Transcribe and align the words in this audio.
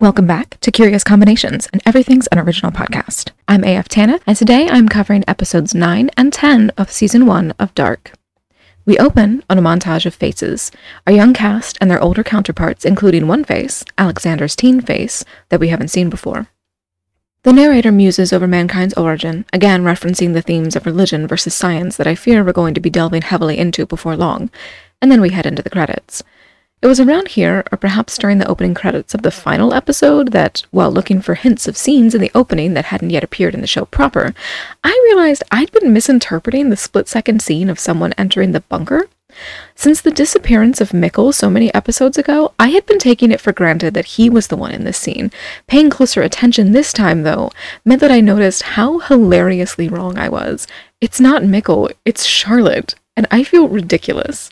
Welcome 0.00 0.26
back 0.26 0.58
to 0.60 0.70
Curious 0.70 1.04
Combinations 1.04 1.68
and 1.74 1.82
Everything's 1.84 2.26
Unoriginal 2.32 2.72
podcast. 2.72 3.32
I'm 3.46 3.62
AF 3.64 3.86
Tana, 3.86 4.18
and 4.26 4.34
today 4.34 4.66
I'm 4.66 4.88
covering 4.88 5.24
episodes 5.28 5.74
9 5.74 6.10
and 6.16 6.32
10 6.32 6.70
of 6.78 6.90
season 6.90 7.26
1 7.26 7.52
of 7.58 7.74
Dark. 7.74 8.12
We 8.86 8.96
open 8.96 9.44
on 9.50 9.58
a 9.58 9.60
montage 9.60 10.06
of 10.06 10.14
faces, 10.14 10.72
our 11.06 11.12
young 11.12 11.34
cast 11.34 11.76
and 11.82 11.90
their 11.90 12.00
older 12.00 12.24
counterparts, 12.24 12.86
including 12.86 13.28
one 13.28 13.44
face, 13.44 13.84
Alexander's 13.98 14.56
teen 14.56 14.80
face, 14.80 15.22
that 15.50 15.60
we 15.60 15.68
haven't 15.68 15.88
seen 15.88 16.08
before. 16.08 16.48
The 17.42 17.52
narrator 17.52 17.92
muses 17.92 18.32
over 18.32 18.46
mankind's 18.46 18.94
origin, 18.94 19.44
again 19.52 19.84
referencing 19.84 20.32
the 20.32 20.40
themes 20.40 20.76
of 20.76 20.86
religion 20.86 21.26
versus 21.26 21.54
science 21.54 21.98
that 21.98 22.06
I 22.06 22.14
fear 22.14 22.42
we're 22.42 22.54
going 22.54 22.72
to 22.72 22.80
be 22.80 22.88
delving 22.88 23.20
heavily 23.20 23.58
into 23.58 23.84
before 23.84 24.16
long, 24.16 24.48
and 25.02 25.12
then 25.12 25.20
we 25.20 25.28
head 25.28 25.44
into 25.44 25.62
the 25.62 25.68
credits. 25.68 26.22
It 26.82 26.86
was 26.86 26.98
around 26.98 27.28
here, 27.28 27.62
or 27.70 27.76
perhaps 27.76 28.16
during 28.16 28.38
the 28.38 28.48
opening 28.48 28.72
credits 28.72 29.12
of 29.12 29.20
the 29.20 29.30
final 29.30 29.74
episode, 29.74 30.32
that, 30.32 30.62
while 30.70 30.90
looking 30.90 31.20
for 31.20 31.34
hints 31.34 31.68
of 31.68 31.76
scenes 31.76 32.14
in 32.14 32.22
the 32.22 32.30
opening 32.34 32.72
that 32.72 32.86
hadn't 32.86 33.10
yet 33.10 33.22
appeared 33.22 33.52
in 33.52 33.60
the 33.60 33.66
show 33.66 33.84
proper, 33.84 34.32
I 34.82 34.98
realized 35.04 35.42
I'd 35.50 35.70
been 35.72 35.92
misinterpreting 35.92 36.70
the 36.70 36.78
split 36.78 37.06
second 37.06 37.42
scene 37.42 37.68
of 37.68 37.78
someone 37.78 38.14
entering 38.14 38.52
the 38.52 38.62
bunker. 38.62 39.10
Since 39.74 40.00
the 40.00 40.10
disappearance 40.10 40.80
of 40.80 40.90
Mikkel 40.90 41.34
so 41.34 41.50
many 41.50 41.72
episodes 41.74 42.16
ago, 42.16 42.54
I 42.58 42.68
had 42.68 42.86
been 42.86 42.98
taking 42.98 43.30
it 43.30 43.42
for 43.42 43.52
granted 43.52 43.92
that 43.92 44.16
he 44.16 44.30
was 44.30 44.46
the 44.46 44.56
one 44.56 44.72
in 44.72 44.84
this 44.84 44.96
scene. 44.96 45.30
Paying 45.66 45.90
closer 45.90 46.22
attention 46.22 46.72
this 46.72 46.94
time, 46.94 47.24
though, 47.24 47.50
meant 47.84 48.00
that 48.00 48.10
I 48.10 48.22
noticed 48.22 48.62
how 48.62 49.00
hilariously 49.00 49.88
wrong 49.88 50.16
I 50.16 50.30
was. 50.30 50.66
It's 51.02 51.20
not 51.20 51.42
Mikkel, 51.42 51.92
it's 52.06 52.24
Charlotte, 52.24 52.94
and 53.16 53.26
I 53.30 53.44
feel 53.44 53.68
ridiculous. 53.68 54.50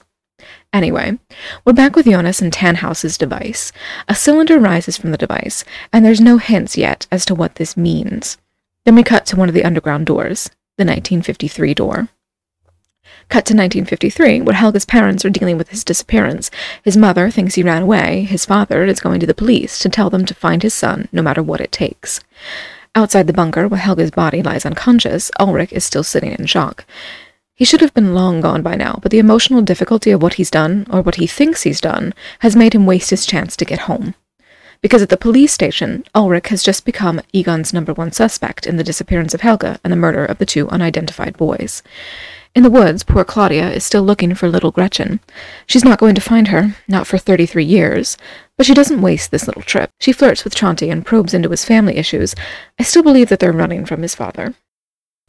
Anyway, 0.73 1.19
we're 1.65 1.73
back 1.73 1.97
with 1.97 2.05
Jonas 2.05 2.43
and 2.43 2.53
Tannhaus's 2.53 3.17
device. 3.17 3.73
A 4.07 4.15
cylinder 4.15 4.59
rises 4.59 4.99
from 4.99 5.13
the 5.13 5.17
device, 5.17 5.65
and 5.95 6.05
there's 6.05 6.21
no 6.21 6.37
hints 6.37 6.77
yet 6.77 7.07
as 7.11 7.25
to 7.25 7.35
what 7.35 7.55
this 7.55 7.75
means. 7.75 8.37
Then 8.85 8.95
we 8.95 9.03
cut 9.03 9.25
to 9.27 9.37
one 9.37 9.49
of 9.49 9.55
the 9.55 9.65
underground 9.65 10.05
doors, 10.05 10.51
the 10.77 10.85
1953 10.85 11.73
door. 11.73 12.09
Cut 13.31 13.47
to 13.47 13.55
1953, 13.55 14.43
where 14.43 14.55
Helge's 14.55 14.85
parents 14.85 15.25
are 15.25 15.31
dealing 15.31 15.57
with 15.57 15.71
his 15.71 15.85
disappearance. 15.85 16.51
His 16.83 16.99
mother 16.99 17.31
thinks 17.31 17.55
he 17.55 17.63
ran 17.63 17.83
away. 17.83 18.25
His 18.25 18.45
father 18.45 18.85
is 18.85 19.01
going 19.01 19.21
to 19.21 19.27
the 19.27 19.35
police 19.35 19.79
to 19.79 19.89
tell 19.89 20.11
them 20.11 20.27
to 20.27 20.35
find 20.35 20.63
his 20.63 20.75
son, 20.75 21.09
no 21.13 21.23
matter 21.23 21.43
what 21.43 21.63
it 21.63 21.73
takes. 21.73 22.21
Outside 22.95 23.27
the 23.27 23.33
bunker, 23.33 23.69
where 23.69 23.81
Helge's 23.81 24.11
body 24.11 24.43
lies 24.43 24.67
unconscious, 24.67 25.31
Ulrich 25.41 25.73
is 25.73 25.85
still 25.85 26.05
sitting 26.05 26.33
in 26.33 26.45
shock. 26.45 26.85
He 27.59 27.65
should 27.65 27.81
have 27.81 27.93
been 27.93 28.15
long 28.15 28.41
gone 28.41 28.63
by 28.63 28.77
now, 28.77 29.01
but 29.03 29.11
the 29.11 29.19
emotional 29.19 29.63
difficulty 29.63 30.13
of 30.13 30.23
what 30.23 30.35
he's 30.35 30.49
done, 30.49 30.87
or 30.91 31.03
what 31.03 31.17
he 31.17 31.27
thinks 31.27 31.65
he's 31.65 31.81
done, 31.81 32.15
has 32.39 32.55
made 32.55 32.73
him 32.73 32.87
waste 32.87 33.11
his 33.11 33.27
chance 33.27 33.57
to 33.57 33.65
get 33.65 33.81
home. 33.81 34.15
Because 34.81 35.03
at 35.03 35.09
the 35.09 35.17
police 35.17 35.55
station, 35.55 36.05
Ulrich 36.15 36.51
has 36.51 36.63
just 36.63 36.85
become 36.85 37.21
Egon's 37.33 37.73
number 37.73 37.93
one 37.93 38.13
suspect 38.13 38.65
in 38.65 38.77
the 38.77 38.85
disappearance 38.85 39.35
of 39.35 39.41
Helge 39.41 39.77
and 39.83 39.93
the 39.93 39.97
murder 39.97 40.25
of 40.25 40.39
the 40.39 40.47
two 40.47 40.69
unidentified 40.69 41.37
boys. 41.37 41.83
In 42.55 42.63
the 42.63 42.71
woods, 42.71 43.03
poor 43.03 43.25
Claudia 43.25 43.69
is 43.73 43.85
still 43.85 44.05
looking 44.05 44.37
for 44.37 44.49
little 44.49 44.71
Gretchen. 44.71 45.19
She's 45.67 45.85
not 45.85 45.99
going 45.99 46.15
to 46.15 46.21
find 46.21 46.49
her, 46.49 46.77
not 46.87 47.09
for 47.09 47.19
33 47.19 47.65
years, 47.65 48.17
but 48.57 48.67
she 48.67 48.75
doesn't 48.75 49.03
waste 49.03 49.33
this 49.33 49.49
little 49.49 49.63
trip. 49.63 49.91
She 49.99 50.13
flirts 50.13 50.45
with 50.45 50.55
Tronte 50.55 50.93
and 50.93 51.05
probes 51.05 51.35
into 51.35 51.51
his 51.51 51.65
family 51.65 51.97
issues. 51.97 52.37
I 52.79 52.85
still 52.85 53.03
believe 53.03 53.31
that 53.31 53.41
they're 53.41 53.51
running 53.51 53.85
from 53.85 54.03
his 54.03 54.15
father. 54.15 54.55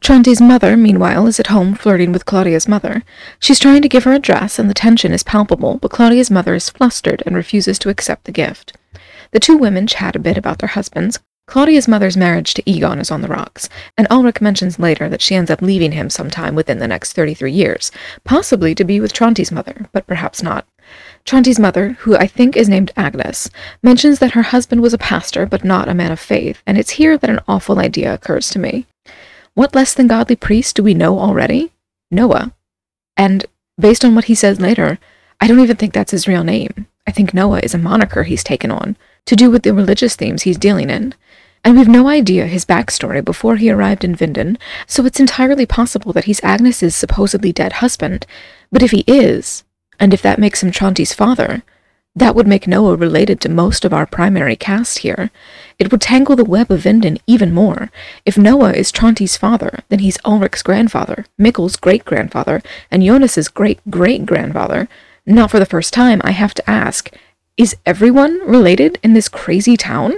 Tronte's 0.02 0.39
mother, 0.42 0.78
meanwhile, 0.78 1.28
is 1.28 1.39
at 1.39 1.47
home 1.47 1.75
flirting 1.75 2.11
with 2.11 2.25
Claudia's 2.25 2.67
mother. 2.67 3.03
She's 3.39 3.59
trying 3.59 3.81
to 3.81 3.89
give 3.89 4.06
her 4.06 4.14
a 4.14 4.19
dress, 4.19 4.58
and 4.58 4.69
the 4.69 4.73
tension 4.73 5.14
is 5.14 5.23
palpable, 5.23 5.78
but 5.78 5.91
Claudia's 5.91 6.31
mother 6.31 6.56
is 6.56 6.69
flustered 6.69 7.22
and 7.25 7.36
refuses 7.36 7.78
to 7.80 7.89
accept 7.89 8.23
the 8.23 8.31
gift. 8.31 8.78
The 9.31 9.39
two 9.39 9.58
women 9.58 9.88
chat 9.88 10.16
a 10.16 10.19
bit 10.19 10.38
about 10.38 10.59
their 10.59 10.69
husbands. 10.69 11.19
Claudia's 11.47 11.88
mother's 11.88 12.16
marriage 12.16 12.53
to 12.53 12.69
Egon 12.69 13.00
is 13.00 13.12
on 13.12 13.22
the 13.22 13.28
rocks, 13.28 13.69
and 13.97 14.07
Ulrich 14.09 14.40
mentions 14.40 14.79
later 14.79 15.09
that 15.09 15.22
she 15.22 15.35
ends 15.35 15.51
up 15.51 15.62
leaving 15.62 15.91
him 15.91 16.09
sometime 16.09 16.56
within 16.56 16.79
the 16.79 16.88
next 16.88 17.13
33 17.13 17.52
years, 17.52 17.91
possibly 18.23 18.73
to 18.75 18.84
be 18.85 19.00
with 19.00 19.13
Tronte's 19.13 19.52
mother, 19.52 19.90
but 19.91 20.07
perhaps 20.07 20.41
not. 20.41 20.66
Tronte's 21.25 21.59
mother, 21.59 21.97
who 22.00 22.16
I 22.16 22.25
think 22.25 22.56
is 22.56 22.69
named 22.69 22.91
Agnes, 22.96 23.50
mentions 23.84 24.19
that 24.19 24.31
her 24.31 24.44
husband 24.44 24.81
was 24.81 24.94
a 24.94 24.97
pastor 24.97 25.46
but 25.46 25.66
not 25.66 25.90
a 25.90 25.94
man 25.94 26.12
of 26.12 26.19
faith, 26.19 26.63
and 26.66 26.78
it's 26.78 26.91
here 26.91 27.18
that 27.18 27.29
an 27.29 27.41
awful 27.47 27.79
idea 27.79 28.13
occurs 28.13 28.50
to 28.52 28.59
me. 28.59 28.85
What 29.59 29.75
less 29.75 29.94
than 29.94 30.08
godly 30.08 30.38
priest 30.38 30.78
do 30.78 30.84
we 30.84 30.94
know 30.94 31.20
already? 31.20 31.74
Noah. 32.09 32.53
And 33.18 33.46
based 33.78 34.06
on 34.06 34.16
what 34.16 34.31
he 34.31 34.34
says 34.34 34.62
later, 34.62 35.00
I 35.42 35.47
don't 35.47 35.59
even 35.59 35.75
think 35.75 35.94
that's 35.94 36.12
his 36.12 36.30
real 36.30 36.46
name. 36.46 36.88
I 37.06 37.12
think 37.12 37.34
Noah 37.34 37.59
is 37.59 37.74
a 37.74 37.78
moniker 37.78 38.24
he's 38.24 38.42
taken 38.42 38.72
on, 38.72 38.96
to 39.25 39.36
do 39.36 39.52
with 39.52 39.64
the 39.64 39.74
religious 39.74 40.16
themes 40.16 40.44
he's 40.44 40.58
dealing 40.58 40.90
in. 40.90 41.14
And 41.62 41.75
we've 41.75 41.90
no 41.90 42.08
idea 42.08 42.47
his 42.47 42.64
backstory 42.64 43.22
before 43.22 43.58
he 43.58 43.70
arrived 43.70 44.06
in 44.06 44.16
Winden, 44.16 44.56
so 44.88 45.06
it's 45.06 45.20
entirely 45.20 45.66
possible 45.66 46.14
that 46.14 46.24
he's 46.24 46.41
Agnes's 46.41 46.96
supposedly 46.96 47.52
dead 47.52 47.74
husband. 47.84 48.26
But 48.72 48.81
if 48.81 48.91
he 48.91 49.03
is, 49.08 49.66
and 50.00 50.14
if 50.14 50.22
that 50.22 50.40
makes 50.40 50.64
him 50.64 50.72
Tronte's 50.72 51.12
father, 51.14 51.64
that 52.19 52.35
would 52.35 52.47
make 52.47 52.68
Noah 52.68 52.96
related 52.96 53.41
to 53.41 53.50
most 53.50 53.84
of 53.84 53.94
our 53.94 54.06
primary 54.06 54.56
cast 54.56 55.00
here. 55.00 55.31
It 55.78 55.91
would 55.91 56.02
tangle 56.02 56.35
the 56.35 56.46
web 56.46 56.72
of 56.72 56.84
Winden 56.84 57.19
even 57.28 57.53
more. 57.53 57.90
If 58.25 58.38
Noah 58.38 58.74
is 58.74 58.91
Tronte's 58.91 59.38
father, 59.38 59.80
then 59.90 60.00
he's 60.00 60.19
Ulrich's 60.25 60.63
grandfather, 60.63 61.25
Mikkel's 61.40 61.75
great-grandfather, 61.75 62.62
and 62.91 63.03
Jonas's 63.03 63.47
great-great-grandfather. 63.47 64.88
Not 65.25 65.52
for 65.52 65.59
the 65.59 65.66
first 65.66 65.94
time, 65.94 66.22
I 66.24 66.31
have 66.31 66.53
to 66.56 66.69
ask, 66.69 67.12
is 67.58 67.75
everyone 67.85 68.40
related 68.47 69.00
in 69.03 69.13
this 69.13 69.28
crazy 69.28 69.75
town? 69.75 70.13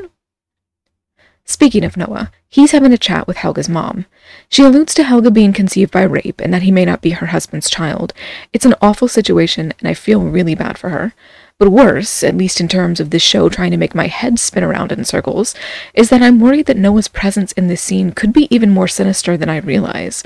Speaking 1.45 1.83
of 1.83 1.97
Noah, 1.97 2.31
he's 2.47 2.71
having 2.71 2.93
a 2.93 2.97
chat 2.97 3.27
with 3.27 3.37
Helge's 3.37 3.69
mom. 3.69 4.05
She 4.49 4.63
alludes 4.63 4.93
to 4.95 5.03
Helge 5.03 5.33
being 5.33 5.53
conceived 5.53 5.91
by 5.91 6.03
rape 6.03 6.39
and 6.39 6.53
that 6.53 6.61
he 6.61 6.71
may 6.71 6.85
not 6.85 7.01
be 7.01 7.11
her 7.11 7.27
husband's 7.27 7.69
child. 7.69 8.13
It's 8.53 8.65
an 8.65 8.75
awful 8.81 9.07
situation, 9.07 9.73
and 9.79 9.87
I 9.87 9.93
feel 9.93 10.21
really 10.21 10.55
bad 10.55 10.77
for 10.77 10.89
her. 10.89 11.13
But 11.57 11.69
worse, 11.69 12.23
at 12.23 12.37
least 12.37 12.59
in 12.59 12.67
terms 12.67 12.99
of 12.99 13.11
this 13.11 13.21
show 13.21 13.47
trying 13.47 13.71
to 13.71 13.77
make 13.77 13.93
my 13.93 14.07
head 14.07 14.39
spin 14.39 14.63
around 14.63 14.91
in 14.91 15.05
circles, 15.05 15.53
is 15.93 16.09
that 16.09 16.21
I'm 16.21 16.39
worried 16.39 16.65
that 16.65 16.77
Noah's 16.77 17.07
presence 17.07 17.51
in 17.51 17.67
this 17.67 17.81
scene 17.81 18.13
could 18.13 18.33
be 18.33 18.47
even 18.53 18.71
more 18.71 18.87
sinister 18.87 19.37
than 19.37 19.49
I 19.49 19.57
realize. 19.57 20.23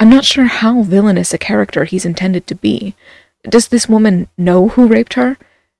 I'm 0.00 0.08
not 0.08 0.24
sure 0.24 0.46
how 0.46 0.82
villainous 0.82 1.34
a 1.34 1.38
character 1.38 1.84
he's 1.84 2.06
intended 2.06 2.46
to 2.46 2.54
be. 2.54 2.94
Does 3.42 3.68
this 3.68 3.88
woman 3.88 4.28
know 4.38 4.68
who 4.68 4.86
raped 4.86 5.14
her? 5.14 5.36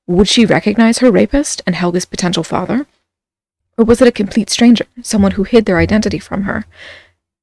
Would 0.06 0.28
she 0.28 0.44
recognize 0.44 0.98
her 0.98 1.10
rapist 1.10 1.62
and 1.66 1.74
Helge's 1.74 2.04
potential 2.04 2.42
father? 2.42 2.86
Or 3.78 3.84
was 3.84 4.02
it 4.02 4.08
a 4.08 4.12
complete 4.12 4.50
stranger, 4.50 4.86
someone 5.02 5.32
who 5.32 5.44
hid 5.44 5.64
their 5.64 5.78
identity 5.78 6.18
from 6.18 6.42
her? 6.42 6.66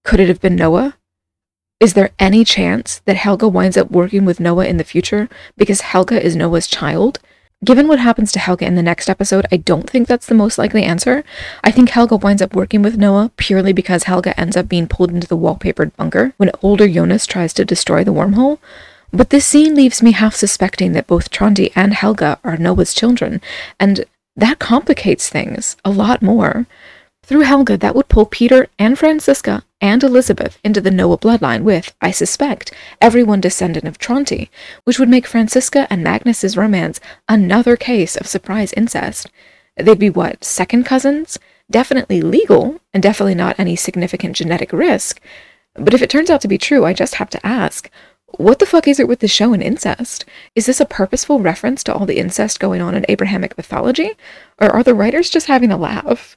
Could 0.03 0.19
it 0.19 0.27
have 0.27 0.41
been 0.41 0.57
Noah? 0.57 0.97
Is 1.79 1.93
there 1.93 2.11
any 2.19 2.43
chance 2.43 3.01
that 3.05 3.15
Helge 3.15 3.43
winds 3.43 3.77
up 3.77 3.89
working 3.89 4.25
with 4.25 4.39
Noah 4.39 4.65
in 4.65 4.77
the 4.77 4.83
future 4.83 5.29
because 5.57 5.81
Helge 5.81 6.11
is 6.11 6.35
Noah's 6.35 6.67
child? 6.67 7.19
Given 7.63 7.87
what 7.87 7.99
happens 7.99 8.31
to 8.33 8.39
Helge 8.39 8.61
in 8.61 8.75
the 8.75 8.83
next 8.83 9.09
episode, 9.09 9.45
I 9.51 9.57
don't 9.57 9.89
think 9.89 10.07
that's 10.07 10.27
the 10.27 10.35
most 10.35 10.57
likely 10.57 10.83
answer. 10.83 11.23
I 11.63 11.71
think 11.71 11.89
Helge 11.89 12.21
winds 12.21 12.41
up 12.41 12.53
working 12.53 12.81
with 12.81 12.97
Noah 12.97 13.31
purely 13.37 13.71
because 13.71 14.03
Helge 14.03 14.33
ends 14.37 14.57
up 14.57 14.67
being 14.67 14.87
pulled 14.87 15.11
into 15.11 15.27
the 15.27 15.37
wallpapered 15.37 15.95
bunker 15.95 16.33
when 16.37 16.51
older 16.61 16.87
Jonas 16.87 17.25
tries 17.25 17.53
to 17.53 17.65
destroy 17.65 18.03
the 18.03 18.13
wormhole. 18.13 18.59
But 19.11 19.29
this 19.29 19.45
scene 19.45 19.73
leaves 19.73 20.03
me 20.03 20.11
half 20.11 20.35
suspecting 20.35 20.91
that 20.93 21.07
both 21.07 21.31
Tronte 21.31 21.71
and 21.75 21.93
Helge 21.93 22.37
are 22.43 22.57
Noah's 22.57 22.93
children, 22.93 23.41
and 23.79 24.05
that 24.35 24.59
complicates 24.59 25.29
things 25.29 25.77
a 25.85 25.89
lot 25.89 26.21
more. 26.21 26.65
Through 27.23 27.41
Helge, 27.41 27.79
that 27.79 27.95
would 27.95 28.07
pull 28.07 28.27
Peter 28.27 28.67
and 28.77 28.99
Franziska 28.99 29.63
and 29.81 30.03
Elisabeth 30.03 30.59
into 30.63 30.79
the 30.79 30.91
Noah 30.91 31.17
bloodline 31.17 31.63
with, 31.63 31.95
I 31.99 32.11
suspect, 32.11 32.71
everyone 33.01 33.41
descendant 33.41 33.87
of 33.87 33.97
Tronte, 33.97 34.49
which 34.83 34.99
would 34.99 35.09
make 35.09 35.25
Franziska 35.25 35.87
and 35.89 36.03
Magnus's 36.03 36.55
romance 36.55 36.99
another 37.27 37.75
case 37.75 38.15
of 38.15 38.27
surprise 38.27 38.73
incest. 38.73 39.27
They'd 39.75 39.97
be 39.97 40.09
what, 40.09 40.43
second 40.43 40.85
cousins? 40.85 41.39
Definitely 41.71 42.21
legal, 42.21 42.79
and 42.93 43.01
definitely 43.01 43.35
not 43.35 43.59
any 43.59 43.75
significant 43.75 44.35
genetic 44.35 44.71
risk. 44.71 45.19
But 45.73 45.93
if 45.93 46.01
it 46.01 46.09
turns 46.09 46.29
out 46.29 46.41
to 46.41 46.47
be 46.47 46.57
true, 46.57 46.85
I 46.85 46.93
just 46.93 47.15
have 47.15 47.29
to 47.31 47.45
ask, 47.45 47.89
what 48.37 48.59
the 48.59 48.65
fuck 48.65 48.87
is 48.87 48.99
it 48.99 49.07
with 49.07 49.19
the 49.19 49.27
show 49.27 49.53
and 49.53 49.63
incest? 49.63 50.25
Is 50.55 50.65
this 50.65 50.81
a 50.81 50.85
purposeful 50.85 51.39
reference 51.39 51.83
to 51.83 51.93
all 51.93 52.05
the 52.05 52.17
incest 52.17 52.59
going 52.59 52.81
on 52.81 52.95
in 52.95 53.05
Abrahamic 53.07 53.57
mythology? 53.57 54.11
Or 54.59 54.69
are 54.69 54.83
the 54.83 54.95
writers 54.95 55.29
just 55.29 55.47
having 55.47 55.71
a 55.71 55.77
laugh? 55.77 56.35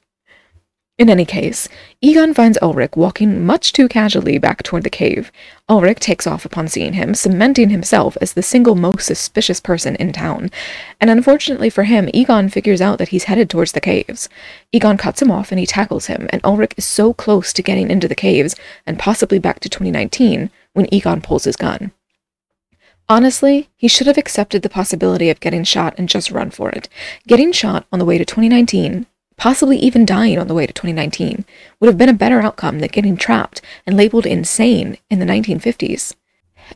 In 0.97 1.09
any 1.09 1.23
case, 1.23 1.69
Egon 2.01 2.33
finds 2.33 2.57
Ulrich 2.61 2.97
walking 2.97 3.45
much 3.45 3.71
too 3.71 3.87
casually 3.87 4.37
back 4.37 4.63
toward 4.63 4.83
the 4.83 4.89
cave. 4.89 5.31
Ulrich 5.69 5.99
takes 5.99 6.27
off 6.27 6.43
upon 6.43 6.67
seeing 6.67 6.91
him, 6.91 7.15
cementing 7.15 7.69
himself 7.69 8.17
as 8.19 8.33
the 8.33 8.43
single 8.43 8.75
most 8.75 9.05
suspicious 9.05 9.61
person 9.61 9.95
in 9.95 10.11
town. 10.11 10.51
And 10.99 11.09
unfortunately 11.09 11.69
for 11.69 11.83
him, 11.85 12.09
Egon 12.13 12.49
figures 12.49 12.81
out 12.81 12.97
that 12.97 13.09
he's 13.09 13.25
headed 13.25 13.49
towards 13.49 13.71
the 13.71 13.79
caves. 13.79 14.27
Egon 14.73 14.97
cuts 14.97 15.21
him 15.21 15.31
off 15.31 15.53
and 15.53 15.59
he 15.59 15.65
tackles 15.65 16.07
him, 16.07 16.27
and 16.33 16.41
Ulrich 16.43 16.73
is 16.75 16.83
so 16.83 17.13
close 17.13 17.53
to 17.53 17.63
getting 17.63 17.89
into 17.89 18.09
the 18.09 18.13
caves, 18.13 18.57
and 18.85 18.99
possibly 18.99 19.39
back 19.39 19.61
to 19.61 19.69
2019, 19.69 20.49
when 20.73 20.93
Egon 20.93 21.21
pulls 21.21 21.45
his 21.45 21.55
gun. 21.55 21.91
Honestly, 23.07 23.69
he 23.75 23.87
should 23.87 24.07
have 24.07 24.17
accepted 24.17 24.61
the 24.61 24.69
possibility 24.69 25.29
of 25.29 25.39
getting 25.39 25.63
shot 25.63 25.95
and 25.97 26.07
just 26.07 26.31
run 26.31 26.51
for 26.51 26.69
it. 26.69 26.87
Getting 27.27 27.51
shot 27.51 27.85
on 27.91 27.99
the 27.99 28.05
way 28.05 28.17
to 28.17 28.25
2019 28.25 29.07
possibly 29.39 29.77
even 29.77 30.05
dying 30.05 30.37
on 30.37 30.47
the 30.47 30.53
way 30.53 30.67
to 30.67 30.73
2019, 30.73 31.45
would 31.79 31.87
have 31.87 31.97
been 31.97 32.09
a 32.09 32.13
better 32.13 32.41
outcome 32.41 32.79
than 32.79 32.89
getting 32.89 33.17
trapped 33.17 33.61
and 33.87 33.97
labeled 33.97 34.25
insane 34.25 34.97
in 35.09 35.19
the 35.19 35.25
1950s. 35.25 36.13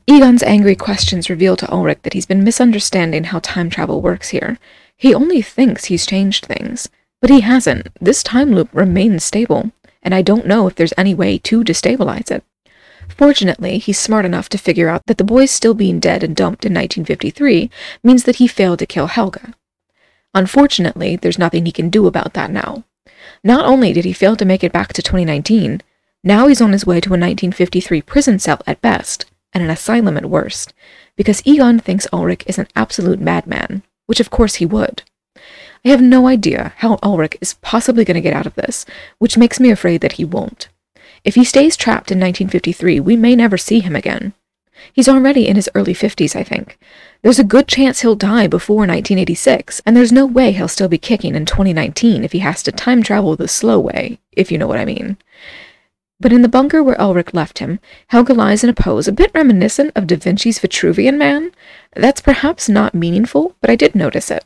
Egon's 0.07 0.41
angry 0.41 0.75
questions 0.75 1.29
reveal 1.29 1.55
to 1.57 1.71
Ulrich 1.71 1.99
that 2.01 2.13
he's 2.13 2.25
been 2.25 2.43
misunderstanding 2.43 3.25
how 3.25 3.39
time 3.39 3.69
travel 3.69 4.01
works 4.01 4.29
here. 4.29 4.57
He 4.97 5.13
only 5.13 5.41
thinks 5.41 5.85
he's 5.85 6.05
changed 6.05 6.45
things, 6.45 6.89
but 7.21 7.29
he 7.29 7.41
hasn't. 7.41 7.89
This 7.99 8.23
time 8.23 8.53
loop 8.53 8.69
remains 8.73 9.23
stable, 9.23 9.71
and 10.01 10.15
I 10.15 10.21
don't 10.21 10.47
know 10.47 10.65
if 10.65 10.75
there's 10.75 10.93
any 10.97 11.13
way 11.13 11.37
to 11.39 11.63
destabilize 11.63 12.31
it. 12.31 12.43
Fortunately, 13.17 13.77
he's 13.77 13.99
smart 13.99 14.25
enough 14.25 14.49
to 14.49 14.57
figure 14.57 14.89
out 14.89 15.05
that 15.05 15.17
the 15.17 15.23
boys 15.23 15.51
still 15.51 15.73
being 15.73 15.99
dead 15.99 16.23
and 16.23 16.35
dumped 16.35 16.65
in 16.65 16.73
1953 16.73 17.69
means 18.03 18.23
that 18.23 18.37
he 18.37 18.47
failed 18.47 18.79
to 18.79 18.85
kill 18.85 19.07
Helge. 19.07 19.53
Unfortunately, 20.33 21.15
there's 21.15 21.37
nothing 21.37 21.65
he 21.65 21.71
can 21.71 21.89
do 21.89 22.07
about 22.07 22.33
that 22.33 22.49
now. 22.49 22.83
Not 23.43 23.65
only 23.65 23.93
did 23.93 24.05
he 24.05 24.13
fail 24.13 24.35
to 24.35 24.45
make 24.45 24.63
it 24.63 24.73
back 24.73 24.93
to 24.93 25.03
2019, 25.03 25.81
now 26.23 26.47
he's 26.47 26.61
on 26.61 26.71
his 26.71 26.85
way 26.85 26.99
to 27.01 27.09
a 27.09 27.19
1953 27.19 28.01
prison 28.01 28.39
cell 28.39 28.61
at 28.65 28.81
best, 28.81 29.25
and 29.53 29.63
an 29.63 29.69
asylum 29.69 30.17
at 30.17 30.25
worst, 30.25 30.73
because 31.15 31.45
Egon 31.45 31.79
thinks 31.79 32.07
Ulrich 32.11 32.43
is 32.47 32.57
an 32.57 32.67
absolute 32.75 33.19
madman, 33.19 33.83
which 34.07 34.19
of 34.19 34.31
course 34.31 34.55
he 34.55 34.65
would. 34.65 35.03
I 35.85 35.89
have 35.89 36.01
no 36.01 36.27
idea 36.27 36.73
how 36.77 36.97
Ulrich 37.03 37.37
is 37.41 37.55
possibly 37.55 38.05
going 38.05 38.15
to 38.15 38.21
get 38.21 38.33
out 38.33 38.47
of 38.47 38.55
this, 38.55 38.85
which 39.19 39.37
makes 39.37 39.59
me 39.59 39.69
afraid 39.69 40.01
that 40.01 40.13
he 40.13 40.25
won't. 40.25 40.69
If 41.23 41.35
he 41.35 41.43
stays 41.43 41.77
trapped 41.77 42.11
in 42.11 42.19
1953, 42.19 42.99
we 42.99 43.15
may 43.15 43.35
never 43.35 43.57
see 43.57 43.79
him 43.79 43.95
again. 43.95 44.33
He's 44.91 45.07
already 45.07 45.47
in 45.47 45.55
his 45.55 45.69
early 45.75 45.93
50s, 45.93 46.35
I 46.35 46.43
think. 46.43 46.77
There's 47.21 47.39
a 47.39 47.43
good 47.43 47.67
chance 47.67 48.01
he'll 48.01 48.15
die 48.15 48.47
before 48.47 48.77
1986, 48.77 49.81
and 49.85 49.95
there's 49.95 50.11
no 50.11 50.25
way 50.25 50.51
he'll 50.51 50.67
still 50.67 50.89
be 50.89 50.97
kicking 50.97 51.35
in 51.35 51.45
2019 51.45 52.23
if 52.23 52.33
he 52.33 52.39
has 52.39 52.61
to 52.63 52.71
time 52.71 53.01
travel 53.01 53.35
the 53.35 53.47
slow 53.47 53.79
way, 53.79 54.19
if 54.33 54.51
you 54.51 54.57
know 54.57 54.67
what 54.67 54.79
I 54.79 54.85
mean. 54.85 55.17
But 56.19 56.33
in 56.33 56.41
the 56.41 56.49
bunker 56.49 56.83
where 56.83 56.99
Ulrich 57.01 57.33
left 57.33 57.59
him, 57.59 57.79
Helge 58.07 58.29
lies 58.29 58.63
in 58.63 58.69
a 58.69 58.73
pose 58.73 59.07
a 59.07 59.11
bit 59.11 59.31
reminiscent 59.33 59.91
of 59.95 60.07
Da 60.07 60.15
Vinci's 60.15 60.59
Vitruvian 60.59 61.17
Man. 61.17 61.51
That's 61.95 62.21
perhaps 62.21 62.67
not 62.67 62.93
meaningful, 62.93 63.55
but 63.61 63.69
I 63.69 63.75
did 63.75 63.95
notice 63.95 64.31
it. 64.31 64.45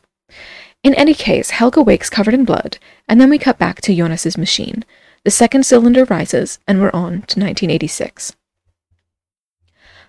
In 0.82 0.94
any 0.94 1.14
case, 1.14 1.50
Helge 1.50 1.76
wakes 1.78 2.10
covered 2.10 2.34
in 2.34 2.44
blood, 2.44 2.78
and 3.08 3.20
then 3.20 3.30
we 3.30 3.38
cut 3.38 3.58
back 3.58 3.80
to 3.82 3.94
Jonas's 3.94 4.38
machine. 4.38 4.84
The 5.24 5.30
second 5.30 5.66
cylinder 5.66 6.04
rises, 6.04 6.58
and 6.66 6.80
we're 6.80 6.90
on 6.92 7.10
to 7.10 7.40
1986. 7.40 8.36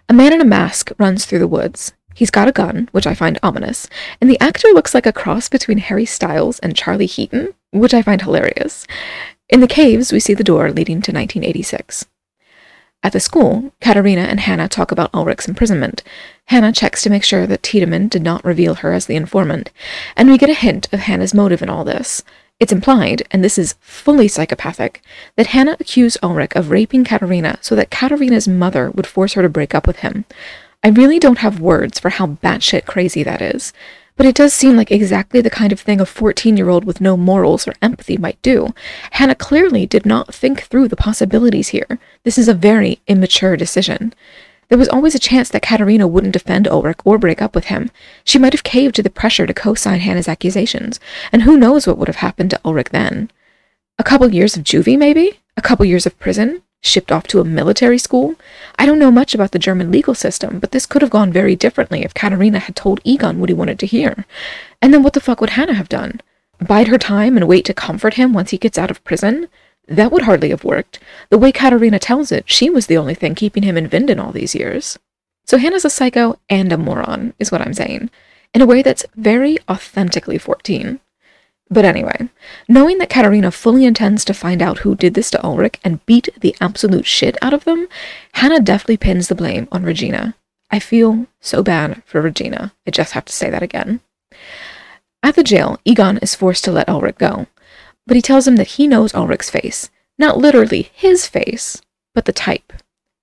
A 0.08 0.14
man 0.14 0.34
in 0.34 0.42
a 0.42 0.46
mask 0.46 0.92
runs 0.98 1.26
through 1.26 1.40
the 1.40 1.48
woods. 1.48 1.94
He's 2.16 2.32
got 2.32 2.48
a 2.48 2.52
gun, 2.52 2.90
which 2.92 3.08
I 3.08 3.14
find 3.14 3.40
ominous, 3.44 3.88
and 4.20 4.30
the 4.30 4.40
actor 4.40 4.68
looks 4.70 4.94
like 4.94 5.06
a 5.06 5.14
cross 5.14 5.48
between 5.48 5.78
Harry 5.78 6.06
Styles 6.06 6.60
and 6.60 6.76
Charlie 6.76 7.06
Heaton, 7.06 7.54
which 7.72 7.94
I 7.94 8.02
find 8.02 8.22
hilarious. 8.22 8.86
In 9.50 9.62
the 9.62 9.68
caves, 9.68 10.12
we 10.12 10.20
see 10.20 10.34
the 10.34 10.44
door 10.44 10.72
leading 10.72 11.02
to 11.02 11.12
1986. 11.12 12.06
At 13.02 13.14
the 13.14 13.20
school, 13.20 13.72
Katerina 13.80 14.24
and 14.24 14.42
Hannah 14.42 14.68
talk 14.68 14.92
about 14.92 15.14
Ulrich's 15.14 15.48
imprisonment. 15.48 16.04
Hannah 16.46 16.74
checks 16.74 17.02
to 17.04 17.10
make 17.10 17.24
sure 17.24 17.48
that 17.48 17.64
Tiedemann 17.64 18.10
did 18.10 18.22
not 18.22 18.44
reveal 18.44 18.76
her 18.76 18.92
as 18.92 19.06
the 19.06 19.16
informant, 19.16 19.72
and 20.18 20.30
we 20.30 20.38
get 20.38 20.50
a 20.50 20.54
hint 20.54 20.92
of 20.92 21.00
Hannah's 21.02 21.34
motive 21.34 21.62
in 21.62 21.70
all 21.70 21.86
this. 21.86 22.24
It's 22.60 22.74
implied, 22.74 23.24
and 23.32 23.42
this 23.42 23.58
is 23.58 23.76
fully 23.80 24.28
psychopathic, 24.28 25.02
that 25.38 25.48
Hannah 25.48 25.78
accused 25.80 26.18
Ulrich 26.22 26.56
of 26.56 26.70
raping 26.70 27.06
Katerina 27.06 27.58
so 27.62 27.74
that 27.76 27.90
Katerina's 27.90 28.50
mother 28.50 28.92
would 28.92 29.08
force 29.08 29.34
her 29.34 29.42
to 29.42 29.48
break 29.48 29.74
up 29.74 29.88
with 29.88 30.00
him. 30.00 30.26
I 30.84 30.90
really 30.90 31.20
don't 31.20 31.40
have 31.40 31.62
words 31.62 32.00
for 32.00 32.10
how 32.10 32.28
batshit 32.28 32.86
crazy 32.86 33.24
that 33.24 33.42
is, 33.42 33.72
but 34.18 34.26
it 34.26 34.36
does 34.36 34.54
seem 34.54 34.76
like 34.76 34.92
exactly 34.92 35.40
the 35.40 35.50
kind 35.50 35.72
of 35.72 35.80
thing 35.80 36.02
a 36.02 36.06
14 36.06 36.58
year 36.58 36.68
old 36.68 36.84
with 36.84 37.00
no 37.00 37.16
morals 37.16 37.66
or 37.66 37.74
empathy 37.82 38.18
might 38.18 38.42
do. 38.42 38.74
Hannah 39.12 39.36
clearly 39.36 39.86
did 39.86 40.06
not 40.06 40.36
think 40.36 40.64
through 40.64 40.90
the 40.90 40.98
possibilities 40.98 41.70
here. 41.70 42.00
This 42.24 42.38
is 42.38 42.50
a 42.50 42.54
very 42.54 43.00
immature 43.08 43.56
decision. 43.56 44.14
There 44.70 44.78
was 44.78 44.88
always 44.90 45.16
a 45.16 45.20
chance 45.20 45.50
that 45.50 45.64
Katerina 45.64 46.08
wouldn't 46.08 46.34
defend 46.34 46.68
Ulrich 46.68 47.00
or 47.04 47.18
break 47.18 47.42
up 47.42 47.56
with 47.56 47.66
him. 47.66 47.90
She 48.24 48.38
might 48.38 48.54
have 48.54 48.64
caved 48.64 48.96
to 48.96 49.04
the 49.04 49.10
pressure 49.10 49.48
to 49.48 49.54
co-sign 49.54 50.00
Hannah's 50.00 50.28
accusations, 50.28 51.00
and 51.32 51.42
who 51.42 51.58
knows 51.58 51.88
what 51.88 51.98
would 51.98 52.08
have 52.08 52.18
happened 52.18 52.52
to 52.52 52.62
Ulrich 52.64 52.90
then. 52.92 53.32
A 53.98 54.04
couple 54.04 54.32
years 54.32 54.56
of 54.56 54.64
juvie, 54.64 54.98
maybe? 54.98 55.40
A 55.58 55.62
couple 55.62 55.86
years 55.86 56.06
of 56.06 56.18
prison? 56.20 56.62
Shipped 56.82 57.12
off 57.12 57.28
to 57.28 57.42
a 57.42 57.44
military 57.44 57.98
school? 57.98 58.36
I 58.78 58.86
don't 58.86 59.00
know 59.00 59.12
much 59.12 59.34
about 59.34 59.52
the 59.52 59.60
German 59.60 59.92
legal 59.92 60.14
system, 60.14 60.60
but 60.60 60.72
this 60.72 60.86
could 60.86 61.02
have 61.02 61.12
gone 61.12 61.34
very 61.34 61.56
differently 61.56 62.04
if 62.04 62.14
Katerina 62.14 62.60
had 62.60 62.76
told 62.76 63.02
Egon 63.04 63.40
what 63.40 63.50
he 63.50 63.56
wanted 63.56 63.80
to 63.80 63.88
hear. 63.88 64.26
And 64.82 64.94
then 64.94 65.04
what 65.04 65.14
the 65.14 65.20
fuck 65.20 65.42
would 65.42 65.52
Hannah 65.52 65.74
have 65.74 65.90
done? 65.90 66.22
Bide 66.62 66.88
her 66.88 66.98
time 66.98 67.36
and 67.36 67.48
wait 67.48 67.66
to 67.66 67.74
comfort 67.74 68.14
him 68.14 68.34
once 68.34 68.52
he 68.52 68.58
gets 68.58 68.78
out 68.78 68.92
of 68.92 69.04
prison? 69.04 69.48
That 69.90 70.12
would 70.12 70.22
hardly 70.22 70.52
have 70.52 70.64
worked. 70.64 71.00
The 71.30 71.40
way 71.40 71.52
Katerina 71.52 71.98
tells 71.98 72.32
it, 72.32 72.48
she 72.48 72.70
was 72.70 72.86
the 72.86 72.98
only 72.98 73.16
thing 73.16 73.34
keeping 73.34 73.64
him 73.64 73.76
in 73.76 73.90
Winden 73.90 74.24
all 74.24 74.32
these 74.32 74.54
years. 74.54 75.00
So 75.46 75.58
Hannah's 75.58 75.84
a 75.84 75.90
psycho 75.90 76.38
and 76.48 76.72
a 76.72 76.78
moron, 76.78 77.34
is 77.40 77.52
what 77.52 77.62
I'm 77.62 77.74
saying, 77.74 78.12
in 78.54 78.62
a 78.62 78.68
way 78.68 78.84
that's 78.84 79.06
very 79.16 79.58
authentically 79.68 80.38
14. 80.38 81.00
But 81.72 81.86
anyway, 81.86 82.30
knowing 82.68 83.00
that 83.00 83.10
Katerina 83.10 83.52
fully 83.52 83.84
intends 83.84 84.24
to 84.26 84.34
find 84.34 84.62
out 84.62 84.80
who 84.80 84.96
did 84.96 85.16
this 85.16 85.32
to 85.32 85.44
Ulrich 85.44 85.80
and 85.84 86.06
beat 86.06 86.30
the 86.40 86.56
absolute 86.62 87.08
shit 87.08 87.36
out 87.42 87.54
of 87.54 87.64
them, 87.64 87.88
Hannah 88.34 88.60
deftly 88.60 88.96
pins 88.96 89.28
the 89.28 89.36
blame 89.36 89.68
on 89.72 89.84
Regina. 89.84 90.36
I 90.70 90.78
feel 90.78 91.26
so 91.40 91.64
bad 91.64 92.04
for 92.06 92.22
Regina. 92.22 92.74
I 92.86 92.92
just 92.92 93.14
have 93.14 93.26
to 93.26 93.34
say 93.34 93.50
that 93.50 93.64
again. 93.64 94.02
At 95.24 95.36
the 95.36 95.44
jail, 95.44 95.80
Egon 95.84 96.20
is 96.20 96.36
forced 96.36 96.64
to 96.66 96.72
let 96.72 96.90
Ulrich 96.90 97.18
go 97.18 97.48
but 98.10 98.16
he 98.16 98.24
tells 98.24 98.48
him 98.48 98.56
that 98.56 98.70
he 98.70 98.88
knows 98.88 99.14
Ulrich's 99.14 99.52
face. 99.52 99.92
Not 100.18 100.40
literally 100.40 100.90
his 100.94 101.28
face, 101.28 101.80
but 102.16 102.26
the 102.26 102.34
type, 102.34 102.74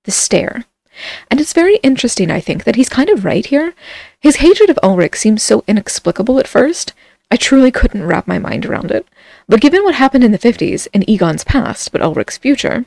the 0.05 0.13
stare. 0.13 0.65
And 1.29 1.41
it's 1.41 1.53
very 1.53 1.79
interesting, 1.79 2.31
I 2.31 2.39
think, 2.39 2.63
that 2.63 2.77
he's 2.77 2.89
kind 2.89 3.11
of 3.11 3.25
right 3.25 3.45
here. 3.45 3.75
His 4.21 4.37
hatred 4.37 4.71
of 4.71 4.79
Ulrich 4.85 5.17
seems 5.17 5.43
so 5.43 5.65
inexplicable 5.67 6.39
at 6.39 6.47
first. 6.47 6.93
I 7.33 7.37
truly 7.37 7.73
couldn't 7.73 8.07
wrap 8.07 8.29
my 8.29 8.39
mind 8.39 8.65
around 8.65 8.93
it. 8.93 9.05
But 9.49 9.61
given 9.61 9.83
what 9.83 9.97
happened 9.97 10.23
in 10.23 10.31
the 10.31 10.39
50s, 10.39 10.87
in 10.93 11.09
Egon's 11.11 11.43
past, 11.43 11.91
but 11.91 12.01
Ulrich's 12.01 12.39
future, 12.39 12.85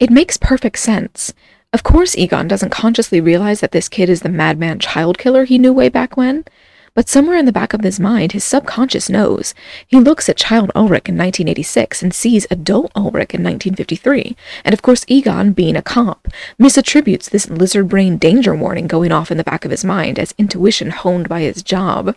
it 0.00 0.10
makes 0.10 0.38
perfect 0.38 0.80
sense. 0.80 1.32
Of 1.72 1.84
course, 1.84 2.18
Egon 2.18 2.48
doesn't 2.48 2.70
consciously 2.70 3.20
realize 3.20 3.60
that 3.60 3.70
this 3.70 3.88
kid 3.88 4.10
is 4.10 4.22
the 4.22 4.28
madman 4.28 4.80
child 4.80 5.18
killer 5.18 5.44
he 5.44 5.56
knew 5.56 5.72
way 5.72 5.88
back 5.88 6.16
when, 6.16 6.46
but 6.94 7.08
somewhere 7.08 7.36
in 7.36 7.46
the 7.46 7.52
back 7.52 7.72
of 7.72 7.82
his 7.82 8.00
mind, 8.00 8.32
his 8.32 8.44
subconscious 8.44 9.08
knows. 9.08 9.54
He 9.86 9.98
looks 9.98 10.28
at 10.28 10.36
child 10.36 10.70
Ulrich 10.74 11.08
in 11.08 11.16
1986 11.16 12.02
and 12.02 12.14
sees 12.14 12.46
adult 12.50 12.90
Ulrich 12.94 13.34
in 13.34 13.42
1953. 13.42 14.36
And 14.64 14.72
of 14.72 14.82
course, 14.82 15.04
Egon, 15.08 15.52
being 15.52 15.76
a 15.76 15.82
comp, 15.82 16.28
misattributes 16.60 17.30
this 17.30 17.48
lizard 17.50 17.88
brain 17.88 18.16
danger 18.18 18.54
warning 18.54 18.86
going 18.86 19.12
off 19.12 19.30
in 19.30 19.38
the 19.38 19.44
back 19.44 19.64
of 19.64 19.70
his 19.70 19.84
mind 19.84 20.18
as 20.18 20.34
intuition 20.38 20.90
honed 20.90 21.28
by 21.28 21.40
his 21.40 21.62
job. 21.62 22.14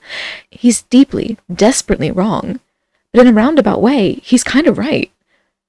He's 0.50 0.84
deeply, 0.84 1.38
desperately 1.54 2.12
wrong. 2.12 2.60
But 3.12 3.22
in 3.22 3.28
a 3.28 3.34
roundabout 3.34 3.82
way, 3.82 4.14
he's 4.24 4.44
kind 4.44 4.68
of 4.68 4.78
right. 4.78 5.12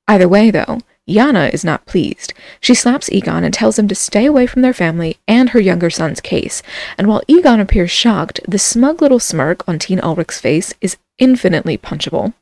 Either 0.09 0.29
way, 0.29 0.51
though, 0.51 0.81
Jana 1.09 1.51
is 1.53 1.65
not 1.65 1.87
pleased. 1.87 2.33
She 2.61 2.75
slaps 2.75 3.11
Egon 3.11 3.43
and 3.43 3.53
tells 3.53 3.79
him 3.79 3.89
to 3.89 3.95
stay 3.95 4.25
away 4.25 4.47
from 4.47 4.63
their 4.63 4.73
family 4.73 5.19
and 5.27 5.51
her 5.51 5.61
younger 5.61 5.91
son's 5.91 6.21
case. 6.21 6.63
And 6.97 7.09
while 7.09 7.23
Egon 7.27 7.61
appears 7.61 7.91
shocked, 7.91 8.41
the 8.47 8.59
smug 8.59 9.03
little 9.03 9.19
smirk 9.19 9.69
on 9.69 9.79
Teen 9.79 10.01
Ulrich's 10.01 10.41
face 10.41 10.73
is 10.81 10.97
infinitely 11.19 11.77
punchable. 11.77 12.35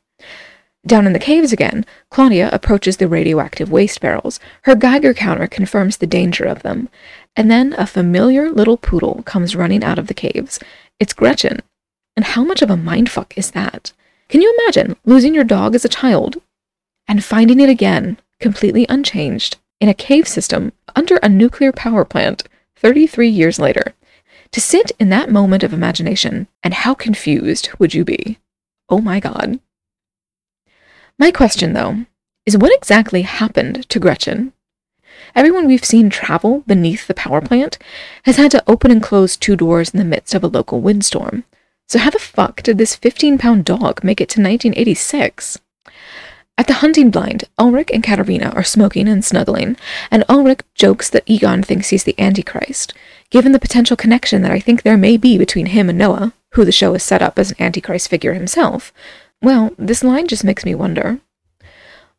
Down 0.85 1.05
in 1.05 1.13
the 1.13 1.19
caves 1.19 1.53
again, 1.53 1.85
Claudia 2.09 2.49
approaches 2.51 2.97
the 2.97 3.07
radioactive 3.07 3.71
waste 3.71 4.01
barrels. 4.01 4.39
Her 4.63 4.75
Geiger 4.75 5.13
counter 5.13 5.47
confirms 5.47 5.97
the 5.97 6.07
danger 6.07 6.45
of 6.45 6.63
them. 6.63 6.89
And 7.35 7.49
then 7.49 7.73
a 7.77 7.85
familiar 7.85 8.49
little 8.49 8.77
poodle 8.77 9.21
comes 9.23 9.55
running 9.55 9.83
out 9.83 9.99
of 9.99 10.07
the 10.07 10.13
caves. 10.13 10.59
It's 10.99 11.13
Gretchen. 11.13 11.59
And 12.15 12.25
how 12.25 12.43
much 12.43 12.61
of 12.61 12.69
a 12.69 12.75
mindfuck 12.75 13.33
is 13.35 13.51
that? 13.51 13.93
Can 14.27 14.41
you 14.41 14.55
imagine 14.59 14.95
losing 15.05 15.35
your 15.35 15.43
dog 15.43 15.75
as 15.75 15.85
a 15.85 15.89
child 15.89 16.41
and 17.07 17.23
finding 17.23 17.59
it 17.59 17.69
again 17.69 18.17
completely 18.41 18.85
unchanged, 18.89 19.57
in 19.79 19.87
a 19.87 19.93
cave 19.93 20.27
system 20.27 20.73
under 20.95 21.17
a 21.17 21.29
nuclear 21.29 21.71
power 21.71 22.03
plant 22.03 22.43
33 22.75 23.29
years 23.29 23.59
later. 23.59 23.93
To 24.51 24.59
sit 24.59 24.91
in 24.99 25.09
that 25.09 25.31
moment 25.31 25.63
of 25.63 25.71
imagination, 25.71 26.47
and 26.61 26.73
how 26.73 26.93
confused 26.93 27.69
would 27.79 27.93
you 27.93 28.03
be? 28.03 28.37
Oh 28.89 28.99
my 28.99 29.19
god. 29.21 29.59
My 31.17 31.31
question, 31.31 31.73
though, 31.73 32.05
is 32.45 32.57
what 32.57 32.75
exactly 32.75 33.21
happened 33.21 33.87
to 33.87 33.99
Gretchen? 33.99 34.51
Everyone 35.35 35.67
we've 35.67 35.85
seen 35.85 36.09
travel 36.09 36.63
beneath 36.67 37.07
the 37.07 37.13
power 37.13 37.39
plant 37.39 37.77
has 38.23 38.35
had 38.35 38.51
to 38.51 38.63
open 38.67 38.91
and 38.91 39.01
close 39.01 39.37
two 39.37 39.55
doors 39.55 39.91
in 39.91 39.99
the 39.99 40.05
midst 40.05 40.33
of 40.33 40.43
a 40.43 40.47
local 40.47 40.81
windstorm. 40.81 41.45
So, 41.87 41.99
how 41.99 42.09
the 42.09 42.19
fuck 42.19 42.63
did 42.63 42.77
this 42.77 42.95
15 42.95 43.37
pound 43.37 43.65
dog 43.65 44.03
make 44.03 44.19
it 44.19 44.29
to 44.29 44.41
1986? 44.41 45.59
At 46.61 46.67
the 46.67 46.73
hunting 46.73 47.09
blind, 47.09 47.45
Ulrich 47.57 47.89
and 47.91 48.03
Katerina 48.03 48.53
are 48.55 48.63
smoking 48.63 49.07
and 49.07 49.25
snuggling, 49.25 49.77
and 50.11 50.23
Ulrich 50.29 50.61
jokes 50.75 51.09
that 51.09 51.23
Egon 51.25 51.63
thinks 51.63 51.89
he's 51.89 52.03
the 52.03 52.13
Antichrist, 52.19 52.93
given 53.31 53.51
the 53.51 53.57
potential 53.57 53.97
connection 53.97 54.43
that 54.43 54.51
I 54.51 54.59
think 54.59 54.83
there 54.83 54.95
may 54.95 55.17
be 55.17 55.39
between 55.39 55.65
him 55.65 55.89
and 55.89 55.97
Noah, 55.97 56.33
who 56.51 56.63
the 56.63 56.71
show 56.71 56.93
has 56.93 57.01
set 57.01 57.23
up 57.23 57.39
as 57.39 57.49
an 57.49 57.57
Antichrist 57.59 58.09
figure 58.09 58.35
himself. 58.35 58.93
Well, 59.41 59.71
this 59.79 60.03
line 60.03 60.27
just 60.27 60.43
makes 60.43 60.63
me 60.63 60.75
wonder. 60.75 61.19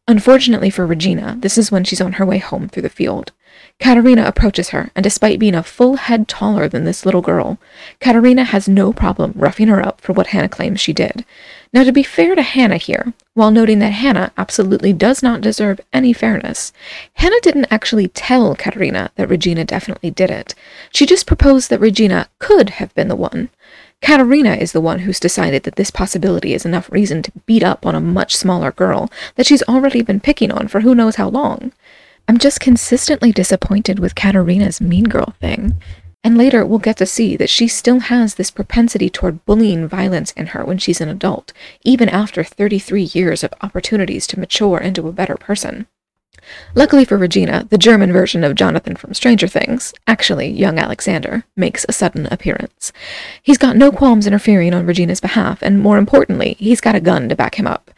Unfortunately 0.08 0.70
for 0.70 0.88
Regina, 0.88 1.36
this 1.38 1.56
is 1.56 1.70
when 1.70 1.84
she's 1.84 2.00
on 2.00 2.14
her 2.14 2.26
way 2.26 2.38
home 2.38 2.68
through 2.68 2.82
the 2.82 2.88
field. 2.88 3.30
Katerina 3.78 4.24
approaches 4.24 4.68
her, 4.68 4.90
and 4.94 5.02
despite 5.02 5.38
being 5.38 5.54
a 5.54 5.62
full 5.62 5.96
head 5.96 6.28
taller 6.28 6.68
than 6.68 6.84
this 6.84 7.04
little 7.04 7.20
girl, 7.20 7.58
Katerina 8.00 8.44
has 8.44 8.68
no 8.68 8.92
problem 8.92 9.32
roughing 9.34 9.68
her 9.68 9.84
up 9.84 10.00
for 10.00 10.12
what 10.12 10.28
Hannah 10.28 10.48
claims 10.48 10.80
she 10.80 10.92
did. 10.92 11.24
Now, 11.72 11.84
to 11.84 11.92
be 11.92 12.02
fair 12.02 12.34
to 12.34 12.42
Hannah 12.42 12.76
here, 12.76 13.12
while 13.34 13.50
noting 13.50 13.78
that 13.78 13.92
Hannah 13.92 14.30
absolutely 14.36 14.92
does 14.92 15.22
not 15.22 15.40
deserve 15.40 15.80
any 15.92 16.12
fairness, 16.12 16.72
Hannah 17.14 17.40
didn't 17.42 17.68
actually 17.70 18.08
tell 18.08 18.54
Katerina 18.54 19.10
that 19.16 19.28
Regina 19.28 19.64
definitely 19.64 20.10
did 20.10 20.30
it. 20.30 20.54
She 20.92 21.06
just 21.06 21.26
proposed 21.26 21.70
that 21.70 21.80
Regina 21.80 22.28
could 22.38 22.70
have 22.70 22.94
been 22.94 23.08
the 23.08 23.16
one. 23.16 23.48
Katerina 24.02 24.54
is 24.54 24.72
the 24.72 24.80
one 24.80 25.00
who's 25.00 25.20
decided 25.20 25.62
that 25.62 25.76
this 25.76 25.90
possibility 25.90 26.54
is 26.54 26.66
enough 26.66 26.90
reason 26.90 27.22
to 27.22 27.32
beat 27.46 27.62
up 27.62 27.86
on 27.86 27.94
a 27.94 28.00
much 28.00 28.36
smaller 28.36 28.72
girl 28.72 29.08
that 29.36 29.46
she's 29.46 29.62
already 29.62 30.02
been 30.02 30.18
picking 30.20 30.50
on 30.50 30.66
for 30.66 30.80
who 30.80 30.94
knows 30.94 31.16
how 31.16 31.28
long. 31.28 31.72
I'm 32.28 32.38
just 32.38 32.60
consistently 32.60 33.32
disappointed 33.32 33.98
with 33.98 34.14
Katerina's 34.14 34.80
mean 34.80 35.04
girl 35.04 35.34
thing. 35.40 35.80
And 36.24 36.38
later 36.38 36.64
we'll 36.64 36.78
get 36.78 36.96
to 36.98 37.06
see 37.06 37.36
that 37.36 37.50
she 37.50 37.66
still 37.66 37.98
has 38.00 38.34
this 38.34 38.50
propensity 38.50 39.10
toward 39.10 39.44
bullying 39.44 39.88
violence 39.88 40.30
in 40.32 40.48
her 40.48 40.64
when 40.64 40.78
she's 40.78 41.00
an 41.00 41.08
adult, 41.08 41.52
even 41.82 42.08
after 42.08 42.44
33 42.44 43.02
years 43.02 43.42
of 43.42 43.52
opportunities 43.60 44.26
to 44.28 44.38
mature 44.38 44.78
into 44.78 45.08
a 45.08 45.12
better 45.12 45.36
person. 45.36 45.86
Luckily 46.74 47.04
for 47.04 47.16
Regina, 47.16 47.66
the 47.70 47.78
German 47.78 48.12
version 48.12 48.44
of 48.44 48.54
Jonathan 48.54 48.96
from 48.96 49.14
Stranger 49.14 49.46
Things, 49.46 49.92
actually 50.06 50.48
young 50.48 50.78
Alexander, 50.78 51.44
makes 51.56 51.86
a 51.88 51.92
sudden 51.92 52.26
appearance. 52.30 52.92
He's 53.42 53.58
got 53.58 53.76
no 53.76 53.92
qualms 53.92 54.26
interfering 54.26 54.74
on 54.74 54.86
Regina's 54.86 55.20
behalf, 55.20 55.62
and 55.62 55.80
more 55.80 55.98
importantly, 55.98 56.56
he's 56.58 56.80
got 56.80 56.94
a 56.94 57.00
gun 57.00 57.28
to 57.28 57.36
back 57.36 57.56
him 57.56 57.66
up. 57.66 57.90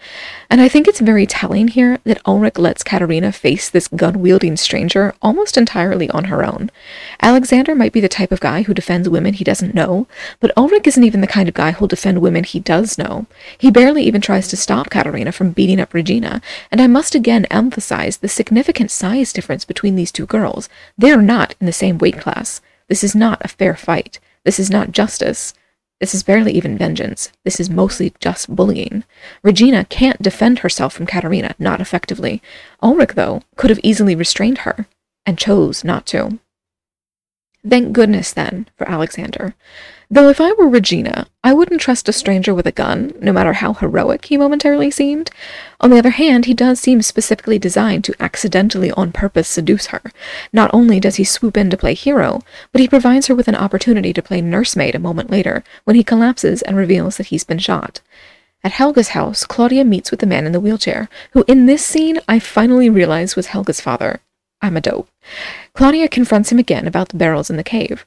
And 0.50 0.60
I 0.60 0.68
think 0.68 0.86
it's 0.86 1.00
very 1.00 1.26
telling 1.26 1.68
here 1.68 1.98
that 2.04 2.20
Ulrich 2.26 2.58
lets 2.58 2.82
Katerina 2.84 3.32
face 3.32 3.70
this 3.70 3.88
gun 3.88 4.20
wielding 4.20 4.56
stranger 4.56 5.14
almost 5.22 5.56
entirely 5.56 6.10
on 6.10 6.24
her 6.24 6.44
own. 6.44 6.70
Alexander 7.20 7.74
might 7.74 7.92
be 7.92 8.00
the 8.00 8.08
type 8.08 8.30
of 8.30 8.40
guy 8.40 8.62
who 8.62 8.74
defends 8.74 9.08
women 9.08 9.34
he 9.34 9.44
doesn't 9.44 9.74
know, 9.74 10.06
but 10.40 10.52
Ulrich 10.56 10.86
isn't 10.86 11.04
even 11.04 11.20
the 11.20 11.26
kind 11.26 11.48
of 11.48 11.54
guy 11.54 11.72
who'll 11.72 11.88
defend 11.88 12.18
women 12.18 12.44
he 12.44 12.60
does 12.60 12.98
know. 12.98 13.26
He 13.58 13.70
barely 13.70 14.04
even 14.04 14.20
tries 14.20 14.48
to 14.48 14.56
stop 14.56 14.90
Katerina 14.90 15.32
from 15.32 15.52
beating 15.52 15.80
up 15.80 15.94
Regina, 15.94 16.40
and 16.70 16.80
I 16.80 16.86
must 16.86 17.14
again 17.14 17.46
emphasize 17.46 18.18
the 18.18 18.28
significant 18.34 18.90
size 18.90 19.32
difference 19.32 19.64
between 19.64 19.96
these 19.96 20.12
two 20.12 20.26
girls. 20.26 20.68
They're 20.98 21.22
not 21.22 21.54
in 21.60 21.66
the 21.66 21.72
same 21.72 21.98
weight 21.98 22.18
class. 22.18 22.60
This 22.88 23.02
is 23.02 23.14
not 23.14 23.44
a 23.44 23.48
fair 23.48 23.74
fight. 23.74 24.20
This 24.44 24.58
is 24.58 24.70
not 24.70 24.92
justice. 24.92 25.54
This 26.00 26.14
is 26.14 26.22
barely 26.22 26.52
even 26.52 26.76
vengeance. 26.76 27.32
This 27.44 27.60
is 27.60 27.70
mostly 27.70 28.12
just 28.20 28.54
bullying. 28.54 29.04
Regina 29.42 29.84
can't 29.84 30.20
defend 30.20 30.58
herself 30.58 30.92
from 30.92 31.06
Katerina, 31.06 31.54
not 31.58 31.80
effectively. 31.80 32.42
Ulrich, 32.82 33.14
though, 33.14 33.42
could 33.56 33.70
have 33.70 33.80
easily 33.82 34.14
restrained 34.14 34.58
her, 34.58 34.86
and 35.24 35.38
chose 35.38 35.84
not 35.84 36.04
to. 36.06 36.38
Thank 37.66 37.92
goodness, 37.92 38.32
then, 38.32 38.68
for 38.76 38.86
Alexander. 38.86 39.54
Though 40.10 40.28
if 40.28 40.40
I 40.40 40.52
were 40.52 40.68
Regina, 40.68 41.26
I 41.42 41.54
wouldn't 41.54 41.80
trust 41.80 42.08
a 42.08 42.12
stranger 42.12 42.54
with 42.54 42.66
a 42.66 42.72
gun, 42.72 43.14
no 43.20 43.32
matter 43.32 43.54
how 43.54 43.72
heroic 43.72 44.26
he 44.26 44.36
momentarily 44.36 44.90
seemed. 44.90 45.30
On 45.80 45.90
the 45.90 45.98
other 45.98 46.10
hand, 46.10 46.44
he 46.44 46.54
does 46.54 46.78
seem 46.78 47.02
specifically 47.02 47.58
designed 47.58 48.04
to 48.04 48.14
accidentally 48.20 48.90
on 48.92 49.12
purpose 49.12 49.48
seduce 49.48 49.86
her. 49.86 50.02
Not 50.52 50.70
only 50.74 51.00
does 51.00 51.16
he 51.16 51.24
swoop 51.24 51.56
in 51.56 51.70
to 51.70 51.76
play 51.76 51.94
hero, 51.94 52.42
but 52.70 52.80
he 52.80 52.88
provides 52.88 53.26
her 53.28 53.34
with 53.34 53.48
an 53.48 53.56
opportunity 53.56 54.12
to 54.12 54.22
play 54.22 54.40
nursemaid 54.40 54.94
a 54.94 54.98
moment 54.98 55.30
later, 55.30 55.64
when 55.84 55.96
he 55.96 56.04
collapses 56.04 56.62
and 56.62 56.76
reveals 56.76 57.16
that 57.16 57.26
he's 57.26 57.44
been 57.44 57.58
shot. 57.58 58.00
At 58.62 58.72
Helge's 58.72 59.08
house, 59.08 59.44
Claudia 59.44 59.84
meets 59.84 60.10
with 60.10 60.20
the 60.20 60.26
man 60.26 60.46
in 60.46 60.52
the 60.52 60.60
wheelchair, 60.60 61.08
who 61.32 61.44
in 61.46 61.66
this 61.66 61.84
scene 61.84 62.20
I 62.28 62.38
finally 62.38 62.88
realize 62.88 63.36
was 63.36 63.48
Helge's 63.48 63.80
father. 63.80 64.20
I'm 64.62 64.76
a 64.76 64.80
dope. 64.80 65.08
Claudia 65.74 66.08
confronts 66.08 66.50
him 66.50 66.58
again 66.58 66.86
about 66.86 67.10
the 67.10 67.18
barrels 67.18 67.50
in 67.50 67.56
the 67.56 67.62
cave. 67.62 68.06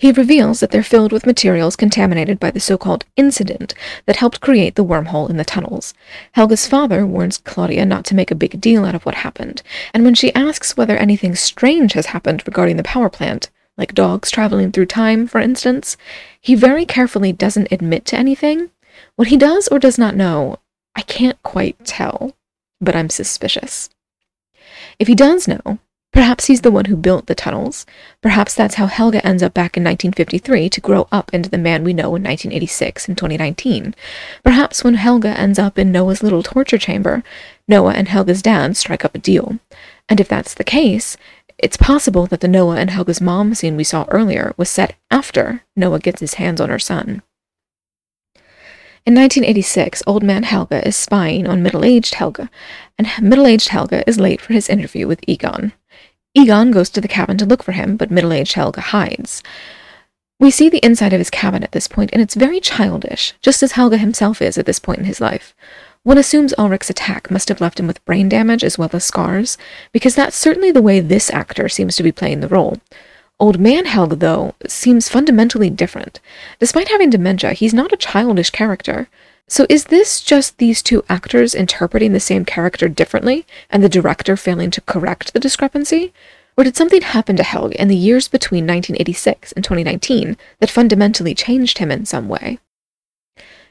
He 0.00 0.12
reveals 0.12 0.60
that 0.60 0.70
they're 0.70 0.82
filled 0.82 1.12
with 1.12 1.26
materials 1.26 1.76
contaminated 1.76 2.40
by 2.40 2.50
the 2.50 2.58
so-called 2.58 3.04
incident 3.16 3.74
that 4.06 4.16
helped 4.16 4.40
create 4.40 4.74
the 4.74 4.84
wormhole 4.84 5.28
in 5.28 5.36
the 5.36 5.44
tunnels. 5.44 5.92
Helge's 6.32 6.66
father 6.66 7.06
warns 7.06 7.36
Claudia 7.36 7.84
not 7.84 8.06
to 8.06 8.14
make 8.14 8.30
a 8.30 8.34
big 8.34 8.62
deal 8.62 8.86
out 8.86 8.94
of 8.94 9.04
what 9.04 9.16
happened, 9.16 9.62
and 9.92 10.02
when 10.02 10.14
she 10.14 10.34
asks 10.34 10.74
whether 10.74 10.96
anything 10.96 11.34
strange 11.34 11.92
has 11.92 12.06
happened 12.06 12.42
regarding 12.46 12.78
the 12.78 12.82
power 12.82 13.10
plant, 13.10 13.50
like 13.76 13.92
dogs 13.92 14.30
traveling 14.30 14.72
through 14.72 14.86
time, 14.86 15.26
for 15.26 15.38
instance, 15.38 15.98
he 16.40 16.54
very 16.54 16.86
carefully 16.86 17.30
doesn't 17.30 17.70
admit 17.70 18.06
to 18.06 18.16
anything. 18.16 18.70
What 19.16 19.28
he 19.28 19.36
does 19.36 19.68
or 19.68 19.78
does 19.78 19.98
not 19.98 20.16
know, 20.16 20.60
I 20.96 21.02
can't 21.02 21.42
quite 21.42 21.84
tell, 21.84 22.34
but 22.80 22.96
I'm 22.96 23.10
suspicious. 23.10 23.90
If 24.98 25.08
he 25.08 25.14
does 25.14 25.46
know, 25.46 25.78
Perhaps 26.12 26.46
he's 26.46 26.62
the 26.62 26.72
one 26.72 26.86
who 26.86 26.96
built 26.96 27.26
the 27.26 27.34
tunnels. 27.36 27.86
Perhaps 28.20 28.54
that's 28.54 28.74
how 28.74 28.86
Helge 28.86 29.20
ends 29.22 29.42
up 29.42 29.54
back 29.54 29.76
in 29.76 29.84
1953 29.84 30.68
to 30.68 30.80
grow 30.80 31.06
up 31.12 31.32
into 31.32 31.48
the 31.48 31.58
man 31.58 31.84
we 31.84 31.92
know 31.92 32.16
in 32.16 32.22
1986 32.22 33.06
and 33.06 33.16
2019. 33.16 33.94
Perhaps 34.42 34.82
when 34.82 34.94
Helge 34.94 35.26
ends 35.26 35.58
up 35.58 35.78
in 35.78 35.92
Noah's 35.92 36.22
little 36.22 36.42
torture 36.42 36.78
chamber, 36.78 37.22
Noah 37.68 37.92
and 37.92 38.08
Helge's 38.08 38.42
dad 38.42 38.76
strike 38.76 39.04
up 39.04 39.14
a 39.14 39.18
deal. 39.18 39.60
And 40.08 40.20
if 40.20 40.28
that's 40.28 40.54
the 40.54 40.64
case, 40.64 41.16
it's 41.58 41.76
possible 41.76 42.26
that 42.26 42.40
the 42.40 42.48
Noah 42.48 42.76
and 42.76 42.90
Helge's 42.90 43.20
mom 43.20 43.54
scene 43.54 43.76
we 43.76 43.84
saw 43.84 44.04
earlier 44.08 44.52
was 44.56 44.68
set 44.68 44.96
after 45.10 45.62
Noah 45.76 46.00
gets 46.00 46.20
his 46.20 46.34
hands 46.34 46.60
on 46.60 46.70
her 46.70 46.78
son. 46.78 47.22
In 49.06 49.14
1986, 49.14 50.02
old 50.06 50.22
man 50.22 50.42
Helge 50.42 50.84
is 50.84 50.96
spying 50.96 51.46
on 51.46 51.62
middle 51.62 51.84
aged 51.84 52.14
Helge, 52.14 52.48
and 52.98 53.08
middle 53.22 53.46
aged 53.46 53.68
Helge 53.68 54.02
is 54.06 54.18
late 54.18 54.40
for 54.40 54.52
his 54.52 54.68
interview 54.68 55.06
with 55.06 55.20
Egon. 55.26 55.72
Egon 56.34 56.70
goes 56.70 56.90
to 56.90 57.00
the 57.00 57.08
cabin 57.08 57.36
to 57.38 57.46
look 57.46 57.62
for 57.62 57.72
him, 57.72 57.96
but 57.96 58.10
middle-aged 58.10 58.54
Helge 58.54 58.76
hides. 58.76 59.42
We 60.38 60.50
see 60.50 60.68
the 60.68 60.84
inside 60.84 61.12
of 61.12 61.18
his 61.18 61.28
cabin 61.28 61.62
at 61.62 61.72
this 61.72 61.88
point, 61.88 62.10
and 62.12 62.22
it's 62.22 62.34
very 62.34 62.60
childish, 62.60 63.34
just 63.42 63.62
as 63.62 63.72
Helge 63.72 63.98
himself 63.98 64.40
is 64.40 64.56
at 64.56 64.64
this 64.64 64.78
point 64.78 65.00
in 65.00 65.04
his 65.04 65.20
life. 65.20 65.54
One 66.02 66.16
assumes 66.16 66.54
Ulrich's 66.56 66.88
attack 66.88 67.30
must 67.30 67.50
have 67.50 67.60
left 67.60 67.78
him 67.78 67.86
with 67.86 68.02
brain 68.06 68.28
damage 68.28 68.64
as 68.64 68.78
well 68.78 68.88
as 68.92 69.04
scars, 69.04 69.58
because 69.92 70.14
that's 70.14 70.36
certainly 70.36 70.70
the 70.70 70.80
way 70.80 71.00
this 71.00 71.30
actor 71.30 71.68
seems 71.68 71.94
to 71.96 72.02
be 72.02 72.12
playing 72.12 72.40
the 72.40 72.48
role. 72.48 72.78
Old 73.38 73.58
man 73.58 73.84
Helge, 73.84 74.18
though, 74.18 74.54
seems 74.66 75.08
fundamentally 75.08 75.68
different. 75.68 76.20
Despite 76.58 76.88
having 76.88 77.10
dementia, 77.10 77.52
he's 77.52 77.74
not 77.74 77.92
a 77.92 77.98
childish 77.98 78.50
character. 78.50 79.08
So 79.50 79.66
is 79.68 79.86
this 79.86 80.20
just 80.20 80.58
these 80.58 80.80
two 80.80 81.04
actors 81.08 81.56
interpreting 81.56 82.12
the 82.12 82.20
same 82.20 82.44
character 82.44 82.88
differently, 82.88 83.44
and 83.68 83.82
the 83.82 83.88
director 83.88 84.36
failing 84.36 84.70
to 84.70 84.80
correct 84.82 85.32
the 85.32 85.40
discrepancy? 85.40 86.12
Or 86.56 86.62
did 86.62 86.76
something 86.76 87.02
happen 87.02 87.34
to 87.34 87.42
Helge 87.42 87.74
in 87.74 87.88
the 87.88 87.96
years 87.96 88.28
between 88.28 88.64
1986 88.64 89.50
and 89.50 89.64
2019 89.64 90.36
that 90.60 90.70
fundamentally 90.70 91.34
changed 91.34 91.78
him 91.78 91.90
in 91.90 92.06
some 92.06 92.28
way? 92.28 92.60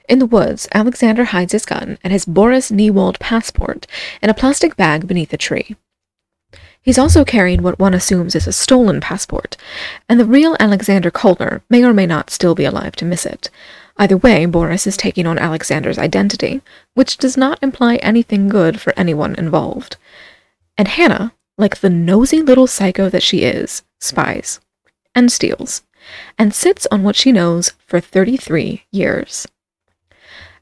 In 0.09 0.19
the 0.19 0.25
woods, 0.25 0.67
Alexander 0.73 1.23
hides 1.23 1.53
his 1.53 1.65
gun 1.65 1.97
and 2.03 2.11
his 2.11 2.25
Boris 2.25 2.71
Niewald 2.71 3.17
passport 3.19 3.87
in 4.21 4.29
a 4.29 4.33
plastic 4.33 4.75
bag 4.75 5.07
beneath 5.07 5.31
a 5.31 5.37
tree. 5.37 5.77
He's 6.81 6.97
also 6.97 7.23
carrying 7.23 7.61
what 7.61 7.79
one 7.79 7.93
assumes 7.93 8.35
is 8.35 8.47
a 8.47 8.51
stolen 8.51 8.99
passport, 8.99 9.55
and 10.09 10.19
the 10.19 10.25
real 10.25 10.57
Alexander 10.59 11.09
Kolner 11.09 11.61
may 11.69 11.85
or 11.85 11.93
may 11.93 12.05
not 12.05 12.31
still 12.31 12.53
be 12.53 12.65
alive 12.65 12.97
to 12.97 13.05
miss 13.05 13.25
it. 13.25 13.49
Either 13.99 14.15
way, 14.15 14.45
Boris 14.45 14.87
is 14.87 14.95
taking 14.95 15.27
on 15.27 15.37
Alexander's 15.37 15.99
identity, 15.99 16.61
which 16.93 17.17
does 17.17 17.35
not 17.35 17.59
imply 17.61 17.97
anything 17.97 18.47
good 18.47 18.79
for 18.79 18.93
anyone 18.95 19.35
involved. 19.35 19.97
And 20.77 20.87
Hannah, 20.87 21.33
like 21.57 21.81
the 21.81 21.89
nosy 21.89 22.41
little 22.41 22.65
psycho 22.65 23.09
that 23.09 23.21
she 23.21 23.39
is, 23.39 23.83
spies 23.99 24.61
and 25.13 25.29
steals, 25.29 25.83
and 26.37 26.55
sits 26.55 26.87
on 26.89 27.03
what 27.03 27.17
she 27.17 27.33
knows 27.33 27.73
for 27.85 27.99
33 27.99 28.85
years. 28.89 29.45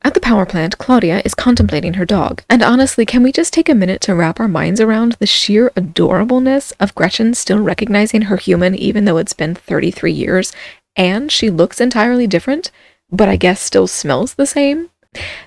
At 0.01 0.15
the 0.15 0.19
power 0.19 0.45
plant, 0.45 0.79
Claudia 0.79 1.21
is 1.23 1.35
contemplating 1.35 1.95
her 1.95 2.05
dog, 2.05 2.41
and 2.49 2.63
honestly, 2.63 3.05
can 3.05 3.21
we 3.21 3.31
just 3.31 3.53
take 3.53 3.69
a 3.69 3.75
minute 3.75 4.01
to 4.01 4.15
wrap 4.15 4.39
our 4.39 4.47
minds 4.47 4.81
around 4.81 5.13
the 5.13 5.25
sheer 5.27 5.69
adorableness 5.75 6.73
of 6.79 6.95
Gretchen 6.95 7.35
still 7.35 7.59
recognizing 7.59 8.23
her 8.23 8.37
human 8.37 8.73
even 8.73 9.05
though 9.05 9.17
it's 9.17 9.33
been 9.33 9.53
33 9.53 10.11
years, 10.11 10.53
and 10.95 11.31
she 11.31 11.51
looks 11.51 11.79
entirely 11.79 12.25
different? 12.25 12.71
But 13.09 13.29
I 13.29 13.35
guess 13.35 13.61
still 13.61 13.87
smells 13.87 14.33
the 14.33 14.45
same. 14.45 14.89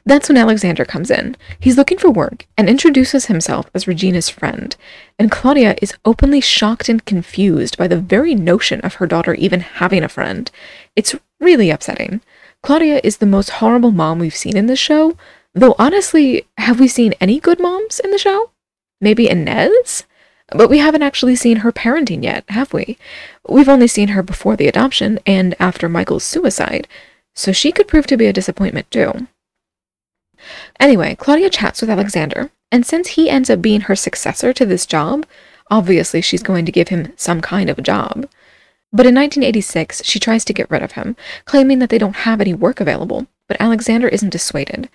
That's 0.04 0.28
when 0.28 0.38
Alexander 0.38 0.84
comes 0.84 1.10
in. 1.10 1.36
He's 1.58 1.76
looking 1.76 1.98
for 1.98 2.10
work 2.10 2.46
and 2.56 2.68
introduces 2.68 3.26
himself 3.26 3.70
as 3.74 3.86
Regina's 3.86 4.28
friend, 4.28 4.74
and 5.18 5.30
Claudia 5.30 5.76
is 5.80 5.94
openly 6.04 6.40
shocked 6.40 6.88
and 6.88 7.04
confused 7.04 7.76
by 7.76 7.86
the 7.86 8.00
very 8.00 8.34
notion 8.34 8.80
of 8.80 8.94
her 8.94 9.06
daughter 9.06 9.34
even 9.34 9.60
having 9.60 10.02
a 10.02 10.08
friend. 10.08 10.50
It's 10.96 11.14
really 11.38 11.70
upsetting. 11.70 12.20
Claudia 12.62 13.00
is 13.04 13.18
the 13.18 13.26
most 13.26 13.50
horrible 13.50 13.90
mom 13.90 14.18
we've 14.18 14.34
seen 14.34 14.56
in 14.56 14.66
this 14.66 14.78
show, 14.78 15.16
though 15.54 15.74
honestly, 15.78 16.46
have 16.58 16.80
we 16.80 16.88
seen 16.88 17.14
any 17.20 17.40
good 17.40 17.60
moms 17.60 18.00
in 18.00 18.10
the 18.10 18.18
show? 18.18 18.50
Maybe 19.00 19.28
Ines? 19.28 20.04
But 20.52 20.68
we 20.68 20.78
haven't 20.78 21.02
actually 21.02 21.36
seen 21.36 21.58
her 21.58 21.70
parenting 21.70 22.24
yet, 22.24 22.44
have 22.48 22.72
we? 22.72 22.98
We've 23.48 23.68
only 23.68 23.86
seen 23.86 24.08
her 24.08 24.22
before 24.22 24.56
the 24.56 24.66
adoption 24.66 25.20
and 25.24 25.54
after 25.60 25.88
Michael's 25.88 26.24
suicide, 26.24 26.88
so 27.34 27.52
she 27.52 27.72
could 27.72 27.88
prove 27.88 28.06
to 28.06 28.16
be 28.16 28.26
a 28.26 28.32
disappointment 28.32 28.90
too. 28.90 29.26
Anyway, 30.78 31.14
Claudia 31.14 31.50
chats 31.50 31.80
with 31.80 31.90
Alexander, 31.90 32.50
and 32.72 32.86
since 32.86 33.08
he 33.08 33.28
ends 33.28 33.50
up 33.50 33.60
being 33.60 33.82
her 33.82 33.96
successor 33.96 34.52
to 34.52 34.64
this 34.64 34.86
job, 34.86 35.26
obviously 35.70 36.20
she's 36.20 36.42
going 36.42 36.64
to 36.66 36.72
give 36.72 36.88
him 36.88 37.12
some 37.16 37.40
kind 37.40 37.68
of 37.68 37.78
a 37.78 37.82
job. 37.82 38.28
But 38.92 39.06
in 39.06 39.14
1986, 39.14 40.04
she 40.04 40.18
tries 40.18 40.44
to 40.46 40.52
get 40.52 40.70
rid 40.70 40.82
of 40.82 40.92
him, 40.92 41.16
claiming 41.44 41.78
that 41.78 41.90
they 41.90 41.98
don't 41.98 42.16
have 42.16 42.40
any 42.40 42.54
work 42.54 42.80
available. 42.80 43.26
But 43.46 43.60
Alexander 43.60 44.08
isn't 44.08 44.30
dissuaded. 44.30 44.88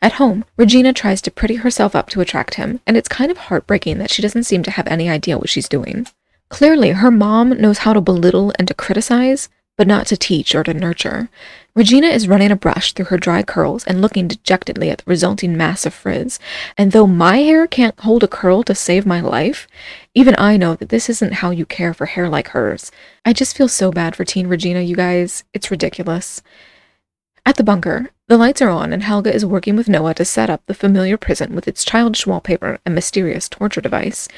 At 0.00 0.14
home, 0.14 0.44
Regina 0.56 0.92
tries 0.92 1.22
to 1.22 1.30
pretty 1.30 1.56
herself 1.56 1.94
up 1.94 2.08
to 2.10 2.20
attract 2.20 2.54
him, 2.54 2.80
and 2.86 2.96
it's 2.96 3.08
kind 3.08 3.30
of 3.30 3.38
heartbreaking 3.38 3.98
that 3.98 4.10
she 4.10 4.22
doesn't 4.22 4.44
seem 4.44 4.62
to 4.64 4.70
have 4.70 4.86
any 4.86 5.08
idea 5.08 5.38
what 5.38 5.48
she's 5.48 5.68
doing. 5.68 6.06
Clearly, 6.48 6.90
her 6.90 7.10
mom 7.10 7.50
knows 7.60 7.78
how 7.78 7.92
to 7.92 8.00
belittle 8.00 8.52
and 8.58 8.68
to 8.68 8.74
criticize, 8.74 9.48
but 9.78 9.86
not 9.86 10.06
to 10.06 10.16
teach 10.16 10.54
or 10.54 10.62
to 10.64 10.74
nurture. 10.74 11.30
Regina 11.74 12.08
is 12.08 12.28
running 12.28 12.50
a 12.50 12.56
brush 12.56 12.92
through 12.92 13.06
her 13.06 13.16
dry 13.16 13.42
curls 13.42 13.84
and 13.84 14.02
looking 14.02 14.28
dejectedly 14.28 14.90
at 14.90 14.98
the 14.98 15.04
resulting 15.06 15.56
mass 15.56 15.86
of 15.86 15.94
frizz. 15.94 16.38
And 16.76 16.92
though 16.92 17.06
my 17.06 17.38
hair 17.38 17.66
can't 17.66 17.98
hold 18.00 18.22
a 18.22 18.28
curl 18.28 18.62
to 18.64 18.74
save 18.74 19.06
my 19.06 19.22
life, 19.22 19.66
even 20.14 20.34
I 20.36 20.58
know 20.58 20.74
that 20.74 20.90
this 20.90 21.08
isn't 21.08 21.34
how 21.34 21.50
you 21.50 21.64
care 21.64 21.94
for 21.94 22.04
hair 22.04 22.28
like 22.28 22.48
hers. 22.48 22.92
I 23.24 23.32
just 23.32 23.56
feel 23.56 23.68
so 23.68 23.90
bad 23.90 24.14
for 24.14 24.24
teen 24.26 24.48
Regina, 24.48 24.82
you 24.82 24.96
guys. 24.96 25.44
It's 25.54 25.70
ridiculous. 25.70 26.42
At 27.46 27.56
the 27.56 27.64
bunker, 27.64 28.10
the 28.28 28.36
lights 28.36 28.60
are 28.60 28.68
on 28.68 28.92
and 28.92 29.02
Helge 29.02 29.28
is 29.28 29.46
working 29.46 29.74
with 29.74 29.88
Noah 29.88 30.12
to 30.14 30.26
set 30.26 30.50
up 30.50 30.62
the 30.66 30.74
familiar 30.74 31.16
prison 31.16 31.54
with 31.54 31.66
its 31.66 31.84
childish 31.84 32.26
wallpaper 32.26 32.80
and 32.84 32.94
mysterious 32.94 33.48
torture 33.48 33.80
device. 33.80 34.28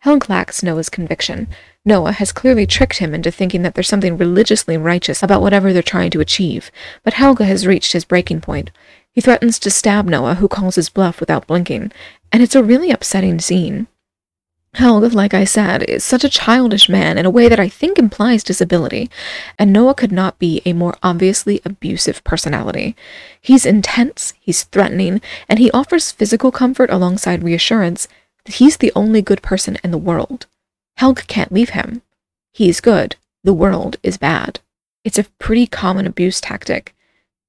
Helge 0.00 0.30
lacks 0.30 0.62
Noah's 0.62 0.88
conviction. 0.88 1.48
Noah 1.84 2.12
has 2.12 2.32
clearly 2.32 2.66
tricked 2.66 2.98
him 2.98 3.14
into 3.14 3.30
thinking 3.30 3.62
that 3.62 3.74
there's 3.74 3.88
something 3.88 4.18
religiously 4.18 4.76
righteous 4.76 5.22
about 5.22 5.40
whatever 5.40 5.72
they're 5.72 5.82
trying 5.82 6.10
to 6.10 6.20
achieve, 6.20 6.70
but 7.02 7.14
Helge 7.14 7.38
has 7.38 7.66
reached 7.66 7.92
his 7.92 8.04
breaking 8.04 8.40
point. 8.40 8.70
He 9.12 9.20
threatens 9.20 9.58
to 9.60 9.70
stab 9.70 10.06
Noah, 10.06 10.34
who 10.34 10.48
calls 10.48 10.74
his 10.74 10.90
bluff 10.90 11.18
without 11.18 11.46
blinking, 11.46 11.92
and 12.30 12.42
it's 12.42 12.54
a 12.54 12.62
really 12.62 12.90
upsetting 12.90 13.40
scene. 13.40 13.86
Helge, 14.74 15.14
like 15.14 15.32
I 15.32 15.44
said, 15.44 15.82
is 15.84 16.04
such 16.04 16.24
a 16.24 16.28
childish 16.28 16.88
man 16.88 17.16
in 17.16 17.24
a 17.24 17.30
way 17.30 17.48
that 17.48 17.58
I 17.58 17.68
think 17.68 17.98
implies 17.98 18.44
disability, 18.44 19.10
and 19.58 19.72
Noah 19.72 19.94
could 19.94 20.12
not 20.12 20.38
be 20.38 20.60
a 20.64 20.74
more 20.74 20.96
obviously 21.02 21.60
abusive 21.64 22.22
personality. 22.22 22.94
He's 23.40 23.64
intense, 23.64 24.34
he's 24.38 24.64
threatening, 24.64 25.22
and 25.48 25.58
he 25.58 25.70
offers 25.70 26.12
physical 26.12 26.52
comfort 26.52 26.90
alongside 26.90 27.42
reassurance 27.42 28.08
that 28.44 28.56
he's 28.56 28.76
the 28.76 28.92
only 28.94 29.22
good 29.22 29.42
person 29.42 29.78
in 29.82 29.90
the 29.90 29.98
world. 29.98 30.46
Helge 30.98 31.28
can't 31.28 31.52
leave 31.52 31.70
him. 31.70 32.02
He's 32.52 32.80
good. 32.80 33.14
The 33.44 33.54
world 33.54 33.98
is 34.02 34.16
bad. 34.16 34.58
It's 35.04 35.18
a 35.18 35.26
pretty 35.38 35.68
common 35.68 36.08
abuse 36.08 36.40
tactic, 36.40 36.92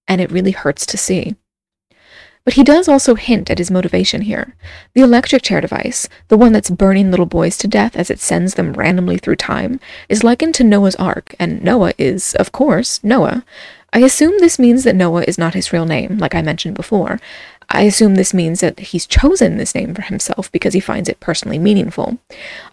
and 0.07 0.21
it 0.21 0.31
really 0.31 0.51
hurts 0.51 0.85
to 0.85 0.97
see. 0.97 1.35
But 2.45 2.53
he 2.53 2.63
does 2.63 2.87
also 2.87 3.15
hint 3.15 3.49
at 3.49 3.57
his 3.57 3.71
motivation 3.71 4.21
here. 4.21 4.55
The 4.93 5.01
electric 5.01 5.41
chair 5.41 5.61
device, 5.61 6.07
the 6.27 6.37
one 6.37 6.51
that's 6.51 6.69
burning 6.69 7.09
little 7.09 7.25
boys 7.25 7.57
to 7.57 7.67
death 7.67 7.95
as 7.95 8.11
it 8.11 8.19
sends 8.19 8.53
them 8.53 8.73
randomly 8.73 9.17
through 9.17 9.37
time, 9.37 9.79
is 10.09 10.23
likened 10.23 10.53
to 10.55 10.63
Noah's 10.63 10.95
Ark, 10.97 11.33
and 11.39 11.63
Noah 11.63 11.93
is, 11.97 12.35
of 12.35 12.51
course, 12.51 13.03
Noah. 13.03 13.43
I 13.91 13.99
assume 14.01 14.35
this 14.37 14.59
means 14.59 14.83
that 14.83 14.95
Noah 14.95 15.23
is 15.23 15.39
not 15.39 15.55
his 15.55 15.73
real 15.73 15.85
name, 15.85 16.19
like 16.19 16.35
I 16.35 16.43
mentioned 16.43 16.75
before, 16.75 17.19
I 17.71 17.83
assume 17.83 18.15
this 18.15 18.33
means 18.33 18.61
that 18.61 18.79
he's 18.79 19.05
chosen 19.05 19.57
this 19.57 19.75
name 19.75 19.93
for 19.93 20.01
himself 20.01 20.51
because 20.51 20.73
he 20.73 20.79
finds 20.79 21.07
it 21.07 21.19
personally 21.19 21.59
meaningful. 21.59 22.17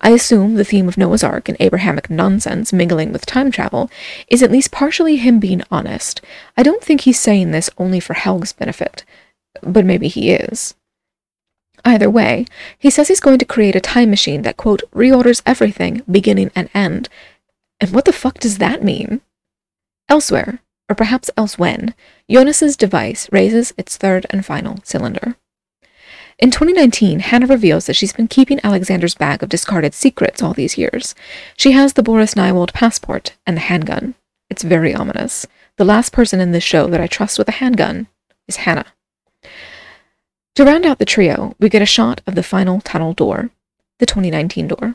I 0.01 0.11
assume 0.11 0.55
the 0.55 0.65
theme 0.65 0.89
of 0.89 0.97
Noah's 0.97 1.23
Ark 1.23 1.49
and 1.49 1.57
Abrahamic 1.61 2.09
nonsense 2.09 2.73
mingling 2.73 3.13
with 3.13 3.27
time 3.27 3.51
travel 3.51 3.91
is 4.29 4.43
at 4.43 4.51
least 4.51 4.73
partially 4.73 5.17
him 5.17 5.39
being 5.39 5.63
honest. 5.71 6.23
I 6.57 6.63
don't 6.63 6.83
think 6.83 7.03
he's 7.03 7.21
saying 7.21 7.51
this 7.51 7.69
only 7.77 8.01
for 8.01 8.15
Helge's 8.15 8.55
benefit, 8.55 9.05
but 9.63 9.85
maybe 9.85 10.09
he 10.09 10.31
is. 10.31 10.75
Either 11.85 12.09
way, 12.09 12.47
he 12.79 12.89
says 12.89 13.09
he's 13.09 13.21
going 13.21 13.39
to 13.39 13.45
create 13.45 13.77
a 13.77 13.81
time 13.81 14.09
machine 14.09 14.43
that, 14.43 14.57
quote, 14.57 14.83
reorders 14.93 15.43
everything, 15.45 16.03
beginning 16.11 16.51
and 16.55 16.71
end. 16.75 17.11
And 17.81 17.93
what 17.93 18.07
the 18.07 18.13
fuck 18.13 18.39
does 18.39 18.59
that 18.59 18.83
mean? 18.83 19.21
Elsewhere, 20.09 20.61
or 20.89 20.95
perhaps 20.95 21.31
else 21.37 21.59
when, 21.59 21.95
Jonas's 22.31 22.77
device 22.77 23.29
raises 23.33 23.73
its 23.77 23.97
third 23.97 24.27
and 24.31 24.45
final 24.45 24.79
cylinder. 24.85 25.37
In 26.39 26.51
2019, 26.51 27.21
Hannah 27.21 27.47
reveals 27.47 27.87
that 27.87 27.97
she's 27.97 28.13
been 28.13 28.29
keeping 28.29 28.61
Alexander's 28.63 29.15
bag 29.15 29.43
of 29.43 29.49
discarded 29.49 29.95
secrets 29.95 30.43
all 30.43 30.53
these 30.53 30.77
years. 30.77 31.15
She 31.57 31.73
has 31.73 31.95
the 31.95 32.03
Boris 32.03 32.35
Niewald 32.35 32.75
passport 32.75 33.35
and 33.47 33.57
the 33.57 33.63
handgun. 33.63 34.15
It's 34.51 34.63
very 34.63 34.95
ominous. 34.95 35.47
The 35.77 35.85
last 35.85 36.13
person 36.13 36.41
in 36.41 36.53
this 36.53 36.63
show 36.63 36.89
that 36.89 37.01
I 37.01 37.07
trust 37.07 37.39
with 37.39 37.49
a 37.49 37.53
handgun 37.53 38.09
is 38.47 38.57
Hannah. 38.57 38.87
To 40.57 40.65
round 40.65 40.85
out 40.85 40.99
the 40.99 41.05
trio, 41.05 41.55
we 41.59 41.69
get 41.69 41.83
a 41.83 41.87
shot 41.87 42.21
of 42.27 42.35
the 42.35 42.43
final 42.43 42.81
tunnel 42.81 43.13
door, 43.13 43.51
the 43.99 44.07
2019 44.07 44.69
door. 44.69 44.95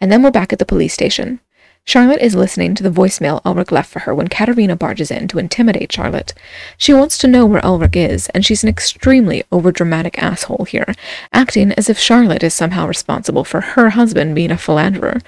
And 0.00 0.12
then 0.12 0.22
we're 0.22 0.30
back 0.30 0.52
at 0.52 0.58
the 0.58 0.66
police 0.66 0.94
station. 0.94 1.40
Charlotte 1.88 2.20
is 2.20 2.34
listening 2.34 2.74
to 2.74 2.82
the 2.82 2.90
voicemail 2.90 3.40
Ulrich 3.44 3.70
left 3.70 3.88
for 3.88 4.00
her 4.00 4.12
when 4.12 4.26
Katerina 4.26 4.74
barges 4.74 5.08
in 5.08 5.28
to 5.28 5.38
intimidate 5.38 5.92
Charlotte. 5.92 6.34
She 6.76 6.92
wants 6.92 7.16
to 7.18 7.28
know 7.28 7.46
where 7.46 7.64
Ulrich 7.64 7.94
is, 7.94 8.28
and 8.30 8.44
she's 8.44 8.64
an 8.64 8.68
extremely 8.68 9.44
overdramatic 9.52 10.18
asshole 10.18 10.64
here, 10.68 10.96
acting 11.32 11.70
as 11.74 11.88
if 11.88 11.96
Charlotte 11.96 12.42
is 12.42 12.54
somehow 12.54 12.88
responsible 12.88 13.44
for 13.44 13.60
her 13.60 13.90
husband 13.90 14.34
being 14.34 14.50
a 14.50 14.58
philanderer. 14.58 15.20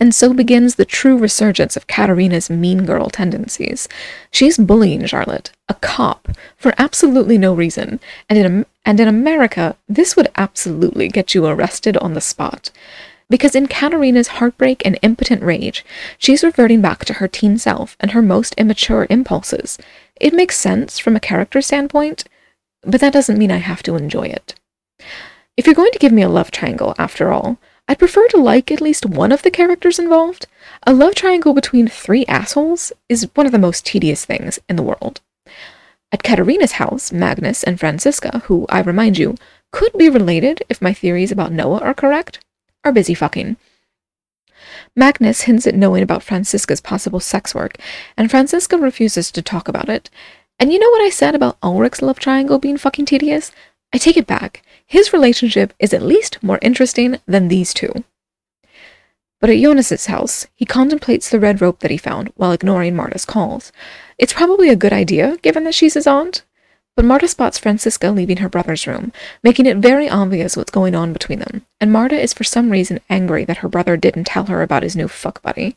And 0.00 0.12
so 0.12 0.34
begins 0.34 0.74
the 0.74 0.84
true 0.84 1.16
resurgence 1.16 1.76
of 1.76 1.86
Katerina's 1.86 2.50
mean 2.50 2.84
girl 2.84 3.08
tendencies. 3.08 3.88
She's 4.32 4.58
bullying 4.58 5.06
Charlotte, 5.06 5.52
a 5.68 5.74
cop, 5.74 6.26
for 6.56 6.74
absolutely 6.78 7.38
no 7.38 7.54
reason, 7.54 8.00
and 8.28 8.36
in, 8.40 8.66
and 8.84 8.98
in 8.98 9.06
America, 9.06 9.76
this 9.88 10.16
would 10.16 10.26
absolutely 10.36 11.06
get 11.06 11.32
you 11.32 11.46
arrested 11.46 11.96
on 11.98 12.14
the 12.14 12.20
spot 12.20 12.70
because 13.32 13.54
in 13.54 13.66
Katerina's 13.66 14.28
heartbreak 14.36 14.82
and 14.84 14.98
impotent 15.00 15.42
rage, 15.42 15.86
she's 16.18 16.44
reverting 16.44 16.82
back 16.82 17.02
to 17.06 17.14
her 17.14 17.26
teen 17.26 17.56
self 17.56 17.96
and 17.98 18.10
her 18.10 18.20
most 18.20 18.54
immature 18.58 19.06
impulses. 19.08 19.78
It 20.20 20.34
makes 20.34 20.58
sense 20.58 20.98
from 20.98 21.16
a 21.16 21.20
character 21.20 21.62
standpoint, 21.62 22.24
but 22.82 23.00
that 23.00 23.14
doesn't 23.14 23.38
mean 23.38 23.50
I 23.50 23.56
have 23.56 23.82
to 23.84 23.96
enjoy 23.96 24.24
it. 24.24 24.54
If 25.56 25.64
you're 25.64 25.74
going 25.74 25.92
to 25.92 25.98
give 25.98 26.12
me 26.12 26.20
a 26.20 26.28
love 26.28 26.50
triangle, 26.50 26.94
after 26.98 27.32
all, 27.32 27.56
I'd 27.88 27.98
prefer 27.98 28.28
to 28.28 28.36
like 28.36 28.70
at 28.70 28.82
least 28.82 29.06
one 29.06 29.32
of 29.32 29.40
the 29.40 29.50
characters 29.50 29.98
involved. 29.98 30.46
A 30.86 30.92
love 30.92 31.14
triangle 31.14 31.54
between 31.54 31.88
three 31.88 32.26
assholes 32.26 32.92
is 33.08 33.30
one 33.32 33.46
of 33.46 33.52
the 33.52 33.58
most 33.58 33.86
tedious 33.86 34.26
things 34.26 34.58
in 34.68 34.76
the 34.76 34.82
world. 34.82 35.22
At 36.12 36.22
Katerina's 36.22 36.72
house, 36.72 37.10
Magnus 37.12 37.64
and 37.64 37.80
Franziska, 37.80 38.40
who, 38.44 38.66
I 38.68 38.82
remind 38.82 39.16
you, 39.16 39.36
could 39.70 39.94
be 39.94 40.10
related 40.10 40.62
if 40.68 40.82
my 40.82 40.92
theories 40.92 41.32
about 41.32 41.50
Noah 41.50 41.78
are 41.78 41.94
correct, 41.94 42.41
are 42.84 42.92
busy 42.92 43.14
fucking. 43.14 43.56
Magnus 44.94 45.42
hints 45.42 45.66
at 45.66 45.74
knowing 45.74 46.02
about 46.02 46.22
Franziska's 46.22 46.80
possible 46.80 47.20
sex 47.20 47.54
work, 47.54 47.76
and 48.16 48.30
Franziska 48.30 48.76
refuses 48.78 49.30
to 49.30 49.42
talk 49.42 49.68
about 49.68 49.88
it. 49.88 50.10
And 50.58 50.72
you 50.72 50.78
know 50.78 50.90
what 50.90 51.02
I 51.02 51.10
said 51.10 51.34
about 51.34 51.58
Ulrich's 51.62 52.02
love 52.02 52.18
triangle 52.18 52.58
being 52.58 52.76
fucking 52.76 53.06
tedious? 53.06 53.50
I 53.92 53.98
take 53.98 54.16
it 54.16 54.26
back. 54.26 54.62
His 54.86 55.12
relationship 55.12 55.72
is 55.78 55.92
at 55.92 56.02
least 56.02 56.42
more 56.42 56.58
interesting 56.62 57.18
than 57.26 57.48
these 57.48 57.74
two. 57.74 58.04
But 59.40 59.50
at 59.50 59.58
Jonas's 59.58 60.06
house, 60.06 60.46
he 60.54 60.64
contemplates 60.64 61.28
the 61.28 61.40
red 61.40 61.60
rope 61.60 61.80
that 61.80 61.90
he 61.90 61.96
found 61.96 62.32
while 62.36 62.52
ignoring 62.52 62.94
Martha's 62.94 63.24
calls. 63.24 63.72
It's 64.16 64.32
probably 64.32 64.68
a 64.68 64.76
good 64.76 64.92
idea, 64.92 65.36
given 65.42 65.64
that 65.64 65.74
she's 65.74 65.94
his 65.94 66.06
aunt, 66.06 66.42
but 66.96 67.04
Martha 67.04 67.28
spots 67.28 67.58
Franziska 67.58 68.10
leaving 68.10 68.38
her 68.38 68.48
brother's 68.48 68.86
room, 68.86 69.12
making 69.42 69.66
it 69.66 69.78
very 69.78 70.08
obvious 70.08 70.56
what's 70.56 70.70
going 70.70 70.94
on 70.94 71.12
between 71.12 71.38
them, 71.38 71.64
and 71.80 71.92
Martha 71.92 72.20
is 72.20 72.32
for 72.32 72.44
some 72.44 72.70
reason 72.70 73.00
angry 73.08 73.44
that 73.44 73.58
her 73.58 73.68
brother 73.68 73.96
didn't 73.96 74.24
tell 74.24 74.46
her 74.46 74.62
about 74.62 74.82
his 74.82 74.96
new 74.96 75.08
fuck 75.08 75.40
buddy. 75.42 75.76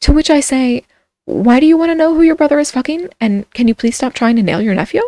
To 0.00 0.12
which 0.12 0.30
I 0.30 0.40
say, 0.40 0.84
Why 1.24 1.60
do 1.60 1.66
you 1.66 1.76
want 1.76 1.90
to 1.90 1.94
know 1.94 2.14
who 2.14 2.22
your 2.22 2.34
brother 2.34 2.58
is 2.58 2.70
fucking, 2.70 3.08
and 3.20 3.48
can 3.52 3.68
you 3.68 3.74
please 3.74 3.96
stop 3.96 4.12
trying 4.12 4.36
to 4.36 4.42
nail 4.42 4.60
your 4.60 4.74
nephew? 4.74 5.02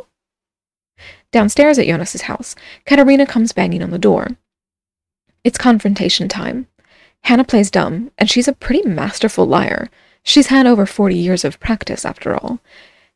Downstairs 1.33 1.79
at 1.79 1.87
Jonas's 1.87 2.23
house, 2.23 2.55
Katerina 2.87 3.27
comes 3.27 3.53
banging 3.53 3.83
on 3.83 3.91
the 3.91 3.99
door. 3.99 4.29
It's 5.45 5.59
confrontation 5.59 6.29
time. 6.29 6.67
Hannah 7.23 7.45
plays 7.45 7.71
dumb, 7.71 8.11
and 8.17 8.31
she's 8.31 8.49
a 8.49 8.53
pretty 8.53 8.89
masterful 8.89 9.47
liar. 9.47 9.91
She's 10.23 10.47
had 10.49 10.67
over 10.67 10.87
40 10.87 11.15
years 11.15 11.45
of 11.45 11.61
practice, 11.61 12.05
after 12.05 12.35
all. 12.35 12.61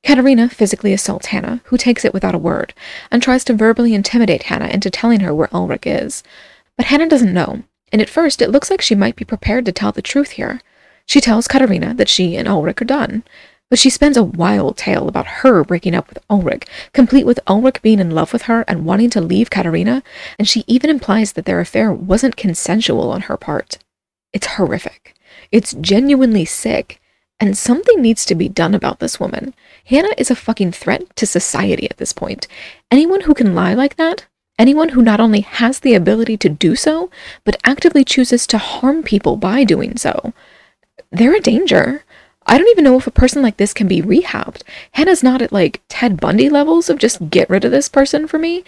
Katerina 0.04 0.48
physically 0.48 0.92
assaults 0.92 1.26
Hannah, 1.26 1.60
who 1.64 1.76
takes 1.76 2.04
it 2.04 2.12
without 2.12 2.34
a 2.34 2.38
word, 2.38 2.74
and 3.10 3.22
tries 3.22 3.44
to 3.44 3.54
verbally 3.54 3.94
intimidate 3.94 4.44
Hannah 4.44 4.68
into 4.68 4.90
telling 4.90 5.20
her 5.20 5.34
where 5.34 5.54
Ulrich 5.54 5.86
is. 5.86 6.22
But 6.76 6.86
Hannah 6.86 7.08
doesn't 7.08 7.32
know, 7.32 7.62
and 7.92 8.02
at 8.02 8.08
first 8.08 8.42
it 8.42 8.50
looks 8.50 8.70
like 8.70 8.80
she 8.80 8.94
might 8.94 9.16
be 9.16 9.24
prepared 9.24 9.64
to 9.66 9.72
tell 9.72 9.92
the 9.92 10.02
truth 10.02 10.32
here. 10.32 10.60
She 11.06 11.20
tells 11.20 11.48
Katerina 11.48 11.94
that 11.94 12.08
she 12.08 12.36
and 12.36 12.48
Ulrich 12.48 12.82
are 12.82 12.86
done, 12.86 13.22
but 13.70 13.78
she 13.78 13.90
spends 13.90 14.16
a 14.16 14.22
wild 14.22 14.76
tale 14.76 15.08
about 15.08 15.26
her 15.26 15.64
breaking 15.64 15.94
up 15.94 16.08
with 16.08 16.18
Ulrich, 16.28 16.66
complete 16.92 17.24
with 17.24 17.40
Ulrich 17.46 17.80
being 17.80 18.00
in 18.00 18.10
love 18.10 18.32
with 18.32 18.42
her 18.42 18.64
and 18.68 18.84
wanting 18.84 19.10
to 19.10 19.20
leave 19.20 19.50
Katerina, 19.50 20.02
and 20.38 20.48
she 20.48 20.64
even 20.66 20.90
implies 20.90 21.32
that 21.32 21.44
their 21.44 21.60
affair 21.60 21.92
wasn't 21.92 22.36
consensual 22.36 23.10
on 23.10 23.22
her 23.22 23.36
part. 23.36 23.78
It's 24.32 24.46
horrific. 24.46 25.14
It's 25.50 25.74
genuinely 25.74 26.44
sick, 26.44 27.00
And 27.42 27.58
something 27.58 28.00
needs 28.00 28.24
to 28.26 28.36
be 28.36 28.48
done 28.48 28.72
about 28.72 29.00
this 29.00 29.18
woman. 29.18 29.52
Hannah 29.86 30.14
is 30.16 30.30
a 30.30 30.36
fucking 30.36 30.70
threat 30.70 31.16
to 31.16 31.26
society 31.26 31.90
at 31.90 31.96
this 31.96 32.12
point. 32.12 32.46
Anyone 32.88 33.22
who 33.22 33.34
can 33.34 33.52
lie 33.52 33.74
like 33.74 33.96
that, 33.96 34.26
anyone 34.60 34.90
who 34.90 35.02
not 35.02 35.18
only 35.18 35.40
has 35.40 35.80
the 35.80 35.94
ability 35.94 36.36
to 36.36 36.48
do 36.48 36.76
so, 36.76 37.10
but 37.42 37.60
actively 37.64 38.04
chooses 38.04 38.46
to 38.46 38.58
harm 38.58 39.02
people 39.02 39.36
by 39.36 39.64
doing 39.64 39.96
so, 39.96 40.32
they're 41.10 41.34
a 41.34 41.40
danger. 41.40 42.04
I 42.46 42.58
don't 42.58 42.68
even 42.68 42.84
know 42.84 42.96
if 42.96 43.08
a 43.08 43.10
person 43.10 43.42
like 43.42 43.56
this 43.56 43.74
can 43.74 43.88
be 43.88 44.00
rehabbed. 44.00 44.62
Hannah's 44.92 45.24
not 45.24 45.42
at 45.42 45.50
like 45.52 45.82
Ted 45.88 46.20
Bundy 46.20 46.48
levels 46.48 46.88
of 46.88 47.00
just 47.00 47.28
get 47.28 47.50
rid 47.50 47.64
of 47.64 47.72
this 47.72 47.88
person 47.88 48.28
for 48.28 48.38
me, 48.38 48.62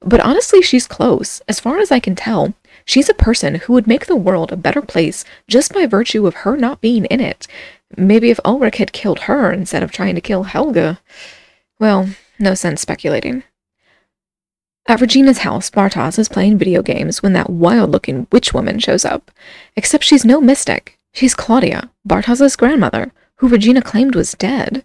but 0.00 0.20
honestly, 0.20 0.60
she's 0.60 0.86
close. 0.86 1.40
As 1.48 1.60
far 1.60 1.78
as 1.78 1.90
I 1.90 1.98
can 1.98 2.14
tell, 2.14 2.52
she's 2.84 3.08
a 3.08 3.14
person 3.14 3.54
who 3.54 3.72
would 3.72 3.86
make 3.86 4.04
the 4.04 4.16
world 4.16 4.52
a 4.52 4.56
better 4.56 4.82
place 4.82 5.24
just 5.48 5.72
by 5.72 5.86
virtue 5.86 6.26
of 6.26 6.34
her 6.34 6.58
not 6.58 6.82
being 6.82 7.06
in 7.06 7.20
it. 7.20 7.46
Maybe 7.96 8.30
if 8.30 8.40
Ulrich 8.44 8.76
had 8.76 8.92
killed 8.92 9.20
her 9.20 9.52
instead 9.52 9.82
of 9.82 9.90
trying 9.90 10.14
to 10.14 10.20
kill 10.20 10.44
Helge. 10.44 10.98
Well, 11.80 12.10
no 12.38 12.54
sense 12.54 12.80
speculating. 12.80 13.44
At 14.86 15.00
Regina's 15.00 15.38
house, 15.38 15.70
Bartosz 15.70 16.18
is 16.18 16.28
playing 16.28 16.58
video 16.58 16.82
games 16.82 17.22
when 17.22 17.34
that 17.34 17.50
wild 17.50 17.90
looking 17.90 18.26
witch 18.32 18.54
woman 18.54 18.78
shows 18.78 19.04
up. 19.04 19.30
Except 19.76 20.04
she's 20.04 20.24
no 20.24 20.40
mystic. 20.40 20.98
She's 21.12 21.34
Claudia, 21.34 21.90
Bartosz's 22.06 22.56
grandmother, 22.56 23.12
who 23.36 23.48
Regina 23.48 23.82
claimed 23.82 24.14
was 24.14 24.32
dead. 24.32 24.84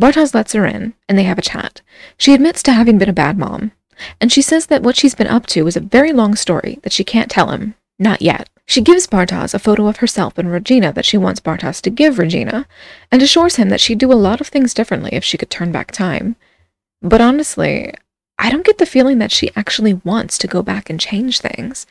Bartosz 0.00 0.34
lets 0.34 0.52
her 0.52 0.66
in, 0.66 0.94
and 1.08 1.18
they 1.18 1.24
have 1.24 1.38
a 1.38 1.42
chat. 1.42 1.82
She 2.16 2.34
admits 2.34 2.62
to 2.64 2.72
having 2.72 2.98
been 2.98 3.08
a 3.08 3.14
bad 3.14 3.38
mom, 3.38 3.72
and 4.20 4.32
she 4.32 4.42
says 4.42 4.66
that 4.66 4.82
what 4.82 4.96
she's 4.96 5.14
been 5.14 5.26
up 5.26 5.46
to 5.48 5.66
is 5.66 5.76
a 5.76 5.80
very 5.80 6.12
long 6.12 6.34
story 6.34 6.78
that 6.82 6.92
she 6.92 7.04
can't 7.04 7.30
tell 7.30 7.50
him. 7.50 7.74
Not 7.98 8.22
yet. 8.22 8.48
She 8.70 8.82
gives 8.82 9.08
Bartosz 9.08 9.52
a 9.52 9.58
photo 9.58 9.88
of 9.88 9.96
herself 9.96 10.38
and 10.38 10.48
Regina 10.48 10.92
that 10.92 11.04
she 11.04 11.18
wants 11.18 11.40
Bartosz 11.40 11.80
to 11.82 11.90
give 11.90 12.20
Regina, 12.20 12.68
and 13.10 13.20
assures 13.20 13.56
him 13.56 13.68
that 13.68 13.80
she'd 13.80 13.98
do 13.98 14.12
a 14.12 14.14
lot 14.14 14.40
of 14.40 14.46
things 14.46 14.72
differently 14.72 15.10
if 15.12 15.24
she 15.24 15.36
could 15.36 15.50
turn 15.50 15.72
back 15.72 15.90
time. 15.90 16.36
But 17.02 17.20
honestly, 17.20 17.92
I 18.38 18.48
don't 18.48 18.64
get 18.64 18.78
the 18.78 18.86
feeling 18.86 19.18
that 19.18 19.32
she 19.32 19.50
actually 19.56 19.94
wants 19.94 20.38
to 20.38 20.46
go 20.46 20.62
back 20.62 20.88
and 20.88 21.00
change 21.00 21.40
things. 21.40 21.84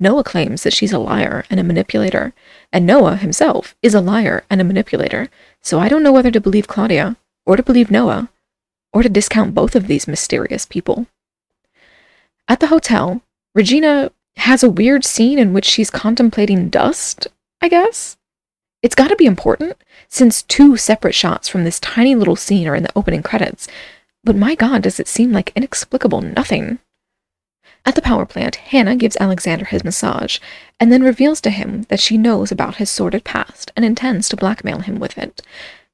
Noah 0.00 0.24
claims 0.24 0.62
that 0.62 0.72
she's 0.72 0.94
a 0.94 0.98
liar 0.98 1.44
and 1.50 1.60
a 1.60 1.62
manipulator, 1.62 2.32
and 2.72 2.86
Noah 2.86 3.16
himself 3.16 3.76
is 3.82 3.92
a 3.92 4.00
liar 4.00 4.42
and 4.48 4.58
a 4.58 4.64
manipulator, 4.64 5.28
so 5.60 5.80
I 5.80 5.90
don't 5.90 6.02
know 6.02 6.12
whether 6.12 6.30
to 6.30 6.40
believe 6.40 6.66
Claudia, 6.66 7.16
or 7.44 7.58
to 7.58 7.62
believe 7.62 7.90
Noah, 7.90 8.30
or 8.90 9.02
to 9.02 9.10
discount 9.10 9.54
both 9.54 9.76
of 9.76 9.86
these 9.86 10.08
mysterious 10.08 10.64
people. 10.64 11.08
At 12.48 12.60
the 12.60 12.68
hotel, 12.68 13.20
Regina 13.54 14.10
has 14.36 14.62
a 14.62 14.70
weird 14.70 15.04
scene 15.04 15.38
in 15.38 15.52
which 15.52 15.64
she's 15.64 15.90
contemplating 15.90 16.68
dust, 16.68 17.26
I 17.60 17.68
guess. 17.68 18.16
It's 18.82 18.94
got 18.94 19.08
to 19.08 19.16
be 19.16 19.26
important, 19.26 19.76
since 20.08 20.42
two 20.42 20.76
separate 20.76 21.14
shots 21.14 21.48
from 21.48 21.64
this 21.64 21.78
tiny 21.78 22.14
little 22.14 22.36
scene 22.36 22.66
are 22.66 22.74
in 22.74 22.82
the 22.82 22.92
opening 22.96 23.22
credits, 23.22 23.68
but 24.24 24.36
my 24.36 24.54
god, 24.54 24.82
does 24.82 24.98
it 24.98 25.08
seem 25.08 25.32
like 25.32 25.52
inexplicable 25.54 26.20
nothing. 26.20 26.78
At 27.84 27.96
the 27.96 28.02
power 28.02 28.26
plant, 28.26 28.56
Hannah 28.56 28.96
gives 28.96 29.16
Alexander 29.18 29.64
his 29.64 29.84
massage, 29.84 30.38
and 30.78 30.92
then 30.92 31.02
reveals 31.02 31.40
to 31.40 31.50
him 31.50 31.82
that 31.84 32.00
she 32.00 32.16
knows 32.16 32.52
about 32.52 32.76
his 32.76 32.90
sordid 32.90 33.24
past 33.24 33.72
and 33.74 33.84
intends 33.84 34.28
to 34.28 34.36
blackmail 34.36 34.80
him 34.80 35.00
with 35.00 35.18
it. 35.18 35.42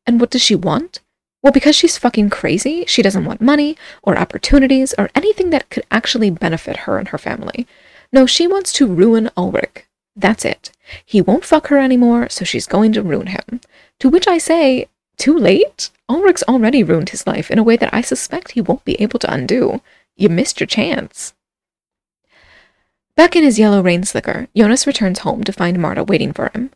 And 0.07 0.21
what 0.21 0.31
does 0.31 0.43
she 0.43 0.55
want? 0.55 1.01
Well, 1.43 1.53
because 1.53 1.77
she's 1.77 1.97
fucking 1.97 2.31
crazy, 2.31 2.85
she 2.87 3.01
doesn't 3.01 3.25
want 3.25 3.41
money 3.41 3.77
or 4.03 4.19
opportunities 4.19 4.95
or 4.99 5.09
anything 5.15 5.51
that 5.51 5.71
could 5.71 5.85
actually 5.91 6.31
benefit 6.31 6.79
her 6.79 6.99
and 6.99 7.09
her 7.09 7.19
family. 7.19 7.67
No, 8.13 8.27
she 8.27 8.47
wants 8.47 8.73
to 8.75 8.87
ruin 8.87 9.31
Ulrich. 9.37 9.85
That's 10.17 10.45
it. 10.45 10.73
He 11.05 11.21
won't 11.21 11.45
fuck 11.45 11.69
her 11.69 11.79
anymore, 11.79 12.29
so 12.29 12.45
she's 12.45 12.67
going 12.67 12.93
to 12.93 13.03
ruin 13.03 13.29
him. 13.29 13.61
To 14.01 14.09
which 14.09 14.27
I 14.27 14.39
say, 14.39 14.89
too 15.17 15.37
late? 15.37 15.91
Ulrich's 16.09 16.43
already 16.45 16.83
ruined 16.83 17.11
his 17.11 17.27
life 17.27 17.51
in 17.51 17.59
a 17.59 17.63
way 17.63 17.77
that 17.77 17.93
I 17.93 18.01
suspect 18.01 18.53
he 18.53 18.61
won't 18.61 18.85
be 18.85 19.01
able 19.01 19.19
to 19.21 19.33
undo. 19.33 19.83
You 20.17 20.29
missed 20.29 20.59
your 20.59 20.67
chance. 20.67 21.35
Back 23.15 23.37
in 23.37 23.43
his 23.43 23.59
yellow 23.59 23.83
rain 23.83 24.05
slicker, 24.05 24.49
Jonas 24.57 24.87
returns 24.87 25.21
home 25.21 25.45
to 25.45 25.53
find 25.53 25.79
Martha 25.81 26.05
waiting 26.05 26.33
for 26.33 26.51
him. 26.55 26.71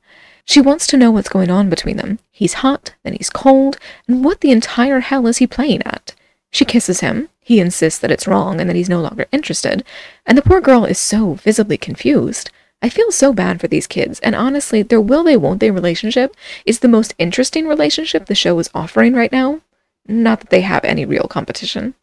She 0.44 0.60
wants 0.60 0.86
to 0.88 0.96
know 0.96 1.10
what's 1.10 1.28
going 1.28 1.50
on 1.50 1.70
between 1.70 1.96
them. 1.96 2.18
He's 2.30 2.54
hot, 2.54 2.94
then 3.04 3.14
he's 3.14 3.30
cold, 3.30 3.78
and 4.08 4.24
what 4.24 4.40
the 4.40 4.50
entire 4.50 5.00
hell 5.00 5.26
is 5.28 5.38
he 5.38 5.46
playing 5.46 5.82
at? 5.84 6.14
She 6.50 6.64
kisses 6.64 7.00
him. 7.00 7.28
He 7.42 7.60
insists 7.60 7.98
that 7.98 8.10
it's 8.10 8.28
wrong 8.28 8.60
and 8.60 8.70
that 8.70 8.76
he's 8.76 8.88
no 8.88 9.00
longer 9.00 9.26
interested, 9.32 9.84
and 10.24 10.38
the 10.38 10.42
poor 10.42 10.60
girl 10.60 10.84
is 10.84 10.98
so 10.98 11.34
visibly 11.34 11.76
confused. 11.76 12.50
I 12.80 12.88
feel 12.88 13.12
so 13.12 13.32
bad 13.32 13.60
for 13.60 13.68
these 13.68 13.86
kids, 13.86 14.20
and 14.20 14.34
honestly, 14.34 14.82
their 14.82 15.00
will 15.00 15.24
they 15.24 15.36
won't 15.36 15.60
they 15.60 15.70
relationship 15.70 16.36
is 16.64 16.80
the 16.80 16.88
most 16.88 17.14
interesting 17.18 17.66
relationship 17.66 18.26
the 18.26 18.34
show 18.34 18.58
is 18.58 18.70
offering 18.74 19.14
right 19.14 19.32
now. 19.32 19.60
Not 20.06 20.40
that 20.40 20.50
they 20.50 20.62
have 20.62 20.84
any 20.84 21.04
real 21.04 21.26
competition. 21.28 21.94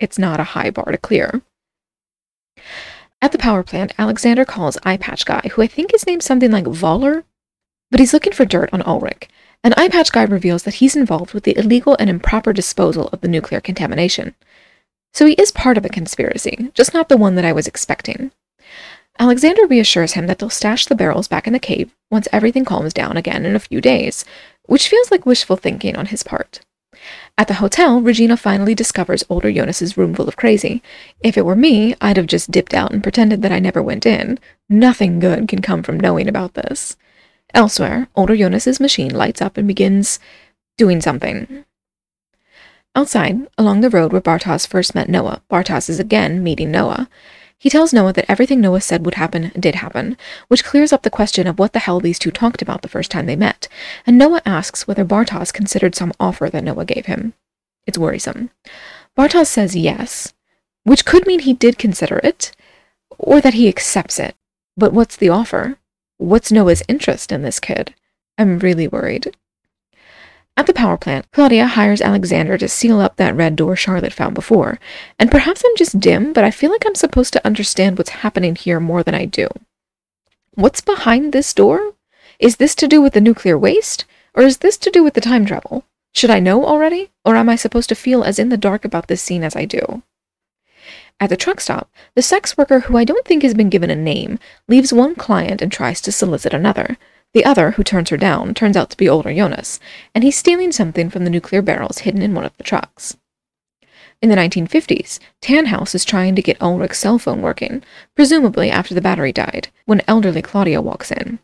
It's 0.00 0.18
not 0.18 0.40
a 0.40 0.44
high 0.54 0.70
bar 0.70 0.86
to 0.86 0.98
clear. 0.98 1.42
At 3.22 3.32
the 3.32 3.38
power 3.38 3.62
plant, 3.62 3.94
Alexander 3.96 4.44
calls 4.44 4.78
Eye 4.84 4.96
Patch 4.96 5.24
Guy, 5.24 5.50
who 5.52 5.62
I 5.62 5.66
think 5.66 5.94
is 5.94 6.06
named 6.06 6.22
something 6.22 6.50
like 6.50 6.64
Voller, 6.64 7.24
but 7.90 8.00
he's 8.00 8.12
looking 8.12 8.32
for 8.32 8.44
dirt 8.44 8.70
on 8.72 8.82
Ulrich. 8.82 9.28
And 9.62 9.72
Eye 9.76 9.88
Patch 9.88 10.12
Guy 10.12 10.24
reveals 10.24 10.64
that 10.64 10.74
he's 10.74 10.94
involved 10.96 11.32
with 11.32 11.44
the 11.44 11.56
illegal 11.56 11.96
and 11.98 12.10
improper 12.10 12.52
disposal 12.52 13.08
of 13.12 13.22
the 13.22 13.28
nuclear 13.28 13.60
contamination. 13.60 14.34
So 15.14 15.26
he 15.26 15.34
is 15.34 15.52
part 15.52 15.78
of 15.78 15.84
a 15.84 15.90
conspiracy, 15.90 16.70
just 16.74 16.92
not 16.92 17.08
the 17.08 17.16
one 17.16 17.36
that 17.36 17.44
I 17.44 17.52
was 17.52 17.66
expecting. 17.66 18.32
Alexander 19.18 19.66
reassures 19.66 20.14
him 20.14 20.26
that 20.26 20.40
they'll 20.40 20.50
stash 20.50 20.86
the 20.86 20.96
barrels 20.96 21.28
back 21.28 21.46
in 21.46 21.52
the 21.52 21.60
cave 21.60 21.94
once 22.10 22.26
everything 22.32 22.64
calms 22.64 22.92
down 22.92 23.16
again 23.16 23.46
in 23.46 23.54
a 23.54 23.60
few 23.60 23.80
days, 23.80 24.24
which 24.66 24.88
feels 24.88 25.10
like 25.10 25.24
wishful 25.24 25.56
thinking 25.56 25.96
on 25.96 26.06
his 26.06 26.24
part. 26.24 26.60
At 27.38 27.48
the 27.48 27.54
hotel, 27.54 28.00
Regina 28.00 28.36
finally 28.36 28.74
discovers 28.74 29.24
older 29.28 29.52
Jonas's 29.52 29.96
room 29.96 30.14
full 30.14 30.28
of 30.28 30.36
crazy. 30.36 30.82
If 31.20 31.36
it 31.36 31.44
were 31.44 31.56
me, 31.56 31.94
I'd 32.00 32.16
have 32.16 32.26
just 32.26 32.50
dipped 32.50 32.74
out 32.74 32.92
and 32.92 33.02
pretended 33.02 33.42
that 33.42 33.52
I 33.52 33.58
never 33.58 33.82
went 33.82 34.06
in. 34.06 34.38
Nothing 34.68 35.20
good 35.20 35.46
can 35.46 35.60
come 35.62 35.82
from 35.82 36.00
knowing 36.00 36.28
about 36.28 36.54
this. 36.54 36.96
Elsewhere, 37.52 38.08
older 38.16 38.36
Jonas's 38.36 38.80
machine 38.80 39.14
lights 39.14 39.42
up 39.42 39.56
and 39.56 39.68
begins 39.68 40.18
doing 40.76 41.00
something. 41.00 41.64
Outside, 42.96 43.48
along 43.58 43.80
the 43.80 43.90
road 43.90 44.12
where 44.12 44.20
Bartosz 44.20 44.66
first 44.66 44.94
met 44.94 45.08
Noah, 45.08 45.42
Bartosz 45.50 45.88
is 45.88 45.98
again 45.98 46.44
meeting 46.44 46.70
Noah. 46.70 47.08
He 47.58 47.68
tells 47.68 47.92
Noah 47.92 48.12
that 48.12 48.30
everything 48.30 48.60
Noah 48.60 48.80
said 48.80 49.04
would 49.04 49.14
happen 49.14 49.50
did 49.58 49.76
happen, 49.76 50.16
which 50.48 50.64
clears 50.64 50.92
up 50.92 51.02
the 51.02 51.10
question 51.10 51.46
of 51.46 51.58
what 51.58 51.72
the 51.72 51.80
hell 51.80 51.98
these 51.98 52.18
two 52.18 52.30
talked 52.30 52.62
about 52.62 52.82
the 52.82 52.88
first 52.88 53.10
time 53.10 53.26
they 53.26 53.36
met, 53.36 53.68
and 54.06 54.16
Noah 54.16 54.42
asks 54.46 54.86
whether 54.86 55.04
Bartosz 55.04 55.52
considered 55.52 55.94
some 55.94 56.12
offer 56.20 56.48
that 56.50 56.62
Noah 56.62 56.84
gave 56.84 57.06
him. 57.06 57.34
It's 57.86 57.98
worrisome. 57.98 58.50
Bartosz 59.16 59.46
says 59.46 59.74
yes, 59.74 60.32
which 60.84 61.04
could 61.04 61.26
mean 61.26 61.40
he 61.40 61.54
did 61.54 61.78
consider 61.78 62.18
it, 62.22 62.52
or 63.18 63.40
that 63.40 63.54
he 63.54 63.68
accepts 63.68 64.20
it. 64.20 64.36
But 64.76 64.92
what's 64.92 65.16
the 65.16 65.30
offer? 65.30 65.78
What's 66.18 66.52
Noah's 66.52 66.82
interest 66.88 67.32
in 67.32 67.42
this 67.42 67.58
kid? 67.58 67.94
I'm 68.38 68.58
really 68.58 68.86
worried. 68.86 69.36
At 70.56 70.66
the 70.66 70.72
power 70.72 70.96
plant, 70.96 71.26
Claudia 71.32 71.66
hires 71.66 72.00
Alexander 72.00 72.56
to 72.58 72.68
seal 72.68 73.00
up 73.00 73.16
that 73.16 73.34
red 73.34 73.56
door 73.56 73.74
Charlotte 73.74 74.12
found 74.12 74.34
before, 74.34 74.78
and 75.18 75.30
perhaps 75.30 75.62
I'm 75.64 75.76
just 75.76 75.98
dim, 75.98 76.32
but 76.32 76.44
I 76.44 76.52
feel 76.52 76.70
like 76.70 76.84
I'm 76.86 76.94
supposed 76.94 77.32
to 77.32 77.44
understand 77.44 77.98
what's 77.98 78.10
happening 78.10 78.54
here 78.54 78.78
more 78.78 79.02
than 79.02 79.14
I 79.14 79.24
do. 79.24 79.48
What's 80.54 80.80
behind 80.80 81.32
this 81.32 81.52
door? 81.52 81.94
Is 82.38 82.56
this 82.56 82.76
to 82.76 82.86
do 82.86 83.02
with 83.02 83.14
the 83.14 83.20
nuclear 83.20 83.58
waste, 83.58 84.04
or 84.34 84.44
is 84.44 84.58
this 84.58 84.76
to 84.78 84.90
do 84.90 85.02
with 85.02 85.14
the 85.14 85.20
time 85.20 85.44
travel? 85.44 85.84
Should 86.12 86.30
I 86.30 86.38
know 86.38 86.64
already, 86.64 87.10
or 87.24 87.34
am 87.34 87.48
I 87.48 87.56
supposed 87.56 87.88
to 87.88 87.96
feel 87.96 88.22
as 88.22 88.38
in 88.38 88.50
the 88.50 88.56
dark 88.56 88.84
about 88.84 89.08
this 89.08 89.20
scene 89.20 89.42
as 89.42 89.56
I 89.56 89.64
do? 89.64 90.04
At 91.18 91.30
the 91.30 91.36
truck 91.36 91.60
stop, 91.60 91.90
the 92.14 92.22
sex 92.22 92.56
worker, 92.56 92.80
who 92.80 92.96
I 92.96 93.04
don't 93.04 93.24
think 93.26 93.42
has 93.42 93.54
been 93.54 93.70
given 93.70 93.90
a 93.90 93.96
name, 93.96 94.38
leaves 94.68 94.92
one 94.92 95.16
client 95.16 95.60
and 95.60 95.72
tries 95.72 96.00
to 96.02 96.12
solicit 96.12 96.54
another, 96.54 96.96
the 97.34 97.44
other, 97.44 97.72
who 97.72 97.82
turns 97.82 98.10
her 98.10 98.16
down, 98.16 98.54
turns 98.54 98.76
out 98.76 98.90
to 98.90 98.96
be 98.96 99.08
older 99.08 99.34
Jonas, 99.34 99.80
and 100.14 100.24
he's 100.24 100.38
stealing 100.38 100.72
something 100.72 101.10
from 101.10 101.24
the 101.24 101.30
nuclear 101.30 101.60
barrels 101.60 101.98
hidden 101.98 102.22
in 102.22 102.34
one 102.34 102.44
of 102.44 102.56
the 102.56 102.64
trucks. 102.64 103.16
In 104.22 104.30
the 104.30 104.36
1950s, 104.36 105.18
Tannhaus 105.42 105.94
is 105.94 106.04
trying 106.04 106.34
to 106.36 106.42
get 106.42 106.62
Ulrich's 106.62 106.98
cell 106.98 107.18
phone 107.18 107.42
working, 107.42 107.82
presumably 108.14 108.70
after 108.70 108.94
the 108.94 109.02
battery 109.02 109.32
died, 109.32 109.68
when 109.84 110.00
elderly 110.08 110.40
Claudia 110.40 110.80
walks 110.80 111.10
in. 111.10 111.40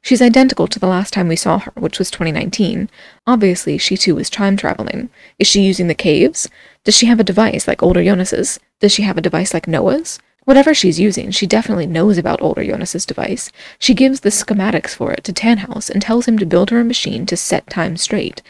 She's 0.00 0.22
identical 0.22 0.66
to 0.66 0.78
the 0.78 0.88
last 0.88 1.12
time 1.12 1.28
we 1.28 1.36
saw 1.36 1.58
her, 1.58 1.72
which 1.76 1.98
was 1.98 2.10
2019. 2.10 2.88
Obviously, 3.26 3.78
she 3.78 3.96
too 3.96 4.18
is 4.18 4.30
time 4.30 4.56
traveling. 4.56 5.10
Is 5.38 5.46
she 5.46 5.62
using 5.62 5.88
the 5.88 5.94
caves? 5.94 6.48
Does 6.84 6.96
she 6.96 7.06
have 7.06 7.20
a 7.20 7.24
device 7.24 7.68
like 7.68 7.82
older 7.82 8.02
Jonas's? 8.02 8.58
Does 8.80 8.92
she 8.92 9.02
have 9.02 9.18
a 9.18 9.22
device 9.22 9.52
like 9.52 9.68
Noah's? 9.68 10.18
Whatever 10.44 10.74
she's 10.74 10.98
using, 10.98 11.30
she 11.30 11.46
definitely 11.46 11.86
knows 11.86 12.18
about 12.18 12.42
older 12.42 12.64
Jonas's 12.64 13.06
device. 13.06 13.52
She 13.78 13.94
gives 13.94 14.20
the 14.20 14.30
schematics 14.30 14.94
for 14.94 15.12
it 15.12 15.22
to 15.24 15.32
Tannhaus 15.32 15.88
and 15.88 16.02
tells 16.02 16.26
him 16.26 16.36
to 16.38 16.46
build 16.46 16.70
her 16.70 16.80
a 16.80 16.84
machine 16.84 17.26
to 17.26 17.36
set 17.36 17.70
time 17.70 17.96
straight. 17.96 18.42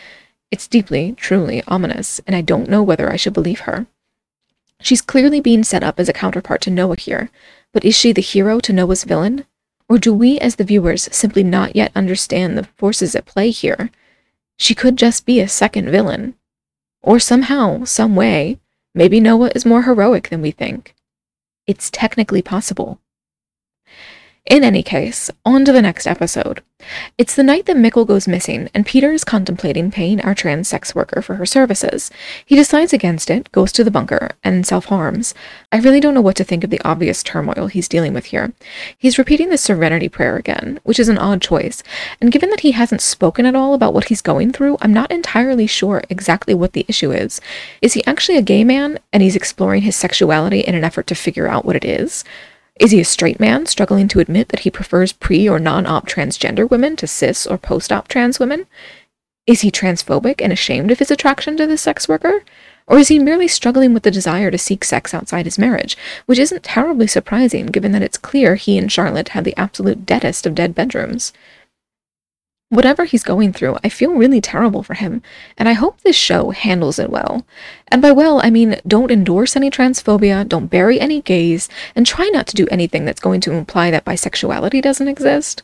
It's 0.51 0.67
deeply, 0.67 1.15
truly 1.19 1.63
ominous, 1.69 2.21
and 2.27 2.35
I 2.35 2.41
don't 2.41 2.71
know 2.71 2.83
whether 2.83 3.13
I 3.13 3.17
should 3.17 3.35
believe 3.35 3.61
her. 3.61 3.87
She's 4.81 5.03
clearly 5.03 5.41
being 5.41 5.65
set 5.65 5.85
up 5.85 6.01
as 6.01 6.09
a 6.09 6.15
counterpart 6.15 6.63
to 6.63 6.71
Noah 6.71 6.97
here, 6.97 7.31
but 7.73 7.85
is 7.85 7.95
she 7.95 8.13
the 8.13 8.23
hero 8.23 8.59
to 8.61 8.73
Noah's 8.73 9.05
villain? 9.05 9.45
Or 9.89 9.99
do 9.99 10.15
we, 10.15 10.39
as 10.39 10.57
the 10.57 10.65
viewers, 10.65 11.09
simply 11.13 11.43
not 11.43 11.77
yet 11.77 11.93
understand 11.95 12.57
the 12.57 12.65
forces 12.65 13.15
at 13.15 13.27
play 13.27 13.51
here? 13.51 13.91
She 14.57 14.75
could 14.75 14.97
just 14.97 15.27
be 15.27 15.41
a 15.41 15.49
second 15.49 15.91
villain. 15.91 16.35
Or 17.03 17.19
somehow, 17.19 17.85
some 17.85 18.17
way, 18.17 18.59
maybe 18.95 19.21
Noah 19.21 19.53
is 19.55 19.67
more 19.67 19.83
heroic 19.83 20.31
than 20.31 20.41
we 20.41 20.51
think. 20.51 20.95
It's 21.73 21.91
technically 21.91 22.43
possible. 22.43 23.02
In 24.47 24.65
any 24.65 24.83
case, 24.83 25.31
on 25.45 25.65
to 25.65 25.71
the 25.71 25.81
next 25.81 26.05
episode. 26.05 26.63
It's 27.17 27.37
the 27.37 27.45
night 27.45 27.67
that 27.67 27.77
Mikkel 27.77 28.05
goes 28.05 28.27
missing, 28.27 28.69
and 28.75 28.85
Peter 28.85 29.13
is 29.13 29.23
contemplating 29.23 29.93
paying 29.93 30.21
our 30.21 30.35
trans 30.35 30.67
sex 30.67 30.97
worker 30.97 31.23
for 31.23 31.37
her 31.37 31.47
services. 31.47 32.11
He 32.45 32.57
decides 32.57 32.93
against 32.93 33.31
it, 33.31 33.53
goes 33.53 33.71
to 33.71 33.85
the 33.85 33.91
bunker, 33.93 34.31
and 34.43 34.67
self 34.67 34.87
harms. 34.87 35.33
I 35.71 35.79
really 35.79 36.01
don't 36.01 36.13
know 36.13 36.21
what 36.21 36.35
to 36.37 36.45
think 36.45 36.65
of 36.65 36.71
the 36.71 36.81
obvious 36.85 37.23
turmoil 37.23 37.69
he's 37.69 37.87
dealing 37.87 38.15
with 38.15 38.27
here. 38.27 38.53
He's 38.99 39.17
repeating 39.17 39.51
the 39.51 39.57
serenity 39.57 40.09
prayer 40.09 40.37
again, 40.37 40.81
which 40.83 40.99
is 40.99 41.09
an 41.09 41.19
odd 41.19 41.41
choice, 41.41 41.85
and 42.21 42.33
given 42.33 42.51
that 42.51 42.61
he 42.61 42.73
hasn't 42.73 43.01
spoken 43.01 43.47
at 43.47 43.55
all 43.55 43.75
about 43.75 43.95
what 43.95 44.07
he's 44.07 44.21
going 44.21 44.51
through, 44.51 44.77
I'm 44.81 44.93
not 44.93 45.13
entirely 45.13 45.69
sure 45.69 46.03
exactly 46.11 46.53
what 46.53 46.73
the 46.73 46.85
issue 46.89 47.13
is. 47.13 47.41
Is 47.81 47.93
he 47.93 48.05
actually 48.07 48.39
a 48.39 48.43
gay 48.43 48.65
man, 48.65 48.99
and 49.13 49.23
he's 49.23 49.37
exploring 49.37 49.83
his 49.83 49.95
sexuality 49.95 50.61
in 50.61 50.75
an 50.75 50.83
effort 50.83 51.07
to 51.07 51.15
figure 51.15 51.47
out 51.47 51.65
what 51.65 51.77
it 51.77 51.85
is? 51.85 52.25
Is 52.83 52.91
he 52.91 53.01
a 53.01 53.05
straight 53.05 53.39
man 53.39 53.67
struggling 53.67 54.09
to 54.09 54.19
admit 54.19 54.49
that 54.49 54.61
he 54.61 54.71
prefers 54.71 55.13
pre 55.13 55.49
or 55.49 55.61
non 55.61 55.87
op 55.87 56.09
transgender 56.09 56.69
women 56.69 56.97
to 56.97 57.07
cis 57.07 57.47
or 57.47 57.57
post 57.57 57.93
op 57.93 58.09
trans 58.09 58.41
women? 58.41 58.67
Is 59.47 59.61
he 59.61 59.71
transphobic 59.71 60.43
and 60.43 60.53
ashamed 60.53 60.91
of 60.91 60.99
his 60.99 61.13
attraction 61.13 61.57
to 61.59 61.67
this 61.69 61.81
sex 61.81 62.09
worker? 62.09 62.43
Or 62.89 62.99
is 62.99 63.07
he 63.07 63.21
merely 63.21 63.47
struggling 63.47 63.95
with 63.95 64.03
the 64.03 64.11
desire 64.11 64.51
to 64.51 64.59
seek 64.59 64.83
sex 64.83 65.15
outside 65.15 65.45
his 65.45 65.61
marriage, 65.61 65.97
which 66.27 66.41
isn't 66.41 66.65
terribly 66.65 67.07
surprising 67.07 67.67
given 67.67 67.93
that 67.93 68.03
it's 68.03 68.19
clear 68.19 68.57
he 68.57 68.77
and 68.79 68.91
Charlotte 68.91 69.29
had 69.29 69.45
the 69.45 69.57
absolute 69.57 70.05
deadest 70.05 70.45
of 70.45 70.57
dead 70.57 70.75
bedrooms? 70.75 71.33
Whatever 72.73 73.05
he's 73.05 73.23
going 73.23 73.53
through, 73.53 73.77
I 73.85 73.91
feel 73.91 74.15
really 74.15 74.41
terrible 74.41 74.83
for 74.83 74.95
him, 74.95 75.21
and 75.59 75.69
I 75.69 75.75
hope 75.75 76.01
this 76.01 76.17
show 76.17 76.53
handles 76.53 76.99
it 76.99 77.11
well. 77.11 77.45
And 77.89 78.01
by 78.01 78.13
well, 78.13 78.41
I 78.43 78.49
mean 78.49 78.81
don't 78.87 79.11
endorse 79.11 79.57
any 79.57 79.71
transphobia, 79.71 80.49
don't 80.49 80.69
bury 80.69 80.99
any 80.99 81.21
gays, 81.21 81.69
and 81.95 82.07
try 82.07 82.31
not 82.33 82.47
to 82.47 82.55
do 82.55 82.67
anything 82.71 83.05
that's 83.05 83.21
going 83.21 83.43
to 83.43 83.53
imply 83.53 83.91
that 83.91 84.07
bisexuality 84.07 84.81
doesn't 84.81 85.07
exist. 85.07 85.63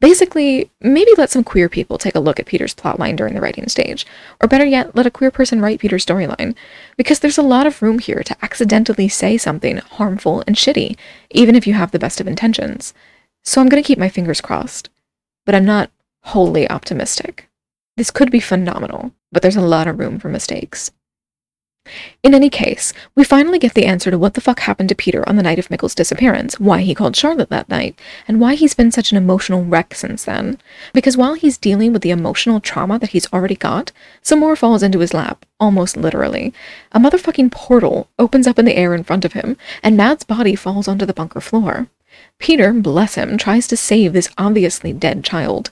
Basically, 0.00 0.70
maybe 0.80 1.10
let 1.18 1.28
some 1.28 1.44
queer 1.44 1.68
people 1.68 1.98
take 1.98 2.14
a 2.14 2.20
look 2.20 2.40
at 2.40 2.46
Peter's 2.46 2.74
plotline 2.74 3.14
during 3.14 3.34
the 3.34 3.42
writing 3.42 3.68
stage, 3.68 4.06
or 4.40 4.48
better 4.48 4.64
yet, 4.64 4.96
let 4.96 5.04
a 5.04 5.10
queer 5.10 5.30
person 5.30 5.60
write 5.60 5.80
Peter's 5.80 6.06
storyline, 6.06 6.54
because 6.96 7.20
there's 7.20 7.36
a 7.36 7.42
lot 7.42 7.66
of 7.66 7.82
room 7.82 7.98
here 7.98 8.22
to 8.22 8.34
accidentally 8.40 9.06
say 9.06 9.36
something 9.36 9.76
harmful 9.76 10.42
and 10.46 10.56
shitty, 10.56 10.96
even 11.28 11.54
if 11.54 11.66
you 11.66 11.74
have 11.74 11.90
the 11.90 11.98
best 11.98 12.22
of 12.22 12.26
intentions. 12.26 12.94
So 13.44 13.60
I'm 13.60 13.68
gonna 13.68 13.82
keep 13.82 13.98
my 13.98 14.08
fingers 14.08 14.40
crossed. 14.40 14.88
But 15.44 15.54
I'm 15.54 15.66
not 15.66 15.90
wholly 16.28 16.68
optimistic. 16.68 17.48
This 17.96 18.10
could 18.10 18.30
be 18.30 18.40
phenomenal, 18.40 19.12
but 19.32 19.42
there's 19.42 19.56
a 19.56 19.62
lot 19.62 19.88
of 19.88 19.98
room 19.98 20.18
for 20.18 20.28
mistakes. 20.28 20.90
In 22.22 22.34
any 22.34 22.50
case, 22.50 22.92
we 23.14 23.24
finally 23.24 23.58
get 23.58 23.72
the 23.72 23.86
answer 23.86 24.10
to 24.10 24.18
what 24.18 24.34
the 24.34 24.42
fuck 24.42 24.60
happened 24.60 24.90
to 24.90 24.94
Peter 24.94 25.26
on 25.26 25.36
the 25.36 25.42
night 25.42 25.58
of 25.58 25.68
Mikkel's 25.68 25.94
disappearance, 25.94 26.60
why 26.60 26.82
he 26.82 26.94
called 26.94 27.16
Charlotte 27.16 27.48
that 27.48 27.70
night, 27.70 27.98
and 28.26 28.40
why 28.40 28.56
he's 28.56 28.74
been 28.74 28.90
such 28.90 29.10
an 29.10 29.16
emotional 29.16 29.64
wreck 29.64 29.94
since 29.94 30.24
then. 30.24 30.58
Because 30.92 31.16
while 31.16 31.32
he's 31.32 31.56
dealing 31.56 31.94
with 31.94 32.02
the 32.02 32.10
emotional 32.10 32.60
trauma 32.60 32.98
that 32.98 33.10
he's 33.10 33.32
already 33.32 33.56
got, 33.56 33.90
some 34.20 34.38
more 34.38 34.54
falls 34.54 34.82
into 34.82 34.98
his 34.98 35.14
lap, 35.14 35.46
almost 35.58 35.96
literally. 35.96 36.52
A 36.92 37.00
motherfucking 37.00 37.52
portal 37.52 38.08
opens 38.18 38.46
up 38.46 38.58
in 38.58 38.66
the 38.66 38.76
air 38.76 38.94
in 38.94 39.02
front 39.02 39.24
of 39.24 39.32
him, 39.32 39.56
and 39.82 39.96
Matt's 39.96 40.24
body 40.24 40.54
falls 40.54 40.88
onto 40.88 41.06
the 41.06 41.14
bunker 41.14 41.40
floor. 41.40 41.88
Peter, 42.38 42.72
bless 42.72 43.14
him, 43.14 43.38
tries 43.38 43.66
to 43.68 43.76
save 43.76 44.12
this 44.12 44.30
obviously 44.36 44.92
dead 44.92 45.24
child. 45.24 45.70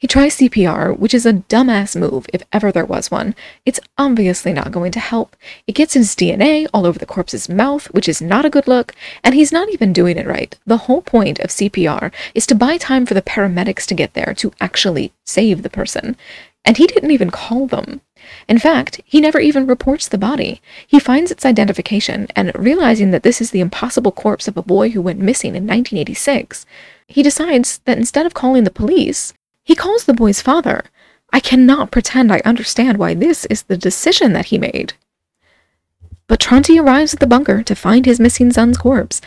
He 0.00 0.06
tries 0.06 0.38
CPR, 0.38 0.98
which 0.98 1.12
is 1.12 1.26
a 1.26 1.34
dumbass 1.34 1.94
move 1.94 2.26
if 2.32 2.42
ever 2.54 2.72
there 2.72 2.86
was 2.86 3.10
one. 3.10 3.34
It's 3.66 3.78
obviously 3.98 4.54
not 4.54 4.72
going 4.72 4.92
to 4.92 4.98
help. 4.98 5.36
It 5.66 5.74
gets 5.74 5.92
his 5.92 6.16
DNA 6.16 6.66
all 6.72 6.86
over 6.86 6.98
the 6.98 7.04
corpse's 7.04 7.50
mouth, 7.50 7.84
which 7.92 8.08
is 8.08 8.22
not 8.22 8.46
a 8.46 8.50
good 8.50 8.66
look, 8.66 8.94
and 9.22 9.34
he's 9.34 9.52
not 9.52 9.68
even 9.68 9.92
doing 9.92 10.16
it 10.16 10.26
right. 10.26 10.58
The 10.64 10.78
whole 10.88 11.02
point 11.02 11.38
of 11.40 11.50
CPR 11.50 12.12
is 12.34 12.46
to 12.46 12.54
buy 12.54 12.78
time 12.78 13.04
for 13.04 13.12
the 13.12 13.20
paramedics 13.20 13.84
to 13.88 13.94
get 13.94 14.14
there 14.14 14.32
to 14.38 14.52
actually 14.58 15.12
save 15.26 15.62
the 15.62 15.68
person. 15.68 16.16
And 16.64 16.78
he 16.78 16.86
didn't 16.86 17.10
even 17.10 17.30
call 17.30 17.66
them. 17.66 18.00
In 18.48 18.58
fact, 18.58 19.02
he 19.04 19.20
never 19.20 19.38
even 19.38 19.66
reports 19.66 20.08
the 20.08 20.16
body. 20.16 20.62
He 20.86 20.98
finds 20.98 21.30
its 21.30 21.44
identification, 21.44 22.26
and 22.34 22.52
realizing 22.54 23.10
that 23.10 23.22
this 23.22 23.42
is 23.42 23.50
the 23.50 23.60
impossible 23.60 24.12
corpse 24.12 24.48
of 24.48 24.56
a 24.56 24.62
boy 24.62 24.90
who 24.90 25.02
went 25.02 25.18
missing 25.18 25.50
in 25.50 25.66
1986, 25.66 26.64
he 27.06 27.22
decides 27.22 27.78
that 27.84 27.98
instead 27.98 28.24
of 28.24 28.32
calling 28.32 28.64
the 28.64 28.70
police, 28.70 29.34
he 29.70 29.76
calls 29.76 30.04
the 30.04 30.12
boy's 30.12 30.42
father. 30.42 30.82
I 31.32 31.38
cannot 31.38 31.92
pretend 31.92 32.32
I 32.32 32.42
understand 32.44 32.98
why 32.98 33.14
this 33.14 33.44
is 33.44 33.62
the 33.62 33.76
decision 33.76 34.32
that 34.32 34.46
he 34.46 34.58
made. 34.58 34.94
But 36.26 36.40
Tronte 36.40 36.76
arrives 36.76 37.14
at 37.14 37.20
the 37.20 37.28
bunker 37.28 37.62
to 37.62 37.76
find 37.76 38.04
his 38.04 38.18
missing 38.18 38.52
son's 38.52 38.76
corpse, 38.76 39.20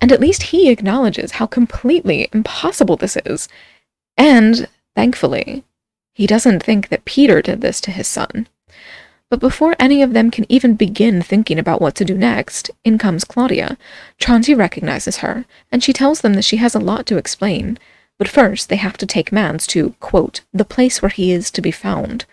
and 0.00 0.10
at 0.10 0.18
least 0.18 0.50
he 0.50 0.68
acknowledges 0.68 1.38
how 1.38 1.46
completely 1.46 2.28
impossible 2.32 2.96
this 2.96 3.16
is. 3.24 3.48
And, 4.16 4.66
thankfully, 4.96 5.62
he 6.12 6.26
doesn't 6.26 6.64
think 6.64 6.88
that 6.88 7.04
Peter 7.04 7.40
did 7.40 7.60
this 7.60 7.80
to 7.82 7.92
his 7.92 8.08
son. 8.08 8.48
But 9.30 9.38
before 9.38 9.76
any 9.78 10.02
of 10.02 10.12
them 10.12 10.32
can 10.32 10.44
even 10.48 10.74
begin 10.74 11.22
thinking 11.22 11.60
about 11.60 11.80
what 11.80 11.94
to 11.94 12.04
do 12.04 12.18
next, 12.18 12.68
in 12.82 12.98
comes 12.98 13.22
Claudia. 13.22 13.78
Tronte 14.18 14.56
recognizes 14.56 15.18
her, 15.18 15.44
and 15.70 15.84
she 15.84 15.92
tells 15.92 16.22
them 16.22 16.34
that 16.34 16.44
she 16.44 16.56
has 16.56 16.74
a 16.74 16.80
lot 16.80 17.06
to 17.06 17.16
explain, 17.16 17.78
but 18.18 18.28
first 18.28 18.68
they 18.68 18.76
have 18.76 18.96
to 18.98 19.06
take 19.06 19.32
Mads 19.32 19.66
to, 19.68 19.94
quote, 20.00 20.42
the 20.52 20.64
place 20.64 21.02
where 21.02 21.08
he 21.10 21.32
is 21.32 21.50
to 21.50 21.60
be 21.60 21.70
found. 21.70 22.24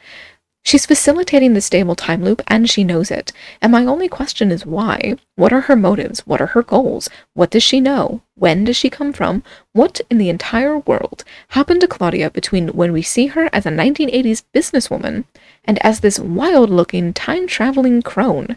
She's 0.63 0.85
facilitating 0.85 1.53
the 1.53 1.61
stable 1.61 1.95
time 1.95 2.23
loop 2.23 2.41
and 2.47 2.69
she 2.69 2.83
knows 2.83 3.09
it. 3.09 3.31
And 3.61 3.71
my 3.71 3.83
only 3.83 4.07
question 4.07 4.51
is 4.51 4.65
why? 4.65 5.15
What 5.35 5.51
are 5.51 5.61
her 5.61 5.75
motives? 5.75 6.19
What 6.27 6.39
are 6.39 6.47
her 6.47 6.61
goals? 6.61 7.09
What 7.33 7.49
does 7.49 7.63
she 7.63 7.79
know? 7.79 8.21
When 8.35 8.63
does 8.63 8.77
she 8.77 8.89
come 8.89 9.11
from? 9.11 9.43
What 9.73 10.01
in 10.09 10.19
the 10.19 10.29
entire 10.29 10.77
world 10.77 11.23
happened 11.49 11.81
to 11.81 11.87
Claudia 11.87 12.29
between 12.29 12.69
when 12.69 12.93
we 12.93 13.01
see 13.01 13.27
her 13.27 13.49
as 13.51 13.65
a 13.65 13.71
1980s 13.71 14.43
businesswoman 14.53 15.25
and 15.65 15.83
as 15.83 16.01
this 16.01 16.19
wild 16.19 16.69
looking 16.69 17.11
time 17.11 17.47
traveling 17.47 18.03
crone? 18.03 18.55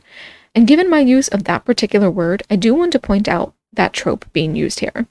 And 0.55 0.69
given 0.69 0.91
my 0.91 1.01
use 1.01 1.29
of 1.29 1.45
that 1.45 1.65
particular 1.65 2.11
word, 2.11 2.43
I 2.51 2.57
do 2.57 2.75
want 2.75 2.93
to 2.93 2.99
point 2.99 3.29
out 3.29 3.55
that 3.73 3.95
trope 3.95 4.31
being 4.33 4.55
used 4.55 4.81
here 4.81 5.07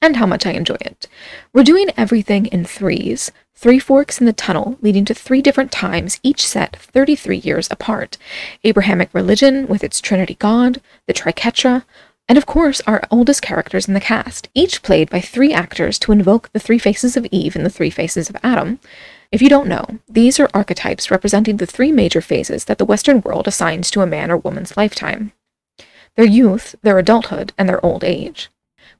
and 0.00 0.16
how 0.16 0.26
much 0.26 0.46
I 0.46 0.52
enjoy 0.52 0.76
it. 0.80 1.06
We're 1.52 1.64
doing 1.64 1.90
everything 1.96 2.46
in 2.46 2.64
threes, 2.64 3.32
three 3.54 3.78
forks 3.78 4.20
in 4.20 4.26
the 4.26 4.32
tunnel 4.32 4.78
leading 4.80 5.04
to 5.06 5.14
three 5.14 5.42
different 5.42 5.72
times, 5.72 6.20
each 6.22 6.46
set 6.46 6.76
33 6.76 7.38
years 7.38 7.68
apart. 7.70 8.16
Abrahamic 8.64 9.12
religion 9.12 9.66
with 9.66 9.82
its 9.82 10.00
Trinity 10.00 10.34
God, 10.34 10.80
the 11.06 11.14
Triquetra, 11.14 11.84
and 12.28 12.36
of 12.38 12.46
course 12.46 12.80
our 12.86 13.02
oldest 13.10 13.42
characters 13.42 13.88
in 13.88 13.94
the 13.94 14.00
cast, 14.00 14.48
each 14.54 14.82
played 14.82 15.10
by 15.10 15.20
three 15.20 15.52
actors 15.52 15.98
to 16.00 16.12
invoke 16.12 16.52
the 16.52 16.60
three 16.60 16.78
faces 16.78 17.16
of 17.16 17.26
Eve 17.30 17.56
and 17.56 17.64
the 17.64 17.70
three 17.70 17.90
faces 17.90 18.28
of 18.28 18.36
Adam. 18.42 18.78
If 19.32 19.42
you 19.42 19.48
don't 19.48 19.68
know, 19.68 19.98
these 20.08 20.38
are 20.38 20.48
archetypes 20.54 21.10
representing 21.10 21.56
the 21.56 21.66
three 21.66 21.92
major 21.92 22.20
phases 22.20 22.66
that 22.66 22.78
the 22.78 22.84
Western 22.84 23.20
world 23.22 23.48
assigns 23.48 23.90
to 23.90 24.02
a 24.02 24.06
man 24.06 24.30
or 24.30 24.36
woman's 24.36 24.76
lifetime 24.76 25.32
their 26.16 26.26
youth, 26.26 26.74
their 26.82 26.98
adulthood, 26.98 27.52
and 27.56 27.68
their 27.68 27.84
old 27.86 28.02
age. 28.02 28.50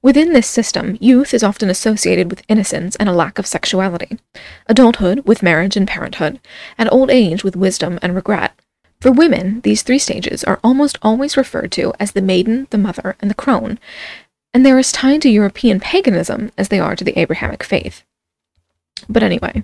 Within 0.00 0.32
this 0.32 0.46
system, 0.46 0.96
youth 1.00 1.34
is 1.34 1.42
often 1.42 1.68
associated 1.68 2.30
with 2.30 2.44
innocence 2.48 2.94
and 2.96 3.08
a 3.08 3.12
lack 3.12 3.38
of 3.38 3.46
sexuality, 3.46 4.18
adulthood 4.66 5.26
with 5.26 5.42
marriage 5.42 5.76
and 5.76 5.88
parenthood, 5.88 6.38
and 6.76 6.88
old 6.92 7.10
age 7.10 7.42
with 7.42 7.56
wisdom 7.56 7.98
and 8.00 8.14
regret. 8.14 8.52
For 9.00 9.10
women, 9.10 9.60
these 9.62 9.82
three 9.82 9.98
stages 9.98 10.44
are 10.44 10.60
almost 10.62 10.98
always 11.02 11.36
referred 11.36 11.72
to 11.72 11.92
as 11.98 12.12
the 12.12 12.22
maiden, 12.22 12.68
the 12.70 12.78
mother, 12.78 13.16
and 13.20 13.28
the 13.30 13.34
crone, 13.34 13.78
and 14.54 14.64
they're 14.64 14.78
as 14.78 14.92
tied 14.92 15.22
to 15.22 15.30
European 15.30 15.80
paganism 15.80 16.52
as 16.56 16.68
they 16.68 16.78
are 16.78 16.96
to 16.96 17.04
the 17.04 17.18
Abrahamic 17.18 17.62
faith. 17.62 18.02
But 19.08 19.22
anyway, 19.22 19.62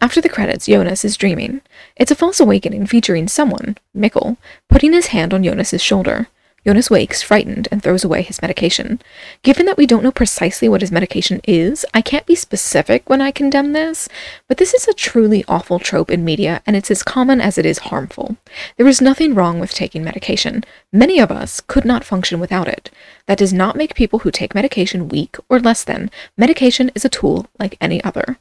after 0.00 0.20
the 0.20 0.28
credits, 0.28 0.66
Jonas 0.66 1.04
is 1.04 1.16
dreaming. 1.16 1.60
It's 1.96 2.10
a 2.10 2.16
false 2.16 2.40
awakening 2.40 2.86
featuring 2.86 3.28
someone, 3.28 3.76
Mikkel, 3.96 4.36
putting 4.68 4.92
his 4.92 5.08
hand 5.08 5.32
on 5.32 5.44
Jonas's 5.44 5.82
shoulder. 5.82 6.28
Jonas 6.66 6.90
wakes, 6.90 7.20
frightened, 7.20 7.68
and 7.70 7.82
throws 7.82 8.04
away 8.04 8.22
his 8.22 8.40
medication. 8.40 9.00
Given 9.42 9.66
that 9.66 9.76
we 9.76 9.84
don't 9.84 10.02
know 10.02 10.10
precisely 10.10 10.68
what 10.68 10.80
his 10.80 10.90
medication 10.90 11.42
is, 11.44 11.84
I 11.92 12.00
can't 12.00 12.24
be 12.24 12.34
specific 12.34 13.08
when 13.08 13.20
I 13.20 13.30
condemn 13.30 13.74
this, 13.74 14.08
but 14.48 14.56
this 14.56 14.72
is 14.72 14.88
a 14.88 14.94
truly 14.94 15.44
awful 15.46 15.78
trope 15.78 16.10
in 16.10 16.24
media, 16.24 16.62
and 16.66 16.74
it's 16.74 16.90
as 16.90 17.02
common 17.02 17.40
as 17.40 17.58
it 17.58 17.66
is 17.66 17.90
harmful. 17.90 18.38
There 18.78 18.88
is 18.88 19.02
nothing 19.02 19.34
wrong 19.34 19.60
with 19.60 19.74
taking 19.74 20.02
medication. 20.02 20.64
Many 20.90 21.20
of 21.20 21.30
us 21.30 21.60
could 21.60 21.84
not 21.84 22.02
function 22.02 22.40
without 22.40 22.66
it. 22.66 22.90
That 23.26 23.38
does 23.38 23.52
not 23.52 23.76
make 23.76 23.94
people 23.94 24.20
who 24.20 24.30
take 24.30 24.54
medication 24.54 25.08
weak 25.08 25.36
or 25.50 25.60
less 25.60 25.84
than. 25.84 26.10
Medication 26.38 26.90
is 26.94 27.04
a 27.04 27.10
tool 27.10 27.46
like 27.58 27.76
any 27.78 28.02
other. 28.04 28.38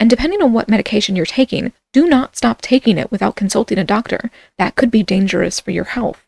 And 0.00 0.10
depending 0.10 0.42
on 0.42 0.52
what 0.52 0.68
medication 0.68 1.14
you're 1.14 1.24
taking, 1.26 1.72
do 1.92 2.08
not 2.08 2.36
stop 2.36 2.62
taking 2.62 2.98
it 2.98 3.12
without 3.12 3.36
consulting 3.36 3.78
a 3.78 3.84
doctor. 3.84 4.30
That 4.58 4.74
could 4.74 4.90
be 4.90 5.04
dangerous 5.04 5.60
for 5.60 5.70
your 5.70 5.84
health. 5.84 6.24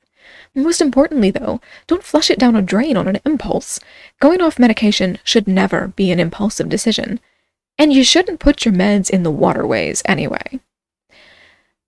Most 0.54 0.80
importantly, 0.80 1.30
though, 1.30 1.60
don't 1.86 2.04
flush 2.04 2.30
it 2.30 2.38
down 2.38 2.56
a 2.56 2.62
drain 2.62 2.96
on 2.96 3.08
an 3.08 3.20
impulse. 3.24 3.80
Going 4.20 4.42
off 4.42 4.58
medication 4.58 5.18
should 5.24 5.48
never 5.48 5.88
be 5.88 6.10
an 6.10 6.20
impulsive 6.20 6.68
decision. 6.68 7.20
And 7.78 7.92
you 7.92 8.04
shouldn't 8.04 8.40
put 8.40 8.64
your 8.64 8.74
meds 8.74 9.08
in 9.08 9.22
the 9.22 9.30
waterways 9.30 10.02
anyway. 10.04 10.60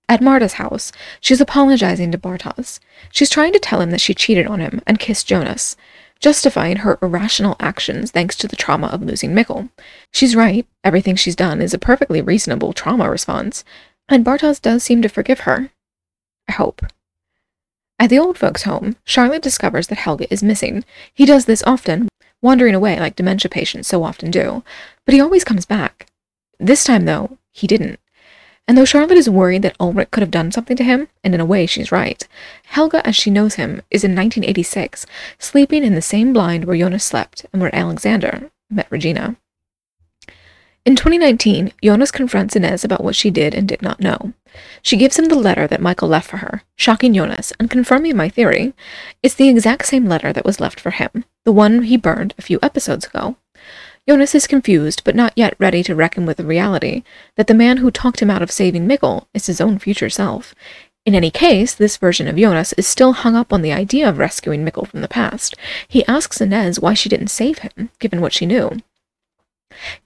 At 0.09 0.21
Martha's 0.21 0.53
house, 0.53 0.91
she's 1.19 1.41
apologizing 1.41 2.11
to 2.11 2.17
Bartosz. 2.17 2.79
She's 3.11 3.29
trying 3.29 3.53
to 3.53 3.59
tell 3.59 3.81
him 3.81 3.91
that 3.91 4.01
she 4.01 4.13
cheated 4.13 4.47
on 4.47 4.59
him 4.59 4.81
and 4.85 4.99
kissed 4.99 5.27
Jonas, 5.27 5.75
justifying 6.19 6.77
her 6.77 6.97
irrational 7.01 7.55
actions 7.59 8.11
thanks 8.11 8.35
to 8.37 8.47
the 8.47 8.55
trauma 8.55 8.87
of 8.87 9.01
losing 9.03 9.33
Mikkel. 9.33 9.69
She's 10.11 10.35
right, 10.35 10.65
everything 10.83 11.15
she's 11.15 11.35
done 11.35 11.61
is 11.61 11.73
a 11.73 11.79
perfectly 11.79 12.21
reasonable 12.21 12.73
trauma 12.73 13.09
response, 13.09 13.63
and 14.07 14.25
Bartosz 14.25 14.61
does 14.61 14.83
seem 14.83 15.01
to 15.01 15.09
forgive 15.09 15.41
her. 15.41 15.71
I 16.47 16.53
hope. 16.53 16.85
At 17.97 18.09
the 18.09 18.19
old 18.19 18.37
folks' 18.37 18.63
home, 18.63 18.97
Charlotte 19.05 19.41
discovers 19.41 19.87
that 19.87 19.99
Helge 19.99 20.27
is 20.29 20.43
missing. 20.43 20.83
He 21.13 21.25
does 21.25 21.45
this 21.45 21.63
often, 21.65 22.09
wandering 22.41 22.75
away 22.75 22.99
like 22.99 23.15
dementia 23.15 23.49
patients 23.49 23.87
so 23.87 24.03
often 24.03 24.31
do, 24.31 24.63
but 25.05 25.13
he 25.13 25.21
always 25.21 25.43
comes 25.43 25.65
back. 25.65 26.07
This 26.59 26.83
time, 26.83 27.05
though, 27.05 27.37
he 27.51 27.67
didn't. 27.67 27.99
And 28.67 28.77
though 28.77 28.85
Charlotte 28.85 29.17
is 29.17 29.29
worried 29.29 29.61
that 29.61 29.75
Ulrich 29.79 30.11
could 30.11 30.21
have 30.21 30.31
done 30.31 30.51
something 30.51 30.75
to 30.77 30.83
him, 30.83 31.07
and 31.23 31.33
in 31.33 31.39
a 31.39 31.45
way 31.45 31.65
she's 31.65 31.91
right, 31.91 32.27
Helge, 32.65 32.95
as 32.95 33.15
she 33.15 33.29
knows 33.29 33.55
him, 33.55 33.81
is 33.91 34.03
in 34.03 34.11
1986, 34.11 35.05
sleeping 35.39 35.83
in 35.83 35.95
the 35.95 36.01
same 36.01 36.33
blind 36.33 36.65
where 36.65 36.77
Jonas 36.77 37.03
slept 37.03 37.45
and 37.53 37.61
where 37.61 37.73
Alexander 37.73 38.49
met 38.69 38.87
Regina. 38.89 39.37
In 40.85 40.95
2019, 40.95 41.73
Jonas 41.83 42.11
confronts 42.11 42.55
Ines 42.55 42.83
about 42.83 43.03
what 43.03 43.15
she 43.15 43.31
did 43.31 43.55
and 43.55 43.67
did 43.67 43.81
not 43.81 43.99
know. 43.99 44.33
She 44.83 44.97
gives 44.97 45.17
him 45.17 45.25
the 45.25 45.35
letter 45.35 45.65
that 45.65 45.81
Michael 45.81 46.07
left 46.07 46.29
for 46.29 46.37
her, 46.37 46.61
shocking 46.75 47.15
Jonas 47.15 47.51
and 47.59 47.71
confirming 47.71 48.15
my 48.15 48.29
theory. 48.29 48.73
It's 49.23 49.33
the 49.33 49.49
exact 49.49 49.87
same 49.87 50.05
letter 50.05 50.31
that 50.31 50.45
was 50.45 50.59
left 50.59 50.79
for 50.79 50.91
him, 50.91 51.25
the 51.43 51.51
one 51.51 51.83
he 51.83 51.97
burned 51.97 52.35
a 52.37 52.43
few 52.43 52.59
episodes 52.61 53.07
ago. 53.07 53.35
Jonas 54.07 54.35
is 54.35 54.45
confused, 54.45 55.03
but 55.03 55.15
not 55.15 55.33
yet 55.35 55.55
ready 55.57 55.81
to 55.81 55.95
reckon 55.95 56.27
with 56.27 56.37
the 56.37 56.45
reality 56.45 57.01
that 57.35 57.47
the 57.47 57.55
man 57.55 57.77
who 57.77 57.89
talked 57.89 58.21
him 58.21 58.29
out 58.29 58.43
of 58.43 58.51
saving 58.51 58.87
Mikkel 58.87 59.25
is 59.33 59.47
his 59.47 59.59
own 59.59 59.79
future 59.79 60.11
self. 60.11 60.53
In 61.03 61.15
any 61.15 61.31
case, 61.31 61.73
this 61.73 61.97
version 61.97 62.27
of 62.27 62.35
Jonas 62.35 62.73
is 62.73 62.85
still 62.85 63.13
hung 63.13 63.35
up 63.35 63.51
on 63.51 63.63
the 63.63 63.73
idea 63.73 64.07
of 64.07 64.19
rescuing 64.19 64.63
Mikkel 64.63 64.87
from 64.87 65.01
the 65.01 65.07
past. 65.07 65.55
He 65.87 66.05
asks 66.05 66.39
Ines 66.39 66.79
why 66.79 66.93
she 66.93 67.09
didn't 67.09 67.29
save 67.29 67.59
him, 67.59 67.89
given 67.97 68.21
what 68.21 68.33
she 68.33 68.45
knew. 68.45 68.77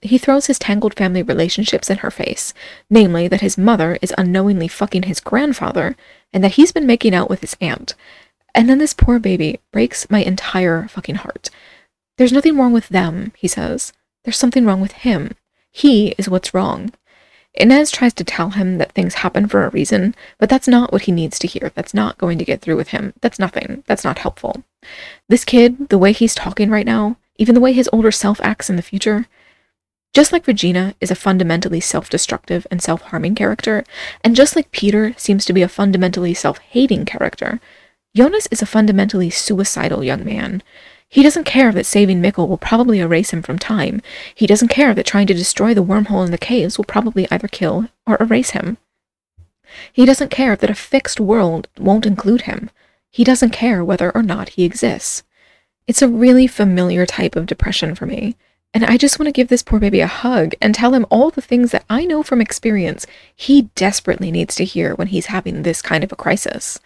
He 0.00 0.18
throws 0.18 0.46
his 0.46 0.58
tangled 0.58 0.96
family 0.96 1.22
relationships 1.22 1.90
in 1.90 1.98
her 1.98 2.10
face, 2.10 2.54
namely 2.88 3.28
that 3.28 3.40
his 3.40 3.58
mother 3.58 3.98
is 4.02 4.14
unknowingly 4.16 4.68
fucking 4.68 5.04
his 5.04 5.20
grandfather, 5.20 5.96
and 6.32 6.42
that 6.44 6.52
he's 6.52 6.72
been 6.72 6.86
making 6.86 7.14
out 7.14 7.30
with 7.30 7.40
his 7.40 7.56
aunt. 7.60 7.94
And 8.54 8.68
then 8.68 8.78
this 8.78 8.94
poor 8.94 9.18
baby 9.18 9.60
breaks 9.72 10.10
my 10.10 10.22
entire 10.22 10.88
fucking 10.88 11.16
heart. 11.16 11.50
There's 12.16 12.32
nothing 12.32 12.56
wrong 12.56 12.72
with 12.72 12.88
them, 12.88 13.32
he 13.36 13.48
says. 13.48 13.92
There's 14.24 14.38
something 14.38 14.66
wrong 14.66 14.80
with 14.80 14.92
him. 14.92 15.34
He 15.70 16.08
is 16.18 16.28
what's 16.28 16.52
wrong. 16.52 16.92
Ines 17.54 17.90
tries 17.90 18.14
to 18.14 18.24
tell 18.24 18.50
him 18.50 18.78
that 18.78 18.92
things 18.92 19.14
happen 19.14 19.48
for 19.48 19.64
a 19.64 19.70
reason, 19.70 20.14
but 20.38 20.48
that's 20.48 20.68
not 20.68 20.92
what 20.92 21.02
he 21.02 21.12
needs 21.12 21.38
to 21.40 21.48
hear. 21.48 21.72
That's 21.74 21.94
not 21.94 22.18
going 22.18 22.38
to 22.38 22.44
get 22.44 22.60
through 22.60 22.76
with 22.76 22.88
him. 22.88 23.12
That's 23.20 23.38
nothing. 23.38 23.82
That's 23.86 24.04
not 24.04 24.18
helpful. 24.18 24.62
This 25.28 25.44
kid, 25.44 25.88
the 25.88 25.98
way 25.98 26.12
he's 26.12 26.34
talking 26.34 26.70
right 26.70 26.86
now, 26.86 27.16
even 27.38 27.54
the 27.54 27.60
way 27.60 27.72
his 27.72 27.90
older 27.92 28.12
self 28.12 28.40
acts 28.40 28.70
in 28.70 28.76
the 28.76 28.82
future, 28.82 29.26
just 30.12 30.32
like 30.32 30.46
Regina 30.46 30.94
is 31.00 31.10
a 31.10 31.14
fundamentally 31.14 31.80
self 31.80 32.10
destructive 32.10 32.66
and 32.70 32.82
self 32.82 33.02
harming 33.02 33.34
character, 33.36 33.84
and 34.24 34.34
just 34.34 34.56
like 34.56 34.72
Peter 34.72 35.14
seems 35.16 35.44
to 35.44 35.52
be 35.52 35.62
a 35.62 35.68
fundamentally 35.68 36.34
self 36.34 36.58
hating 36.58 37.04
character, 37.04 37.60
Jonas 38.16 38.48
is 38.50 38.60
a 38.60 38.66
fundamentally 38.66 39.30
suicidal 39.30 40.02
young 40.02 40.24
man. 40.24 40.62
He 41.08 41.22
doesn't 41.22 41.44
care 41.44 41.72
that 41.72 41.86
saving 41.86 42.20
Mikkel 42.20 42.48
will 42.48 42.58
probably 42.58 43.00
erase 43.00 43.32
him 43.32 43.42
from 43.42 43.58
time. 43.58 44.00
He 44.34 44.46
doesn't 44.46 44.68
care 44.68 44.94
that 44.94 45.06
trying 45.06 45.26
to 45.28 45.34
destroy 45.34 45.74
the 45.74 45.84
wormhole 45.84 46.24
in 46.24 46.30
the 46.30 46.38
caves 46.38 46.76
will 46.76 46.84
probably 46.84 47.28
either 47.30 47.48
kill 47.48 47.86
or 48.06 48.16
erase 48.20 48.50
him. 48.50 48.78
He 49.92 50.04
doesn't 50.04 50.30
care 50.30 50.56
that 50.56 50.70
a 50.70 50.74
fixed 50.74 51.20
world 51.20 51.68
won't 51.78 52.06
include 52.06 52.42
him. 52.42 52.70
He 53.10 53.24
doesn't 53.24 53.50
care 53.50 53.84
whether 53.84 54.10
or 54.14 54.22
not 54.22 54.50
he 54.50 54.64
exists. 54.64 55.24
It's 55.86 56.02
a 56.02 56.08
really 56.08 56.46
familiar 56.46 57.06
type 57.06 57.34
of 57.34 57.46
depression 57.46 57.94
for 57.94 58.06
me, 58.06 58.36
and 58.72 58.84
I 58.84 58.96
just 58.96 59.18
want 59.18 59.26
to 59.26 59.32
give 59.32 59.48
this 59.48 59.62
poor 59.62 59.80
baby 59.80 60.00
a 60.00 60.06
hug 60.06 60.54
and 60.60 60.74
tell 60.74 60.94
him 60.94 61.06
all 61.10 61.30
the 61.30 61.42
things 61.42 61.72
that 61.72 61.84
I 61.90 62.04
know 62.04 62.22
from 62.22 62.40
experience 62.40 63.06
he 63.34 63.62
desperately 63.74 64.30
needs 64.30 64.54
to 64.56 64.64
hear 64.64 64.94
when 64.94 65.08
he's 65.08 65.26
having 65.26 65.62
this 65.62 65.82
kind 65.82 66.04
of 66.04 66.12
a 66.12 66.16
crisis. 66.16 66.78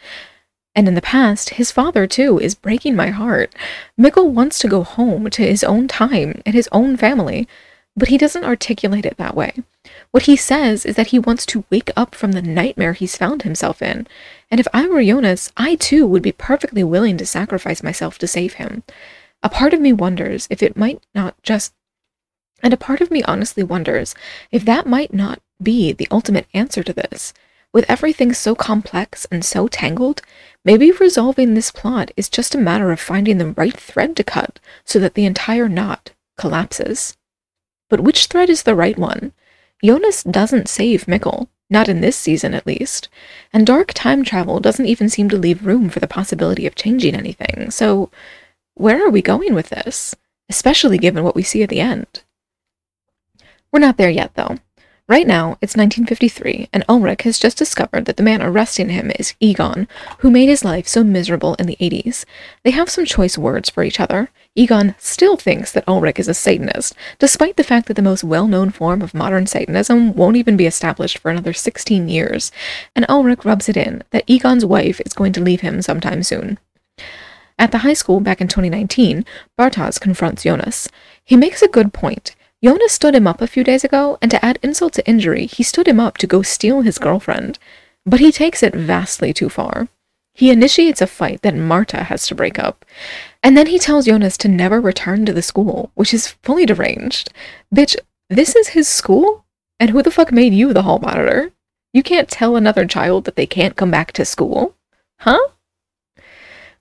And 0.75 0.88
in 0.88 0.94
the 0.94 1.03
past, 1.03 1.51
his 1.51 1.70
father, 1.70 2.07
too, 2.07 2.38
is 2.40 2.55
breaking 2.55 2.97
my 2.97 3.11
heart. 3.11 3.55
Mikkel 4.01 4.31
wants 4.31 4.59
to 4.61 4.68
go 4.68 4.83
home 4.83 5.31
to 5.31 5.42
his 5.42 5.62
own 5.62 5.87
time 5.87 6.42
and 6.44 6.55
his 6.55 6.68
own 6.73 6.97
family, 6.97 7.47
but 7.97 8.09
he 8.09 8.18
doesn't 8.18 8.44
articulate 8.44 9.07
it 9.07 9.16
that 9.18 9.37
way. 9.37 9.53
What 10.11 10.25
he 10.25 10.37
says 10.37 10.85
is 10.85 10.97
that 10.97 11.09
he 11.09 11.18
wants 11.18 11.47
to 11.47 11.64
wake 11.70 11.90
up 11.97 12.14
from 12.14 12.33
the 12.33 12.42
nightmare 12.42 12.94
he's 12.94 13.16
found 13.16 13.42
himself 13.42 13.83
in. 13.83 14.07
And 14.51 14.59
if 14.59 14.66
I 14.73 14.88
were 14.88 15.05
Jonas, 15.05 15.53
I 15.57 15.77
too 15.77 16.07
would 16.07 16.23
be 16.23 16.33
perfectly 16.33 16.83
willing 16.83 17.18
to 17.18 17.27
sacrifice 17.27 17.83
myself 17.83 18.18
to 18.18 18.27
save 18.27 18.55
him. 18.55 18.83
A 19.44 19.50
part 19.50 19.74
of 19.74 19.80
me 19.80 19.92
wonders 19.92 20.48
if 20.50 20.62
it 20.62 20.76
might 20.76 21.04
not 21.14 21.40
just. 21.42 21.74
And 22.62 22.72
a 22.72 22.78
part 22.78 23.02
of 23.02 23.11
me 23.11 23.22
honestly 23.24 23.62
wonders 23.62 24.14
if 24.50 24.64
that 24.64 24.87
might 24.87 25.12
not 25.12 25.40
be 25.62 25.92
the 25.92 26.09
ultimate 26.11 26.46
answer 26.54 26.83
to 26.83 26.94
this. 26.94 27.35
With 27.70 27.85
everything 27.88 28.33
so 28.33 28.54
complex 28.54 29.26
and 29.30 29.44
so 29.44 29.68
tangled, 29.68 30.22
maybe 30.64 30.92
resolving 30.92 31.52
this 31.52 31.70
plot 31.70 32.11
is 32.16 32.30
just 32.30 32.54
a 32.54 32.59
matter 32.59 32.90
of 32.90 33.00
finding 33.00 33.37
the 33.37 33.50
right 33.50 33.76
thread 33.76 34.16
to 34.16 34.24
cut 34.24 34.61
so 34.85 34.98
that 35.00 35.12
the 35.12 35.26
entire 35.26 35.68
knot 35.68 36.12
collapses. 36.38 37.16
But 37.90 38.00
which 38.00 38.26
thread 38.26 38.48
is 38.48 38.62
the 38.62 38.74
right 38.74 38.96
one? 38.96 39.33
Jonas 39.85 40.22
doesn't 40.22 40.68
save 40.68 41.04
Mikkel, 41.04 41.48
not 41.68 41.88
in 41.88 42.00
this 42.00 42.16
season 42.16 42.54
at 42.54 42.66
least, 42.66 43.09
and 43.52 43.66
dark 43.66 43.92
time 43.92 44.24
travel 44.24 44.61
doesn't 44.61 44.87
even 44.87 45.11
seem 45.11 45.28
to 45.28 45.37
leave 45.37 45.66
room 45.66 45.90
for 45.90 46.00
the 46.00 46.07
possibility 46.07 46.66
of 46.66 46.74
changing 46.74 47.14
anything, 47.14 47.70
so 47.70 48.11
where 48.74 49.04
are 49.06 49.10
we 49.10 49.22
going 49.22 49.54
with 49.54 49.68
this? 49.68 50.14
Especially 50.48 50.98
given 50.98 51.24
what 51.24 51.34
we 51.34 51.42
see 51.42 51.62
at 51.62 51.68
the 51.68 51.80
end. 51.80 52.22
We're 53.72 53.80
not 53.80 53.96
there 53.96 54.10
yet, 54.10 54.34
though. 54.34 54.58
Right 55.06 55.26
now, 55.26 55.58
it's 55.60 55.76
1953, 55.76 56.70
and 56.72 56.82
Ulrich 56.88 57.22
has 57.22 57.38
just 57.38 57.58
discovered 57.58 58.06
that 58.06 58.16
the 58.16 58.22
man 58.22 58.40
arresting 58.40 58.88
him 58.88 59.12
is 59.18 59.34
Egon, 59.38 59.87
who 60.20 60.30
made 60.30 60.48
his 60.48 60.64
life 60.64 60.88
so 60.88 61.04
miserable 61.04 61.56
in 61.56 61.66
the 61.66 61.76
80s. 61.78 62.24
They 62.62 62.70
have 62.70 62.88
some 62.88 63.04
choice 63.04 63.37
words 63.37 63.68
for 63.68 63.84
each 63.84 64.00
other. 64.00 64.30
Egon 64.54 64.94
still 64.98 65.37
thinks 65.37 65.72
that 65.72 65.87
Ulrich 65.87 66.18
is 66.18 66.26
a 66.26 66.32
Satanist, 66.32 66.94
despite 67.18 67.58
the 67.58 67.64
fact 67.64 67.87
that 67.88 67.94
the 67.94 68.02
most 68.02 68.24
well 68.24 68.46
known 68.46 68.70
form 68.70 69.02
of 69.02 69.12
modern 69.12 69.46
Satanism 69.46 70.14
won't 70.14 70.38
even 70.38 70.56
be 70.56 70.64
established 70.64 71.18
for 71.18 71.30
another 71.30 71.52
16 71.52 72.08
years, 72.08 72.50
and 72.96 73.04
Ulrich 73.06 73.44
rubs 73.44 73.68
it 73.68 73.76
in 73.76 74.02
that 74.10 74.24
Egon's 74.26 74.64
wife 74.64 75.02
is 75.04 75.12
going 75.12 75.34
to 75.34 75.42
leave 75.42 75.60
him 75.60 75.82
sometime 75.82 76.22
soon. 76.22 76.58
At 77.58 77.70
the 77.70 77.78
high 77.78 77.94
school 77.94 78.20
back 78.20 78.40
in 78.40 78.48
2019, 78.48 79.24
Bartosz 79.58 80.00
confronts 80.00 80.42
Jonas. 80.42 80.88
He 81.24 81.36
makes 81.36 81.62
a 81.62 81.68
good 81.68 81.92
point. 81.92 82.34
Jonas 82.62 82.92
stood 82.92 83.14
him 83.14 83.26
up 83.26 83.40
a 83.40 83.46
few 83.46 83.62
days 83.62 83.84
ago, 83.84 84.18
and 84.20 84.30
to 84.30 84.44
add 84.44 84.58
insult 84.62 84.94
to 84.94 85.06
injury, 85.06 85.46
he 85.46 85.62
stood 85.62 85.86
him 85.86 86.00
up 86.00 86.16
to 86.18 86.26
go 86.26 86.42
steal 86.42 86.80
his 86.80 86.98
girlfriend. 86.98 87.58
But 88.06 88.20
he 88.20 88.32
takes 88.32 88.62
it 88.62 88.74
vastly 88.74 89.32
too 89.32 89.48
far. 89.48 89.88
He 90.34 90.50
initiates 90.50 91.00
a 91.00 91.06
fight 91.06 91.42
that 91.42 91.54
Martha 91.54 92.04
has 92.04 92.26
to 92.26 92.34
break 92.34 92.58
up. 92.58 92.84
And 93.42 93.56
then 93.56 93.66
he 93.66 93.78
tells 93.78 94.06
Jonas 94.06 94.36
to 94.38 94.48
never 94.48 94.80
return 94.80 95.24
to 95.26 95.32
the 95.32 95.42
school, 95.42 95.92
which 95.94 96.12
is 96.12 96.34
fully 96.42 96.66
deranged. 96.66 97.32
Bitch, 97.72 97.96
this 98.28 98.56
is 98.56 98.68
his 98.68 98.88
school? 98.88 99.44
And 99.78 99.90
who 99.90 100.02
the 100.02 100.10
fuck 100.10 100.32
made 100.32 100.54
you 100.54 100.72
the 100.72 100.82
hall 100.82 100.98
monitor? 100.98 101.52
You 101.92 102.02
can't 102.02 102.28
tell 102.28 102.56
another 102.56 102.84
child 102.84 103.24
that 103.24 103.36
they 103.36 103.46
can't 103.46 103.76
come 103.76 103.90
back 103.90 104.10
to 104.12 104.24
school? 104.24 104.74
Huh? 105.20 105.38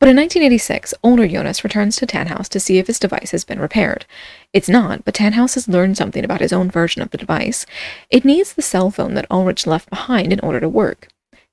But 0.03 0.09
in 0.09 0.17
1986, 0.17 0.93
older 1.01 1.25
Jonas 1.25 1.63
returns 1.63 1.95
to 1.95 2.05
Tannhaus 2.05 2.49
to 2.49 2.59
see 2.59 2.77
if 2.77 2.87
his 2.87 2.99
device 2.99 3.31
has 3.31 3.45
been 3.45 3.61
repaired. 3.61 4.05
It's 4.51 4.67
not, 4.67 5.05
but 5.05 5.13
Tannhaus 5.13 5.53
has 5.53 5.69
learned 5.69 5.95
something 5.95 6.25
about 6.25 6.41
his 6.41 6.51
own 6.51 6.69
version 6.69 7.01
of 7.01 7.11
the 7.11 7.17
device. 7.17 7.65
It 8.09 8.25
needs 8.25 8.51
the 8.51 8.61
cell 8.61 8.91
phone 8.91 9.13
that 9.13 9.31
Ulrich 9.31 9.65
left 9.65 9.89
behind 9.89 10.33
in 10.33 10.41
order 10.41 10.59
to 10.59 10.67
work. 10.67 11.07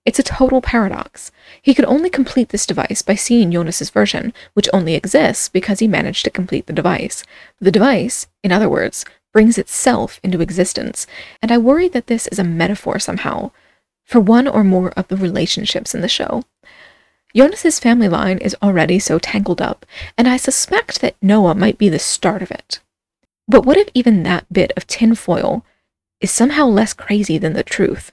It's 0.04 0.18
a 0.18 0.24
total 0.24 0.60
paradox. 0.60 1.30
He 1.62 1.74
could 1.74 1.84
only 1.84 2.10
complete 2.10 2.48
this 2.48 2.66
device 2.66 3.02
by 3.02 3.14
seeing 3.14 3.52
Jonas's 3.52 3.90
version, 3.90 4.32
which 4.54 4.68
only 4.72 4.96
exists 4.96 5.48
because 5.48 5.78
he 5.78 5.86
managed 5.86 6.24
to 6.24 6.30
complete 6.30 6.66
the 6.66 6.72
device. 6.72 7.22
The 7.60 7.70
device, 7.70 8.26
in 8.42 8.50
other 8.50 8.68
words, 8.68 9.04
brings 9.32 9.58
itself 9.58 10.18
into 10.24 10.40
existence, 10.40 11.06
and 11.40 11.52
I 11.52 11.58
worry 11.58 11.86
that 11.90 12.08
this 12.08 12.26
is 12.26 12.40
a 12.40 12.42
metaphor 12.42 12.98
somehow 12.98 13.52
for 14.04 14.18
one 14.18 14.48
or 14.48 14.64
more 14.64 14.90
of 14.96 15.06
the 15.06 15.16
relationships 15.16 15.94
in 15.94 16.00
the 16.00 16.08
show. 16.08 16.42
Jonas's 17.34 17.78
family 17.78 18.08
line 18.08 18.38
is 18.38 18.56
already 18.62 18.98
so 18.98 19.18
tangled 19.18 19.62
up, 19.62 19.86
and 20.18 20.26
I 20.26 20.36
suspect 20.36 21.00
that 21.00 21.16
Noah 21.22 21.54
might 21.54 21.78
be 21.78 21.88
the 21.88 21.98
start 21.98 22.42
of 22.42 22.50
it. 22.50 22.80
But 23.46 23.64
what 23.64 23.76
if 23.76 23.88
even 23.94 24.22
that 24.24 24.52
bit 24.52 24.72
of 24.76 24.86
tinfoil 24.86 25.64
is 26.20 26.30
somehow 26.30 26.66
less 26.66 26.92
crazy 26.92 27.38
than 27.38 27.52
the 27.52 27.62
truth? 27.62 28.12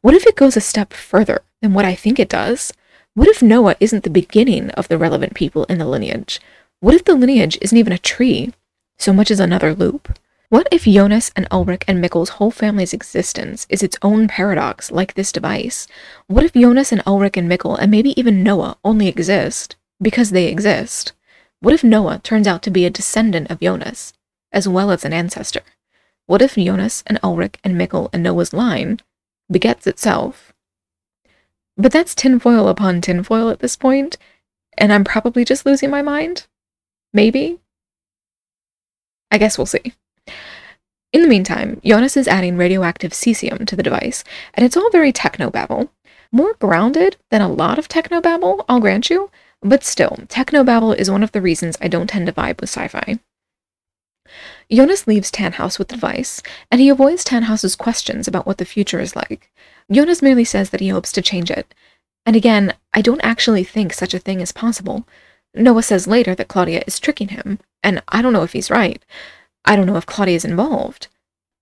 What 0.00 0.14
if 0.14 0.26
it 0.26 0.36
goes 0.36 0.56
a 0.56 0.60
step 0.60 0.92
further 0.92 1.42
than 1.62 1.74
what 1.74 1.84
I 1.84 1.94
think 1.94 2.18
it 2.18 2.28
does? 2.28 2.72
What 3.14 3.28
if 3.28 3.42
Noah 3.42 3.76
isn't 3.78 4.02
the 4.02 4.10
beginning 4.10 4.70
of 4.70 4.88
the 4.88 4.98
relevant 4.98 5.34
people 5.34 5.64
in 5.64 5.78
the 5.78 5.86
lineage? 5.86 6.40
What 6.80 6.94
if 6.94 7.04
the 7.04 7.14
lineage 7.14 7.56
isn't 7.62 7.78
even 7.78 7.92
a 7.92 7.98
tree, 7.98 8.52
so 8.98 9.12
much 9.12 9.30
as 9.30 9.40
another 9.40 9.74
loop? 9.74 10.18
What 10.54 10.68
if 10.70 10.84
Jonas 10.84 11.32
and 11.34 11.48
Ulrich 11.50 11.82
and 11.88 11.98
Mikkel's 11.98 12.28
whole 12.38 12.52
family's 12.52 12.92
existence 12.92 13.66
is 13.68 13.82
its 13.82 13.96
own 14.02 14.28
paradox, 14.28 14.92
like 14.92 15.14
this 15.14 15.32
device? 15.32 15.88
What 16.28 16.44
if 16.44 16.52
Jonas 16.52 16.92
and 16.92 17.02
Ulrich 17.04 17.36
and 17.36 17.50
Mikkel, 17.50 17.76
and 17.76 17.90
maybe 17.90 18.14
even 18.16 18.44
Noah, 18.44 18.78
only 18.84 19.08
exist 19.08 19.74
because 20.00 20.30
they 20.30 20.46
exist? 20.46 21.12
What 21.58 21.74
if 21.74 21.82
Noah 21.82 22.20
turns 22.22 22.46
out 22.46 22.62
to 22.62 22.70
be 22.70 22.84
a 22.84 22.90
descendant 22.90 23.50
of 23.50 23.58
Jonas, 23.58 24.12
as 24.52 24.68
well 24.68 24.92
as 24.92 25.04
an 25.04 25.12
ancestor? 25.12 25.62
What 26.26 26.40
if 26.40 26.54
Jonas 26.54 27.02
and 27.08 27.18
Ulrich 27.20 27.56
and 27.64 27.74
Mikkel 27.74 28.08
and 28.12 28.22
Noah's 28.22 28.52
line 28.52 29.00
begets 29.50 29.88
itself? 29.88 30.52
But 31.76 31.90
that's 31.90 32.14
tinfoil 32.14 32.68
upon 32.68 33.00
tinfoil 33.00 33.50
at 33.50 33.58
this 33.58 33.74
point, 33.74 34.18
and 34.78 34.92
I'm 34.92 35.02
probably 35.02 35.44
just 35.44 35.66
losing 35.66 35.90
my 35.90 36.00
mind. 36.00 36.46
Maybe. 37.12 37.58
I 39.32 39.38
guess 39.38 39.58
we'll 39.58 39.66
see. 39.66 39.94
In 41.14 41.22
the 41.22 41.28
meantime, 41.28 41.80
Jonas 41.84 42.16
is 42.16 42.26
adding 42.26 42.56
radioactive 42.56 43.12
cesium 43.12 43.68
to 43.68 43.76
the 43.76 43.84
device, 43.84 44.24
and 44.52 44.66
it's 44.66 44.76
all 44.76 44.90
very 44.90 45.12
technobabble. 45.12 45.88
More 46.32 46.54
grounded 46.54 47.16
than 47.30 47.40
a 47.40 47.48
lot 47.48 47.78
of 47.78 47.88
technobabble, 47.88 48.64
I'll 48.68 48.80
grant 48.80 49.08
you, 49.08 49.30
but 49.62 49.84
still, 49.84 50.18
technobabble 50.26 50.96
is 50.96 51.08
one 51.08 51.22
of 51.22 51.30
the 51.30 51.40
reasons 51.40 51.78
I 51.80 51.86
don't 51.86 52.08
tend 52.08 52.26
to 52.26 52.32
vibe 52.32 52.60
with 52.60 52.68
sci 52.68 52.88
fi. 52.88 53.20
Jonas 54.68 55.06
leaves 55.06 55.30
Tannhaus 55.30 55.78
with 55.78 55.86
the 55.86 55.94
device, 55.94 56.42
and 56.72 56.80
he 56.80 56.88
avoids 56.88 57.22
Tannhaus's 57.22 57.76
questions 57.76 58.26
about 58.26 58.44
what 58.44 58.58
the 58.58 58.64
future 58.64 58.98
is 58.98 59.14
like. 59.14 59.52
Jonas 59.92 60.20
merely 60.20 60.44
says 60.44 60.70
that 60.70 60.80
he 60.80 60.88
hopes 60.88 61.12
to 61.12 61.22
change 61.22 61.48
it. 61.48 61.72
And 62.26 62.34
again, 62.34 62.74
I 62.92 63.02
don't 63.02 63.24
actually 63.24 63.62
think 63.62 63.92
such 63.92 64.14
a 64.14 64.18
thing 64.18 64.40
is 64.40 64.50
possible. 64.50 65.06
Noah 65.54 65.84
says 65.84 66.08
later 66.08 66.34
that 66.34 66.48
Claudia 66.48 66.82
is 66.88 66.98
tricking 66.98 67.28
him, 67.28 67.60
and 67.84 68.02
I 68.08 68.20
don't 68.20 68.32
know 68.32 68.42
if 68.42 68.54
he's 68.54 68.68
right. 68.68 69.00
I 69.64 69.76
don't 69.76 69.86
know 69.86 69.96
if 69.96 70.06
Claudia 70.06 70.36
is 70.36 70.44
involved, 70.44 71.08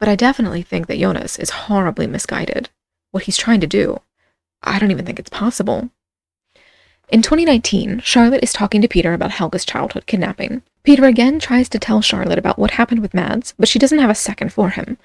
but 0.00 0.08
I 0.08 0.16
definitely 0.16 0.62
think 0.62 0.86
that 0.88 0.98
Jonas 0.98 1.38
is 1.38 1.50
horribly 1.50 2.06
misguided. 2.06 2.68
What 3.12 3.24
he's 3.24 3.36
trying 3.36 3.60
to 3.60 3.66
do, 3.66 4.00
I 4.62 4.78
don't 4.78 4.90
even 4.90 5.06
think 5.06 5.18
it's 5.18 5.30
possible. 5.30 5.90
In 7.08 7.20
2019, 7.20 8.00
Charlotte 8.00 8.42
is 8.42 8.52
talking 8.52 8.80
to 8.80 8.88
Peter 8.88 9.12
about 9.12 9.32
Helge's 9.32 9.64
childhood 9.64 10.06
kidnapping. 10.06 10.62
Peter 10.82 11.04
again 11.04 11.38
tries 11.38 11.68
to 11.68 11.78
tell 11.78 12.00
Charlotte 12.00 12.38
about 12.38 12.58
what 12.58 12.72
happened 12.72 13.00
with 13.00 13.14
Mads, 13.14 13.54
but 13.58 13.68
she 13.68 13.78
doesn't 13.78 13.98
have 13.98 14.10
a 14.10 14.14
second 14.14 14.52
for 14.52 14.70
him. 14.70 14.98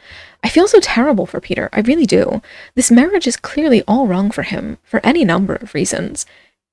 I 0.43 0.49
feel 0.49 0.67
so 0.67 0.79
terrible 0.79 1.25
for 1.25 1.39
Peter, 1.39 1.69
I 1.73 1.81
really 1.81 2.05
do. 2.05 2.41
This 2.75 2.89
marriage 2.89 3.27
is 3.27 3.37
clearly 3.37 3.83
all 3.87 4.07
wrong 4.07 4.31
for 4.31 4.43
him, 4.43 4.77
for 4.83 5.05
any 5.05 5.23
number 5.23 5.55
of 5.55 5.75
reasons, 5.75 6.25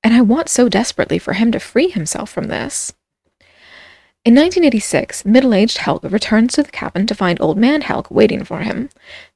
and 0.03 0.15
I 0.15 0.21
want 0.21 0.49
so 0.49 0.69
desperately 0.69 1.19
for 1.19 1.35
him 1.35 1.53
to 1.53 1.61
free 1.61 1.89
himself 1.89 2.31
from 2.31 2.47
this. 2.47 2.95
In 4.25 4.35
1986, 4.37 5.27
middle-aged 5.27 5.77
Helge 5.77 6.05
returns 6.05 6.55
to 6.55 6.63
the 6.63 6.71
cabin 6.71 7.07
to 7.09 7.15
find 7.15 7.39
old 7.43 7.59
man 7.59 7.83
Helge 7.83 8.11
waiting 8.11 8.43
for 8.43 8.61
him. 8.61 8.89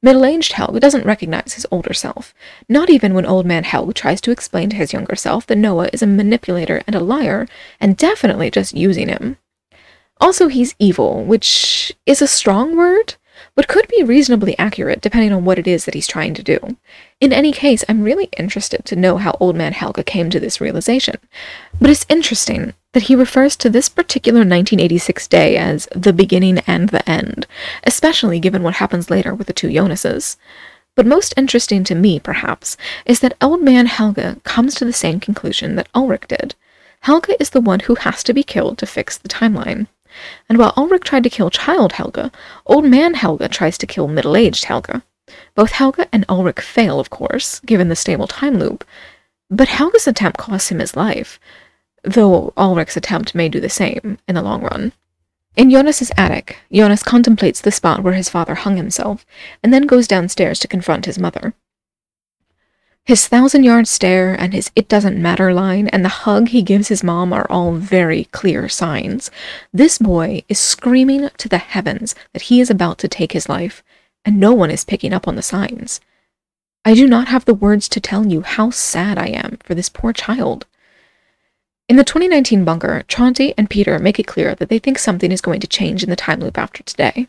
Middle-aged 0.02 0.52
Helge 0.52 0.80
doesn't 0.80 1.04
recognize 1.04 1.52
his 1.52 1.66
older 1.70 1.92
self, 1.92 2.32
not 2.70 2.88
even 2.88 3.12
when 3.12 3.26
old 3.26 3.44
man 3.44 3.64
Helge 3.64 3.92
tries 3.92 4.22
to 4.22 4.30
explain 4.30 4.70
to 4.70 4.76
his 4.76 4.94
younger 4.94 5.14
self 5.14 5.46
that 5.46 5.58
Noah 5.58 5.90
is 5.92 6.00
a 6.00 6.06
manipulator 6.06 6.80
and 6.86 6.96
a 6.96 7.00
liar, 7.00 7.46
and 7.78 7.98
definitely 7.98 8.50
just 8.50 8.74
using 8.74 9.08
him. 9.08 9.36
Also, 10.22 10.48
he's 10.48 10.74
evil, 10.78 11.22
which 11.22 11.92
is 12.06 12.22
a 12.22 12.26
strong 12.26 12.74
word, 12.74 13.16
but 13.58 13.66
could 13.66 13.88
be 13.88 14.04
reasonably 14.04 14.56
accurate 14.56 15.00
depending 15.00 15.32
on 15.32 15.44
what 15.44 15.58
it 15.58 15.66
is 15.66 15.84
that 15.84 15.94
he's 15.94 16.06
trying 16.06 16.32
to 16.32 16.44
do. 16.44 16.76
In 17.20 17.32
any 17.32 17.50
case, 17.50 17.84
I'm 17.88 18.04
really 18.04 18.28
interested 18.38 18.84
to 18.84 18.94
know 18.94 19.16
how 19.16 19.36
Old 19.40 19.56
Man 19.56 19.72
Helge 19.72 20.06
came 20.06 20.30
to 20.30 20.38
this 20.38 20.60
realization. 20.60 21.16
But 21.80 21.90
it's 21.90 22.06
interesting 22.08 22.74
that 22.92 23.02
he 23.02 23.16
refers 23.16 23.56
to 23.56 23.68
this 23.68 23.88
particular 23.88 24.42
1986 24.42 25.26
day 25.26 25.56
as 25.56 25.88
the 25.90 26.12
beginning 26.12 26.58
and 26.68 26.90
the 26.90 27.10
end, 27.10 27.48
especially 27.82 28.38
given 28.38 28.62
what 28.62 28.74
happens 28.74 29.10
later 29.10 29.34
with 29.34 29.48
the 29.48 29.52
two 29.52 29.72
Jonases. 29.72 30.36
But 30.94 31.04
most 31.04 31.34
interesting 31.36 31.82
to 31.82 31.96
me, 31.96 32.20
perhaps, 32.20 32.76
is 33.06 33.18
that 33.18 33.36
Old 33.42 33.60
Man 33.60 33.86
Helge 33.86 34.40
comes 34.44 34.76
to 34.76 34.84
the 34.84 34.92
same 34.92 35.18
conclusion 35.18 35.74
that 35.74 35.88
Ulrich 35.96 36.28
did. 36.28 36.54
Helge 37.00 37.30
is 37.40 37.50
the 37.50 37.60
one 37.60 37.80
who 37.80 37.96
has 37.96 38.22
to 38.22 38.32
be 38.32 38.44
killed 38.44 38.78
to 38.78 38.86
fix 38.86 39.18
the 39.18 39.28
timeline. 39.28 39.88
And 40.48 40.58
while 40.58 40.72
Ulrich 40.76 41.04
tried 41.04 41.24
to 41.24 41.30
kill 41.30 41.50
child 41.50 41.92
Helge, 41.92 42.30
old 42.66 42.84
man 42.84 43.14
Helge 43.14 43.50
tries 43.50 43.78
to 43.78 43.86
kill 43.86 44.08
middle 44.08 44.36
aged 44.36 44.64
Helge. 44.64 45.02
Both 45.54 45.72
Helge 45.72 46.06
and 46.12 46.24
Ulrich 46.28 46.60
fail, 46.60 46.98
of 46.98 47.10
course, 47.10 47.60
given 47.60 47.88
the 47.88 47.96
stable 47.96 48.26
time 48.26 48.58
loop, 48.58 48.84
but 49.50 49.68
Helge's 49.68 50.06
attempt 50.06 50.38
costs 50.38 50.70
him 50.70 50.78
his 50.78 50.96
life, 50.96 51.38
though 52.02 52.52
Ulrich's 52.56 52.96
attempt 52.96 53.34
may 53.34 53.48
do 53.48 53.60
the 53.60 53.68
same 53.68 54.18
in 54.26 54.34
the 54.34 54.42
long 54.42 54.62
run. 54.62 54.92
In 55.56 55.70
Jonas's 55.70 56.12
attic, 56.16 56.58
Jonas 56.72 57.02
contemplates 57.02 57.60
the 57.60 57.72
spot 57.72 58.02
where 58.02 58.14
his 58.14 58.28
father 58.28 58.54
hung 58.54 58.76
himself, 58.76 59.26
and 59.62 59.72
then 59.72 59.86
goes 59.86 60.06
downstairs 60.06 60.58
to 60.60 60.68
confront 60.68 61.06
his 61.06 61.18
mother. 61.18 61.54
His 63.08 63.26
thousand 63.26 63.64
yard 63.64 63.88
stare 63.88 64.34
and 64.34 64.52
his 64.52 64.70
it 64.76 64.86
doesn't 64.86 65.16
matter 65.16 65.50
line 65.54 65.88
and 65.88 66.04
the 66.04 66.10
hug 66.10 66.48
he 66.48 66.60
gives 66.60 66.88
his 66.88 67.02
mom 67.02 67.32
are 67.32 67.46
all 67.48 67.72
very 67.72 68.24
clear 68.32 68.68
signs. 68.68 69.30
This 69.72 69.96
boy 69.96 70.42
is 70.50 70.58
screaming 70.58 71.30
to 71.38 71.48
the 71.48 71.56
heavens 71.56 72.14
that 72.34 72.42
he 72.42 72.60
is 72.60 72.68
about 72.68 72.98
to 72.98 73.08
take 73.08 73.32
his 73.32 73.48
life, 73.48 73.82
and 74.26 74.38
no 74.38 74.52
one 74.52 74.70
is 74.70 74.84
picking 74.84 75.14
up 75.14 75.26
on 75.26 75.36
the 75.36 75.42
signs. 75.42 76.02
I 76.84 76.92
do 76.92 77.08
not 77.08 77.28
have 77.28 77.46
the 77.46 77.54
words 77.54 77.88
to 77.88 77.98
tell 77.98 78.26
you 78.26 78.42
how 78.42 78.68
sad 78.68 79.16
I 79.16 79.28
am 79.28 79.56
for 79.64 79.74
this 79.74 79.88
poor 79.88 80.12
child. 80.12 80.66
In 81.88 81.96
the 81.96 82.04
2019 82.04 82.62
bunker, 82.62 83.04
Tronte 83.08 83.54
and 83.56 83.70
Peter 83.70 83.98
make 83.98 84.18
it 84.18 84.26
clear 84.26 84.54
that 84.54 84.68
they 84.68 84.78
think 84.78 84.98
something 84.98 85.32
is 85.32 85.40
going 85.40 85.60
to 85.60 85.66
change 85.66 86.02
in 86.02 86.10
the 86.10 86.14
time 86.14 86.40
loop 86.40 86.58
after 86.58 86.82
today. 86.82 87.28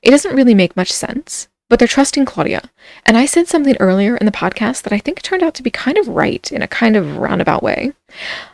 It 0.00 0.12
doesn't 0.12 0.34
really 0.34 0.54
make 0.54 0.76
much 0.76 0.90
sense, 0.90 1.48
but 1.68 1.78
they're 1.78 1.88
trusting 1.88 2.24
Claudia. 2.24 2.62
And 3.04 3.16
I 3.16 3.26
said 3.26 3.46
something 3.46 3.76
earlier 3.78 4.16
in 4.16 4.26
the 4.26 4.32
podcast 4.32 4.82
that 4.82 4.92
I 4.92 4.98
think 4.98 5.22
turned 5.22 5.42
out 5.42 5.54
to 5.54 5.62
be 5.62 5.70
kind 5.70 5.98
of 5.98 6.08
right 6.08 6.50
in 6.50 6.62
a 6.62 6.68
kind 6.68 6.96
of 6.96 7.18
roundabout 7.18 7.62
way. 7.62 7.92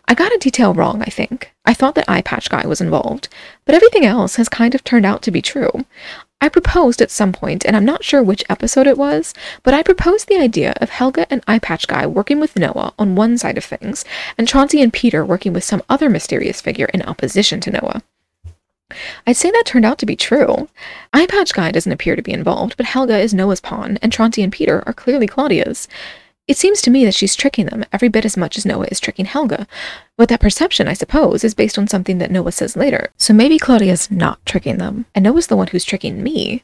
I 0.06 0.14
got 0.14 0.32
a 0.32 0.38
detail 0.38 0.74
wrong, 0.74 1.02
I 1.02 1.10
think. 1.10 1.52
I 1.64 1.74
thought 1.74 1.94
that 1.94 2.08
Eye 2.08 2.22
Patch 2.22 2.50
Guy 2.50 2.66
was 2.66 2.80
involved, 2.80 3.28
but 3.64 3.74
everything 3.74 4.04
else 4.04 4.36
has 4.36 4.48
kind 4.48 4.74
of 4.74 4.84
turned 4.84 5.06
out 5.06 5.22
to 5.22 5.30
be 5.30 5.40
true. 5.40 5.84
I 6.40 6.48
proposed 6.50 7.00
at 7.00 7.10
some 7.10 7.32
point, 7.32 7.64
and 7.64 7.74
I'm 7.74 7.86
not 7.86 8.04
sure 8.04 8.22
which 8.22 8.44
episode 8.50 8.86
it 8.86 8.98
was, 8.98 9.32
but 9.62 9.72
I 9.72 9.82
proposed 9.82 10.28
the 10.28 10.36
idea 10.36 10.74
of 10.78 10.90
Helge 10.90 11.24
and 11.30 11.42
Eye 11.46 11.58
Patch 11.58 11.86
Guy 11.86 12.06
working 12.06 12.38
with 12.38 12.58
Noah 12.58 12.92
on 12.98 13.14
one 13.14 13.38
side 13.38 13.56
of 13.56 13.64
things, 13.64 14.04
and 14.36 14.46
Chauncey 14.46 14.82
and 14.82 14.92
Peter 14.92 15.24
working 15.24 15.54
with 15.54 15.64
some 15.64 15.82
other 15.88 16.10
mysterious 16.10 16.60
figure 16.60 16.90
in 16.92 17.00
opposition 17.02 17.60
to 17.60 17.70
Noah. 17.70 18.02
I'd 19.26 19.36
say 19.36 19.50
that 19.50 19.64
turned 19.66 19.84
out 19.84 19.98
to 19.98 20.06
be 20.06 20.16
true. 20.16 20.68
Eye 21.12 21.26
Patch 21.26 21.52
Guy 21.52 21.70
doesn't 21.70 21.92
appear 21.92 22.16
to 22.16 22.22
be 22.22 22.32
involved, 22.32 22.76
but 22.76 22.86
Helge 22.86 23.10
is 23.10 23.34
Noah's 23.34 23.60
pawn, 23.60 23.98
and 24.02 24.12
Tronte 24.12 24.42
and 24.42 24.52
Peter 24.52 24.82
are 24.86 24.92
clearly 24.92 25.26
Claudia's. 25.26 25.88
It 26.46 26.58
seems 26.58 26.82
to 26.82 26.90
me 26.90 27.06
that 27.06 27.14
she's 27.14 27.34
tricking 27.34 27.66
them 27.66 27.86
every 27.90 28.08
bit 28.08 28.26
as 28.26 28.36
much 28.36 28.58
as 28.58 28.66
Noah 28.66 28.88
is 28.90 29.00
tricking 29.00 29.24
Helge. 29.24 29.66
But 30.18 30.28
that 30.28 30.40
perception, 30.40 30.88
I 30.88 30.92
suppose, 30.92 31.42
is 31.42 31.54
based 31.54 31.78
on 31.78 31.88
something 31.88 32.18
that 32.18 32.30
Noah 32.30 32.52
says 32.52 32.76
later. 32.76 33.10
So 33.16 33.32
maybe 33.32 33.58
Claudia's 33.58 34.10
not 34.10 34.44
tricking 34.44 34.76
them, 34.76 35.06
and 35.14 35.22
Noah's 35.22 35.46
the 35.46 35.56
one 35.56 35.68
who's 35.68 35.84
tricking 35.84 36.22
me. 36.22 36.62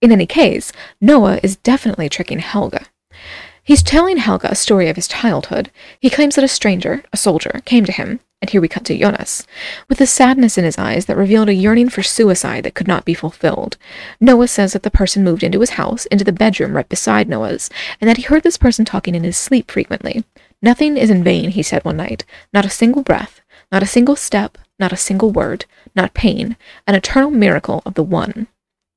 In 0.00 0.12
any 0.12 0.26
case, 0.26 0.72
Noah 1.00 1.40
is 1.42 1.56
definitely 1.56 2.08
tricking 2.08 2.38
Helge. 2.38 2.86
He's 3.64 3.82
telling 3.82 4.18
Helge 4.18 4.44
a 4.44 4.54
story 4.54 4.88
of 4.88 4.94
his 4.94 5.08
childhood. 5.08 5.72
He 5.98 6.08
claims 6.08 6.36
that 6.36 6.44
a 6.44 6.48
stranger, 6.48 7.02
a 7.12 7.16
soldier, 7.16 7.62
came 7.64 7.84
to 7.86 7.92
him, 7.92 8.20
and 8.40 8.50
here 8.50 8.60
we 8.60 8.68
cut 8.68 8.84
to 8.84 8.98
Jonas, 8.98 9.46
with 9.88 10.00
a 10.00 10.06
sadness 10.06 10.58
in 10.58 10.64
his 10.64 10.78
eyes 10.78 11.06
that 11.06 11.16
revealed 11.16 11.48
a 11.48 11.54
yearning 11.54 11.88
for 11.88 12.02
suicide 12.02 12.64
that 12.64 12.74
could 12.74 12.86
not 12.86 13.04
be 13.04 13.14
fulfilled. 13.14 13.78
Noah 14.20 14.48
says 14.48 14.72
that 14.72 14.82
the 14.82 14.90
person 14.90 15.24
moved 15.24 15.42
into 15.42 15.60
his 15.60 15.70
house, 15.70 16.06
into 16.06 16.24
the 16.24 16.32
bedroom 16.32 16.74
right 16.74 16.88
beside 16.88 17.28
Noah's, 17.28 17.70
and 18.00 18.08
that 18.08 18.18
he 18.18 18.24
heard 18.24 18.42
this 18.42 18.58
person 18.58 18.84
talking 18.84 19.14
in 19.14 19.24
his 19.24 19.36
sleep 19.36 19.70
frequently. 19.70 20.24
Nothing 20.60 20.96
is 20.96 21.10
in 21.10 21.24
vain, 21.24 21.50
he 21.50 21.62
said 21.62 21.84
one 21.84 21.96
night. 21.96 22.24
Not 22.52 22.66
a 22.66 22.70
single 22.70 23.02
breath, 23.02 23.40
not 23.72 23.82
a 23.82 23.86
single 23.86 24.16
step, 24.16 24.58
not 24.78 24.92
a 24.92 24.96
single 24.96 25.30
word, 25.30 25.64
not 25.94 26.14
pain, 26.14 26.56
an 26.86 26.94
eternal 26.94 27.30
miracle 27.30 27.82
of 27.86 27.94
the 27.94 28.02
one. 28.02 28.48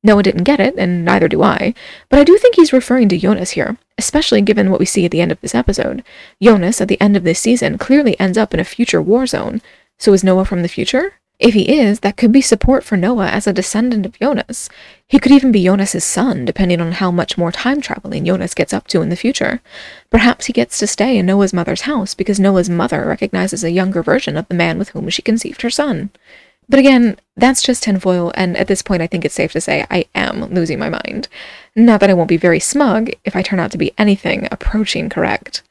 Noah 0.03 0.23
didn't 0.23 0.45
get 0.45 0.59
it, 0.59 0.75
and 0.77 1.03
neither 1.03 1.27
do 1.27 1.43
I, 1.43 1.73
but 2.09 2.19
I 2.19 2.23
do 2.23 2.37
think 2.37 2.55
he's 2.55 2.71
referring 2.71 3.09
to 3.09 3.17
Jonas 3.17 3.51
here, 3.51 3.77
especially 3.97 4.41
given 4.41 4.71
what 4.71 4.79
we 4.79 4.85
see 4.85 5.05
at 5.05 5.11
the 5.11 5.21
end 5.21 5.31
of 5.31 5.41
this 5.41 5.55
episode. 5.55 6.03
Jonas, 6.41 6.79
at 6.79 6.87
the 6.87 6.99
end 7.01 7.17
of 7.17 7.23
this 7.23 7.39
season, 7.39 7.77
clearly 7.77 8.17
ends 8.19 8.37
up 8.37 8.53
in 8.53 8.59
a 8.59 8.65
future 8.65 9.01
war 9.01 9.27
zone. 9.27 9.61
So 9.97 10.13
is 10.13 10.23
Noah 10.23 10.45
from 10.45 10.61
the 10.61 10.69
future? 10.69 11.13
If 11.39 11.53
he 11.53 11.79
is, 11.79 12.01
that 12.01 12.17
could 12.17 12.33
be 12.33 12.41
support 12.41 12.83
for 12.83 12.97
Noah 12.97 13.29
as 13.29 13.47
a 13.47 13.53
descendant 13.53 14.05
of 14.05 14.19
Jonas. 14.19 14.69
He 15.07 15.19
could 15.19 15.31
even 15.31 15.53
be 15.53 15.63
Jonas's 15.63 16.03
son, 16.03 16.43
depending 16.43 16.81
on 16.81 16.91
how 16.93 17.11
much 17.11 17.37
more 17.37 17.51
time 17.51 17.79
traveling 17.79 18.25
Jonas 18.25 18.53
gets 18.53 18.73
up 18.73 18.87
to 18.87 19.01
in 19.01 19.07
the 19.07 19.15
future. 19.15 19.61
Perhaps 20.09 20.47
he 20.47 20.53
gets 20.53 20.77
to 20.79 20.87
stay 20.87 21.17
in 21.17 21.25
Noah's 21.25 21.53
mother's 21.53 21.81
house 21.81 22.13
because 22.13 22.41
Noah's 22.41 22.69
mother 22.69 23.05
recognizes 23.05 23.63
a 23.63 23.71
younger 23.71 24.03
version 24.03 24.35
of 24.35 24.49
the 24.49 24.53
man 24.53 24.77
with 24.77 24.89
whom 24.89 25.07
she 25.09 25.21
conceived 25.21 25.61
her 25.61 25.69
son. 25.69 26.09
But 26.69 26.79
again, 26.79 27.17
that's 27.35 27.63
just 27.63 27.83
tinfoil, 27.83 28.31
and 28.35 28.55
at 28.55 28.67
this 28.67 28.83
point, 28.83 29.01
I 29.01 29.07
think 29.07 29.25
it's 29.25 29.33
safe 29.33 29.51
to 29.53 29.61
say 29.61 29.85
I 29.89 30.05
am 30.13 30.45
losing 30.53 30.77
my 30.77 30.89
mind. 30.89 31.27
Not 31.75 31.99
that 31.99 32.11
I 32.11 32.13
won't 32.13 32.29
be 32.29 32.37
very 32.37 32.59
smug 32.59 33.09
if 33.25 33.35
I 33.35 33.41
turn 33.41 33.59
out 33.59 33.71
to 33.71 33.77
be 33.77 33.91
anything 33.97 34.47
approaching 34.51 35.09
correct. 35.09 35.63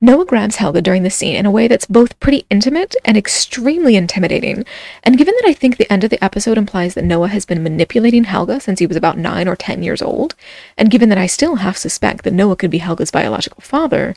Noah 0.00 0.26
grabs 0.26 0.56
Helge 0.56 0.82
during 0.82 1.04
the 1.04 1.10
scene 1.10 1.36
in 1.36 1.46
a 1.46 1.50
way 1.50 1.68
that's 1.68 1.86
both 1.86 2.18
pretty 2.20 2.44
intimate 2.50 2.96
and 3.04 3.16
extremely 3.16 3.96
intimidating. 3.96 4.64
And 5.04 5.16
given 5.16 5.34
that 5.40 5.48
I 5.48 5.52
think 5.52 5.76
the 5.76 5.90
end 5.90 6.04
of 6.04 6.10
the 6.10 6.22
episode 6.22 6.58
implies 6.58 6.94
that 6.94 7.04
Noah 7.04 7.28
has 7.28 7.46
been 7.46 7.62
manipulating 7.62 8.24
Helge 8.24 8.60
since 8.60 8.80
he 8.80 8.86
was 8.86 8.96
about 8.96 9.18
9 9.18 9.46
or 9.46 9.56
10 9.56 9.82
years 9.82 10.02
old, 10.02 10.34
and 10.76 10.90
given 10.90 11.08
that 11.10 11.18
I 11.18 11.26
still 11.26 11.56
half 11.56 11.76
suspect 11.76 12.24
that 12.24 12.34
Noah 12.34 12.56
could 12.56 12.70
be 12.70 12.78
Helge's 12.78 13.10
biological 13.10 13.60
father, 13.60 14.16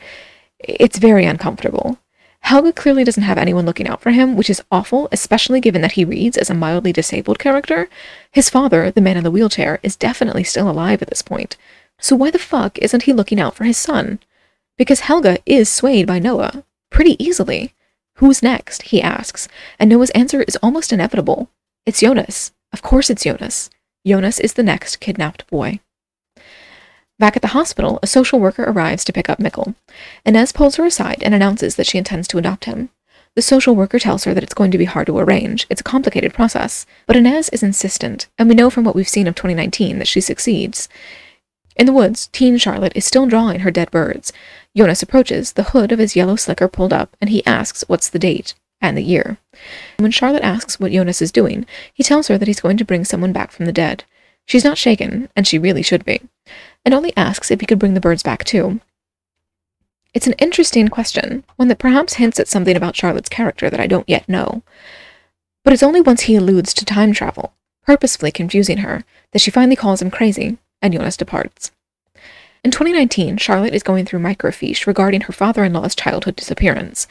it's 0.60 0.98
very 0.98 1.26
uncomfortable. 1.26 2.00
Helge 2.44 2.76
clearly 2.76 3.04
doesn't 3.04 3.24
have 3.24 3.38
anyone 3.38 3.66
looking 3.66 3.88
out 3.88 4.02
for 4.02 4.12
him, 4.12 4.36
which 4.36 4.50
is 4.50 4.64
awful, 4.72 5.10
especially 5.12 5.60
given 5.60 5.82
that 5.82 5.94
he 5.94 6.06
reads 6.06 6.38
as 6.38 6.50
a 6.50 6.54
mildly 6.54 6.94
disabled 6.94 7.40
character. 7.40 7.90
His 8.32 8.50
father, 8.50 8.92
the 8.92 9.02
man 9.02 9.18
in 9.18 9.24
the 9.24 9.32
wheelchair, 9.32 9.80
is 9.82 9.96
definitely 9.96 10.44
still 10.44 10.70
alive 10.70 11.02
at 11.02 11.10
this 11.10 11.22
point. 11.22 11.58
So 12.00 12.16
why 12.16 12.32
the 12.32 12.40
fuck 12.40 12.78
isn't 12.80 13.04
he 13.04 13.14
looking 13.14 13.40
out 13.40 13.56
for 13.56 13.64
his 13.64 13.78
son? 13.78 14.20
because 14.78 15.02
Helge 15.02 15.38
is 15.46 15.70
swayed 15.70 16.08
by 16.08 16.20
Noah 16.20 16.64
pretty 16.90 17.22
easily. 17.24 17.74
Who's 18.16 18.44
next? 18.44 18.84
he 18.84 19.02
asks, 19.02 19.48
and 19.80 19.90
Noah's 19.90 20.12
answer 20.12 20.44
is 20.44 20.58
almost 20.58 20.94
inevitable. 20.94 21.50
It's 21.86 22.02
Jonas. 22.02 22.52
Of 22.72 22.82
course 22.82 23.10
it's 23.10 23.24
Jonas. 23.24 23.70
Jonas 24.06 24.40
is 24.40 24.54
the 24.54 24.64
next 24.64 25.00
kidnapped 25.00 25.48
boy. 25.48 25.80
Back 27.24 27.38
at 27.38 27.42
the 27.42 27.56
hospital, 27.60 28.00
a 28.04 28.08
social 28.08 28.38
worker 28.38 28.66
arrives 28.66 29.06
to 29.06 29.14
pick 29.14 29.30
up 29.30 29.40
Mikkel. 29.40 29.76
Ines 30.26 30.52
pulls 30.52 30.76
her 30.76 30.86
aside 30.86 31.24
and 31.24 31.34
announces 31.34 31.78
that 31.78 31.88
she 31.88 31.98
intends 31.98 32.28
to 32.28 32.38
adopt 32.38 32.66
him. 32.66 32.90
The 33.38 33.42
social 33.42 33.78
worker 33.78 33.98
tells 33.98 34.26
her 34.26 34.34
that 34.34 34.44
it's 34.44 34.54
going 34.54 34.72
to 34.72 34.78
be 34.78 34.84
hard 34.84 35.08
to 35.08 35.18
arrange. 35.18 35.66
It's 35.70 35.80
a 35.80 35.86
complicated 35.86 36.34
process. 36.34 36.86
But 37.08 37.16
Ines 37.16 37.48
is 37.48 37.64
insistent, 37.64 38.28
and 38.38 38.50
we 38.50 38.56
know 38.56 38.70
from 38.70 38.84
what 38.84 38.94
we've 38.94 39.08
seen 39.08 39.26
of 39.28 39.36
2019 39.36 40.00
that 40.00 40.08
she 40.10 40.20
succeeds. 40.20 40.90
In 41.78 41.86
the 41.86 41.94
woods, 41.94 42.28
teen 42.34 42.58
Charlotte 42.58 42.92
is 42.94 43.06
still 43.06 43.26
drawing 43.26 43.62
her 43.62 43.72
dead 43.72 43.90
birds. 43.90 44.34
Jonas 44.76 45.02
approaches, 45.02 45.54
the 45.54 45.70
hood 45.72 45.94
of 45.94 46.00
his 46.00 46.18
yellow 46.18 46.36
slicker 46.36 46.68
pulled 46.68 46.92
up, 46.92 47.16
and 47.22 47.30
he 47.30 47.46
asks 47.46 47.86
what's 47.88 48.10
the 48.10 48.20
date 48.20 48.54
and 48.82 48.98
the 48.98 49.02
year. 49.02 49.38
When 49.96 50.12
Charlotte 50.12 50.44
asks 50.44 50.78
what 50.78 50.92
Jonas 50.92 51.22
is 51.22 51.32
doing, 51.32 51.66
he 51.94 52.04
tells 52.04 52.28
her 52.28 52.38
that 52.38 52.50
he's 52.50 52.60
going 52.60 52.76
to 52.76 52.86
bring 52.86 53.06
someone 53.06 53.32
back 53.32 53.52
from 53.52 53.66
the 53.66 53.72
dead. 53.72 54.04
She's 54.46 54.66
not 54.66 54.78
shaken, 54.78 55.30
and 55.38 55.48
she 55.48 55.58
really 55.58 55.84
should 55.84 56.04
be, 56.04 56.20
and 56.86 56.94
only 56.94 57.16
asks 57.16 57.52
if 57.52 57.60
he 57.60 57.66
could 57.66 57.80
bring 57.80 57.94
the 57.94 58.02
birds 58.02 58.24
back 58.24 58.44
too. 58.44 58.80
It's 60.14 60.28
an 60.28 60.34
interesting 60.34 60.90
question, 60.90 61.44
one 61.56 61.70
that 61.70 61.80
perhaps 61.80 62.16
hints 62.16 62.40
at 62.40 62.48
something 62.48 62.76
about 62.76 62.96
Charlotte's 62.96 63.30
character 63.30 63.70
that 63.70 63.80
I 63.80 63.88
don't 63.88 64.08
yet 64.08 64.30
know. 64.30 64.62
But 65.64 65.74
it's 65.74 65.84
only 65.84 66.02
once 66.02 66.22
he 66.24 66.36
alludes 66.36 66.74
to 66.76 66.86
time 66.86 67.14
travel, 67.14 67.54
purposefully 67.86 68.32
confusing 68.32 68.80
her, 68.80 69.04
that 69.32 69.40
she 69.40 69.50
finally 69.50 69.76
calls 69.76 70.02
him 70.02 70.12
crazy 70.12 70.58
and 70.82 70.94
Jonas 70.94 71.18
departs. 71.18 71.72
In 72.64 72.72
2019, 72.72 73.38
Charlotte 73.38 73.74
is 73.74 73.84
going 73.84 74.06
through 74.06 74.22
microfiche 74.22 74.88
regarding 74.88 75.22
her 75.22 75.34
father 75.34 75.66
in 75.66 75.74
law's 75.74 75.96
childhood 75.96 76.38
disappearance, 76.38 77.08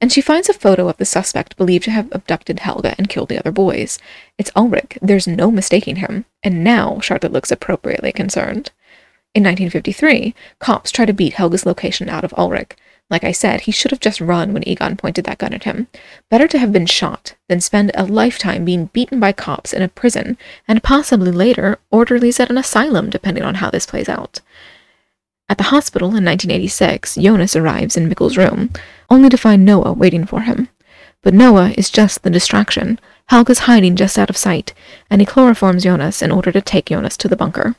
and 0.00 0.10
she 0.10 0.20
finds 0.20 0.48
a 0.48 0.52
photo 0.52 0.88
of 0.88 0.96
the 0.96 1.04
suspect 1.04 1.56
believed 1.56 1.84
to 1.84 1.92
have 1.92 2.08
abducted 2.10 2.60
Helge 2.60 2.94
and 2.98 3.08
killed 3.08 3.28
the 3.28 3.38
other 3.38 3.52
boys. 3.52 4.00
It's 4.36 4.50
Ulrich, 4.56 4.98
there's 5.00 5.28
no 5.28 5.52
mistaking 5.52 5.96
him, 5.96 6.24
and 6.42 6.64
now 6.64 6.98
Charlotte 7.00 7.30
looks 7.32 7.52
appropriately 7.52 8.10
concerned. 8.10 8.72
In 9.36 9.42
1953, 9.42 10.34
cops 10.60 10.90
try 10.90 11.04
to 11.04 11.12
beat 11.12 11.34
Helge's 11.34 11.66
location 11.66 12.08
out 12.08 12.24
of 12.24 12.32
Ulrich, 12.38 12.74
like 13.08 13.22
I 13.22 13.32
said, 13.32 13.60
he 13.60 13.70
should 13.70 13.92
have 13.92 14.00
just 14.00 14.20
run 14.20 14.52
when 14.52 14.66
Egon 14.66 14.96
pointed 14.96 15.26
that 15.26 15.38
gun 15.38 15.52
at 15.52 15.64
him. 15.64 15.86
Better 16.28 16.48
to 16.48 16.58
have 16.58 16.72
been 16.72 16.86
shot 16.86 17.34
than 17.48 17.60
spend 17.60 17.92
a 17.94 18.04
lifetime 18.04 18.64
being 18.64 18.86
beaten 18.86 19.20
by 19.20 19.32
cops 19.32 19.72
in 19.72 19.82
a 19.82 19.88
prison, 19.88 20.36
and 20.66 20.82
possibly 20.82 21.30
later 21.30 21.78
orderlies 21.92 22.40
at 22.40 22.50
an 22.50 22.58
asylum, 22.58 23.10
depending 23.10 23.44
on 23.44 23.56
how 23.56 23.70
this 23.70 23.86
plays 23.86 24.08
out. 24.08 24.40
At 25.48 25.58
the 25.58 25.64
hospital 25.64 26.08
in 26.08 26.24
1986, 26.24 27.14
Jonas 27.14 27.54
arrives 27.54 27.96
in 27.96 28.08
Mikkel's 28.08 28.36
room, 28.36 28.70
only 29.08 29.28
to 29.28 29.36
find 29.36 29.64
Noah 29.64 29.92
waiting 29.92 30.26
for 30.26 30.40
him. 30.40 30.68
But 31.22 31.34
Noah 31.34 31.74
is 31.76 31.90
just 31.90 32.22
the 32.22 32.30
distraction. 32.30 32.98
Helge's 33.26 33.60
hiding 33.60 33.94
just 33.94 34.18
out 34.18 34.30
of 34.30 34.36
sight, 34.36 34.74
and 35.08 35.20
he 35.20 35.26
chloroforms 35.26 35.82
Jonas 35.82 36.22
in 36.22 36.32
order 36.32 36.50
to 36.50 36.60
take 36.60 36.86
Jonas 36.86 37.16
to 37.18 37.28
the 37.28 37.36
bunker. 37.36 37.76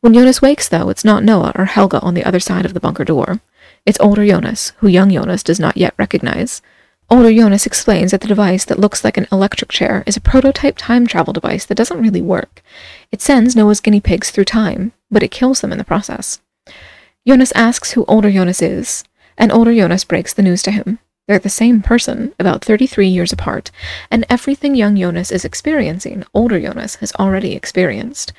When 0.00 0.14
Jonas 0.14 0.42
wakes, 0.42 0.68
though, 0.68 0.88
it's 0.88 1.04
not 1.04 1.24
Noah 1.24 1.52
or 1.54 1.64
Helge 1.64 1.94
on 1.94 2.14
the 2.14 2.24
other 2.24 2.40
side 2.40 2.64
of 2.64 2.74
the 2.74 2.80
bunker 2.80 3.04
door. 3.04 3.40
It's 3.84 4.00
older 4.00 4.26
Jonas, 4.26 4.72
who 4.78 4.88
young 4.88 5.10
Jonas 5.10 5.42
does 5.42 5.58
not 5.58 5.76
yet 5.76 5.94
recognize. 5.96 6.60
Older 7.08 7.32
Jonas 7.32 7.66
explains 7.66 8.10
that 8.10 8.20
the 8.20 8.26
device 8.26 8.64
that 8.64 8.80
looks 8.80 9.04
like 9.04 9.16
an 9.16 9.28
electric 9.30 9.70
chair 9.70 10.02
is 10.06 10.16
a 10.16 10.20
prototype 10.20 10.74
time 10.76 11.06
travel 11.06 11.32
device 11.32 11.64
that 11.66 11.76
doesn't 11.76 12.02
really 12.02 12.20
work. 12.20 12.62
It 13.12 13.22
sends 13.22 13.54
Noah's 13.54 13.80
guinea 13.80 14.00
pigs 14.00 14.30
through 14.30 14.46
time, 14.46 14.92
but 15.10 15.22
it 15.22 15.30
kills 15.30 15.60
them 15.60 15.70
in 15.70 15.78
the 15.78 15.84
process. 15.84 16.40
Jonas 17.26 17.52
asks 17.52 17.92
who 17.92 18.04
older 18.06 18.30
Jonas 18.30 18.60
is, 18.60 19.04
and 19.38 19.52
older 19.52 19.72
Jonas 19.74 20.04
breaks 20.04 20.34
the 20.34 20.42
news 20.42 20.62
to 20.62 20.72
him. 20.72 20.98
They're 21.28 21.38
the 21.38 21.48
same 21.48 21.80
person, 21.80 22.34
about 22.38 22.64
33 22.64 23.08
years 23.08 23.32
apart, 23.32 23.70
and 24.10 24.24
everything 24.28 24.74
young 24.74 24.96
Jonas 24.96 25.32
is 25.32 25.44
experiencing, 25.44 26.24
older 26.34 26.60
Jonas 26.60 26.96
has 26.96 27.12
already 27.14 27.54
experienced. 27.54 28.32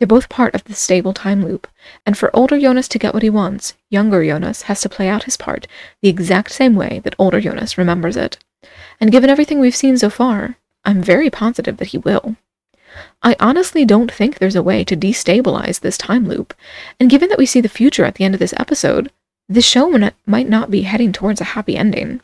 They're 0.00 0.06
both 0.06 0.30
part 0.30 0.54
of 0.54 0.64
the 0.64 0.74
stable 0.74 1.12
time 1.12 1.44
loop, 1.44 1.68
and 2.06 2.16
for 2.16 2.34
older 2.34 2.58
Jonas 2.58 2.88
to 2.88 2.98
get 2.98 3.12
what 3.12 3.22
he 3.22 3.28
wants, 3.28 3.74
younger 3.90 4.24
Jonas 4.24 4.62
has 4.62 4.80
to 4.80 4.88
play 4.88 5.08
out 5.08 5.24
his 5.24 5.36
part 5.36 5.66
the 6.00 6.08
exact 6.08 6.52
same 6.52 6.74
way 6.74 7.02
that 7.04 7.14
older 7.18 7.38
Jonas 7.38 7.76
remembers 7.76 8.16
it. 8.16 8.38
And 8.98 9.12
given 9.12 9.28
everything 9.28 9.60
we've 9.60 9.76
seen 9.76 9.98
so 9.98 10.08
far, 10.08 10.56
I'm 10.86 11.02
very 11.02 11.28
positive 11.28 11.76
that 11.76 11.88
he 11.88 11.98
will. 11.98 12.36
I 13.22 13.36
honestly 13.38 13.84
don't 13.84 14.10
think 14.10 14.38
there's 14.38 14.56
a 14.56 14.62
way 14.62 14.84
to 14.84 14.96
destabilize 14.96 15.80
this 15.80 15.98
time 15.98 16.26
loop, 16.26 16.54
and 16.98 17.10
given 17.10 17.28
that 17.28 17.38
we 17.38 17.44
see 17.44 17.60
the 17.60 17.68
future 17.68 18.06
at 18.06 18.14
the 18.14 18.24
end 18.24 18.32
of 18.32 18.40
this 18.40 18.54
episode, 18.56 19.12
this 19.50 19.66
show 19.66 19.90
might 20.24 20.48
not 20.48 20.70
be 20.70 20.82
heading 20.82 21.12
towards 21.12 21.42
a 21.42 21.52
happy 21.52 21.76
ending. 21.76 22.22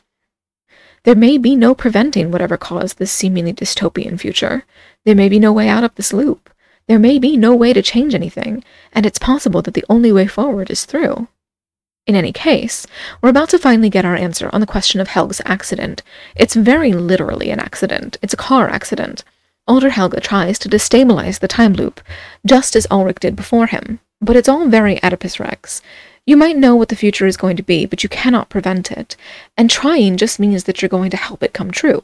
There 1.03 1.15
may 1.15 1.37
be 1.37 1.55
no 1.55 1.75
preventing 1.75 2.31
whatever 2.31 2.57
caused 2.57 2.97
this 2.97 3.13
seemingly 3.13 3.53
dystopian 3.53 4.19
future. 4.19 4.65
There 5.05 5.15
may 5.15 5.29
be 5.29 5.39
no 5.39 5.53
way 5.53 5.69
out 5.69 5.85
of 5.85 5.95
this 5.97 6.15
loop. 6.15 6.51
There 6.89 6.99
may 7.01 7.19
be 7.19 7.37
no 7.37 7.55
way 7.55 7.73
to 7.73 7.83
change 7.83 8.15
anything, 8.15 8.63
and 8.93 9.05
it's 9.05 9.19
possible 9.19 9.61
that 9.63 9.75
the 9.75 9.85
only 9.89 10.13
way 10.13 10.27
forward 10.27 10.71
is 10.71 10.85
through. 10.85 11.27
In 12.07 12.15
any 12.15 12.33
case, 12.33 12.87
we're 13.21 13.31
about 13.31 13.49
to 13.51 13.59
finally 13.59 13.91
get 13.91 14.05
our 14.05 14.15
answer 14.15 14.49
on 14.53 14.61
the 14.61 14.67
question 14.67 15.01
of 15.01 15.09
Helge's 15.09 15.41
accident. 15.45 16.05
It's 16.37 16.55
very 16.55 16.93
literally 16.93 17.51
an 17.51 17.59
accident. 17.59 18.17
It's 18.23 18.35
a 18.35 18.37
car 18.37 18.69
accident. 18.69 19.25
Older 19.67 19.91
Helge 19.91 20.23
tries 20.23 20.61
to 20.61 20.69
destabilize 20.69 21.41
the 21.41 21.49
time 21.49 21.73
loop, 21.73 22.01
just 22.47 22.77
as 22.77 22.87
Ulrich 22.89 23.19
did 23.19 23.35
before 23.35 23.67
him. 23.67 23.99
But 24.21 24.37
it's 24.37 24.49
all 24.49 24.69
very 24.69 25.03
Oedipus 25.03 25.41
Rex. 25.41 25.83
You 26.25 26.37
might 26.37 26.57
know 26.57 26.77
what 26.77 26.89
the 26.89 26.97
future 26.97 27.27
is 27.27 27.37
going 27.37 27.57
to 27.57 27.65
be, 27.65 27.87
but 27.87 28.05
you 28.05 28.09
cannot 28.09 28.49
prevent 28.49 28.93
it. 28.93 29.17
And 29.57 29.69
trying 29.69 30.17
just 30.17 30.39
means 30.39 30.65
that 30.65 30.81
you're 30.81 30.89
going 30.89 31.11
to 31.11 31.17
help 31.17 31.43
it 31.43 31.53
come 31.53 31.73
true. 31.73 32.01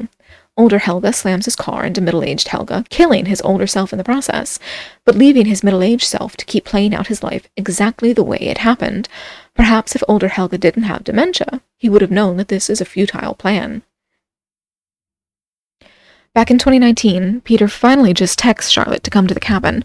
Older 0.56 0.80
Helge 0.80 1.14
slams 1.14 1.46
his 1.46 1.56
car 1.56 1.84
into 1.84 2.02
middle 2.02 2.22
aged 2.22 2.48
Helge, 2.48 2.86
killing 2.90 3.24
his 3.24 3.40
older 3.40 3.66
self 3.66 3.92
in 3.92 3.96
the 3.96 4.04
process, 4.04 4.58
but 5.06 5.14
leaving 5.14 5.46
his 5.46 5.64
middle 5.64 5.82
aged 5.82 6.06
self 6.06 6.36
to 6.36 6.44
keep 6.44 6.64
playing 6.64 6.94
out 6.94 7.06
his 7.06 7.22
life 7.22 7.48
exactly 7.56 8.12
the 8.12 8.22
way 8.22 8.38
it 8.38 8.58
happened. 8.58 9.08
Perhaps 9.54 9.96
if 9.96 10.02
older 10.06 10.28
Helge 10.28 10.60
didn't 10.60 10.82
have 10.82 11.04
dementia, 11.04 11.62
he 11.78 11.88
would 11.88 12.02
have 12.02 12.10
known 12.10 12.36
that 12.36 12.48
this 12.48 12.68
is 12.68 12.82
a 12.82 12.86
futile 12.86 13.34
plan. 13.34 13.82
Back 16.34 16.50
in 16.50 16.58
2019, 16.58 17.40
Peter 17.42 17.68
finally 17.68 18.12
just 18.12 18.38
texts 18.38 18.70
Charlotte 18.70 19.04
to 19.04 19.10
come 19.10 19.26
to 19.26 19.34
the 19.34 19.40
cabin, 19.40 19.84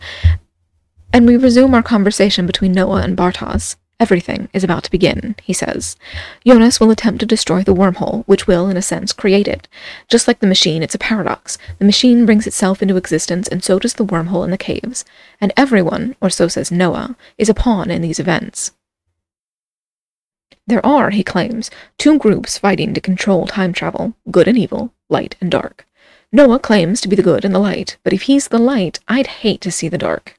and 1.13 1.25
we 1.25 1.37
resume 1.37 1.73
our 1.73 1.83
conversation 1.83 2.45
between 2.45 2.73
Noah 2.73 3.01
and 3.03 3.17
Bartosz. 3.17 3.77
Everything 3.99 4.47
is 4.53 4.63
about 4.63 4.83
to 4.83 4.91
begin, 4.91 5.35
he 5.41 5.53
says. 5.53 5.95
Jonas 6.45 6.79
will 6.79 6.91
attempt 6.91 7.19
to 7.21 7.25
destroy 7.25 7.63
the 7.63 7.73
wormhole, 7.73 8.23
which 8.27 8.45
will, 8.45 8.69
in 8.69 8.77
a 8.77 8.81
sense, 8.81 9.11
create 9.11 9.47
it. 9.47 9.67
Just 10.07 10.27
like 10.27 10.39
the 10.39 10.45
machine, 10.45 10.83
it's 10.83 10.93
a 10.93 10.99
paradox. 10.99 11.57
The 11.79 11.85
machine 11.85 12.23
brings 12.25 12.45
itself 12.45 12.83
into 12.83 12.95
existence, 12.95 13.47
and 13.47 13.63
so 13.63 13.79
does 13.79 13.95
the 13.95 14.05
wormhole 14.05 14.43
in 14.43 14.51
the 14.51 14.57
caves. 14.57 15.03
And 15.41 15.51
everyone, 15.57 16.15
or 16.21 16.29
so 16.29 16.47
says 16.47 16.71
Noah, 16.71 17.15
is 17.39 17.49
a 17.49 17.55
pawn 17.55 17.89
in 17.89 18.03
these 18.03 18.19
events. 18.19 18.71
There 20.67 20.85
are, 20.85 21.09
he 21.09 21.23
claims, 21.23 21.71
two 21.97 22.19
groups 22.19 22.59
fighting 22.59 22.93
to 22.93 23.01
control 23.01 23.47
time 23.47 23.73
travel 23.73 24.13
good 24.29 24.47
and 24.47 24.57
evil, 24.57 24.93
light 25.09 25.35
and 25.41 25.49
dark. 25.49 25.87
Noah 26.31 26.59
claims 26.59 27.01
to 27.01 27.07
be 27.07 27.15
the 27.15 27.23
good 27.23 27.45
and 27.45 27.55
the 27.55 27.59
light, 27.59 27.97
but 28.03 28.13
if 28.13 28.23
he's 28.23 28.49
the 28.49 28.59
light, 28.59 28.99
I'd 29.07 29.27
hate 29.27 29.61
to 29.61 29.71
see 29.71 29.87
the 29.87 29.97
dark. 29.97 30.36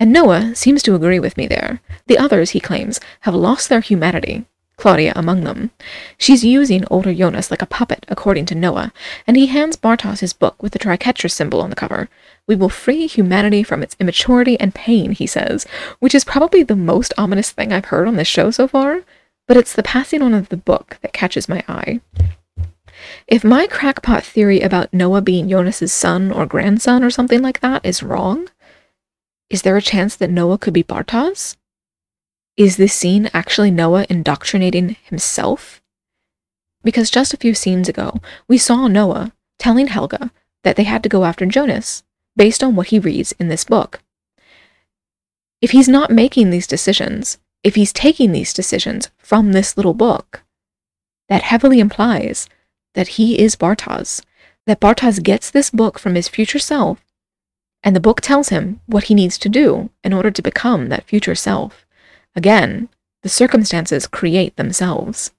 And 0.00 0.12
Noah 0.12 0.54
seems 0.54 0.82
to 0.82 0.94
agree 0.94 1.20
with 1.20 1.36
me 1.36 1.46
there. 1.46 1.80
The 2.06 2.18
others, 2.18 2.50
he 2.50 2.60
claims, 2.60 3.00
have 3.20 3.34
lost 3.34 3.68
their 3.68 3.80
humanity, 3.80 4.44
Claudia 4.76 5.12
among 5.14 5.44
them. 5.44 5.70
She's 6.18 6.44
using 6.44 6.84
older 6.90 7.14
Jonas 7.14 7.50
like 7.50 7.62
a 7.62 7.66
puppet, 7.66 8.04
according 8.08 8.46
to 8.46 8.54
Noah, 8.54 8.92
and 9.26 9.36
he 9.36 9.46
hands 9.46 9.76
Bartosz 9.76 10.20
his 10.20 10.32
book 10.32 10.60
with 10.62 10.72
the 10.72 10.78
triquetra 10.78 11.30
symbol 11.30 11.60
on 11.60 11.70
the 11.70 11.76
cover. 11.76 12.08
We 12.46 12.56
will 12.56 12.68
free 12.68 13.06
humanity 13.06 13.62
from 13.62 13.82
its 13.82 13.96
immaturity 14.00 14.58
and 14.58 14.74
pain, 14.74 15.12
he 15.12 15.26
says, 15.26 15.66
which 16.00 16.14
is 16.14 16.24
probably 16.24 16.62
the 16.62 16.76
most 16.76 17.14
ominous 17.16 17.52
thing 17.52 17.72
I've 17.72 17.86
heard 17.86 18.08
on 18.08 18.16
this 18.16 18.28
show 18.28 18.50
so 18.50 18.66
far, 18.66 19.02
but 19.46 19.56
it's 19.56 19.74
the 19.74 19.82
passing 19.82 20.22
on 20.22 20.34
of 20.34 20.48
the 20.48 20.56
book 20.56 20.98
that 21.02 21.12
catches 21.12 21.48
my 21.48 21.62
eye. 21.68 22.00
If 23.26 23.44
my 23.44 23.66
crackpot 23.66 24.24
theory 24.24 24.60
about 24.60 24.92
Noah 24.92 25.20
being 25.20 25.48
Jonas's 25.48 25.92
son 25.92 26.32
or 26.32 26.46
grandson 26.46 27.04
or 27.04 27.10
something 27.10 27.42
like 27.42 27.60
that 27.60 27.84
is 27.84 28.02
wrong, 28.02 28.48
is 29.50 29.62
there 29.62 29.76
a 29.76 29.82
chance 29.82 30.16
that 30.16 30.30
Noah 30.30 30.58
could 30.58 30.74
be 30.74 30.82
Bartosz? 30.82 31.56
is 32.56 32.76
this 32.76 32.94
scene 32.94 33.28
actually 33.34 33.70
Noah 33.70 34.06
indoctrinating 34.08 34.96
himself? 35.02 35.82
Because 36.82 37.10
just 37.10 37.34
a 37.34 37.38
few 37.38 37.54
scenes 37.54 37.88
ago, 37.88 38.20
we 38.46 38.58
saw 38.58 38.86
Noah 38.86 39.32
telling 39.58 39.88
Helge 39.88 40.30
that 40.62 40.76
they 40.76 40.84
had 40.84 41.02
to 41.02 41.08
go 41.08 41.24
after 41.24 41.46
Jonas 41.46 42.04
based 42.36 42.62
on 42.62 42.76
what 42.76 42.88
he 42.88 42.98
reads 42.98 43.32
in 43.32 43.48
this 43.48 43.64
book. 43.64 44.00
If 45.60 45.70
he's 45.70 45.88
not 45.88 46.10
making 46.10 46.50
these 46.50 46.66
decisions, 46.66 47.38
if 47.62 47.74
he's 47.74 47.92
taking 47.92 48.32
these 48.32 48.52
decisions 48.52 49.10
from 49.18 49.52
this 49.52 49.76
little 49.76 49.94
book, 49.94 50.42
that 51.28 51.42
heavily 51.42 51.80
implies 51.80 52.48
that 52.94 53.08
he 53.08 53.38
is 53.38 53.56
Bartosz, 53.56 54.22
that 54.66 54.80
Bartosz 54.80 55.22
gets 55.22 55.50
this 55.50 55.70
book 55.70 55.98
from 55.98 56.14
his 56.14 56.28
future 56.28 56.58
self, 56.58 57.02
and 57.84 57.94
the 57.94 58.00
book 58.00 58.20
tells 58.20 58.48
him 58.48 58.80
what 58.86 59.04
he 59.04 59.14
needs 59.14 59.38
to 59.38 59.48
do 59.48 59.90
in 60.02 60.12
order 60.12 60.30
to 60.30 60.42
become 60.42 60.88
that 60.88 61.04
future 61.04 61.34
self. 61.34 61.86
Again, 62.34 62.88
the 63.22 63.28
circumstances 63.28 64.06
create 64.06 64.56
themselves. 64.56 65.30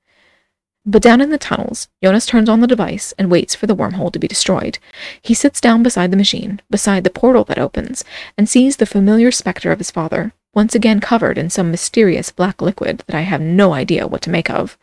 But 0.85 1.01
down 1.01 1.19
in 1.19 1.31
the 1.31 1.39
tunnels, 1.39 1.89
Jonas 2.03 2.27
turns 2.27 2.47
on 2.47 2.61
the 2.61 2.67
device 2.67 3.11
and 3.17 3.31
waits 3.31 3.55
for 3.55 3.65
the 3.65 3.75
wormhole 3.75 4.13
to 4.13 4.19
be 4.19 4.27
destroyed. 4.27 4.77
He 5.19 5.33
sits 5.33 5.59
down 5.59 5.81
beside 5.81 6.11
the 6.11 6.17
machine, 6.17 6.61
beside 6.69 7.03
the 7.03 7.09
portal 7.09 7.43
that 7.45 7.57
opens, 7.57 8.03
and 8.37 8.47
sees 8.47 8.77
the 8.77 8.85
familiar 8.85 9.31
specter 9.31 9.71
of 9.71 9.79
his 9.79 9.89
father, 9.89 10.31
once 10.53 10.75
again 10.75 10.99
covered 10.99 11.39
in 11.39 11.49
some 11.49 11.71
mysterious 11.71 12.31
black 12.31 12.61
liquid 12.61 13.03
that 13.07 13.15
I 13.15 13.21
have 13.21 13.41
no 13.41 13.73
idea 13.73 14.07
what 14.07 14.21
to 14.23 14.29
make 14.29 14.51
of. 14.51 14.77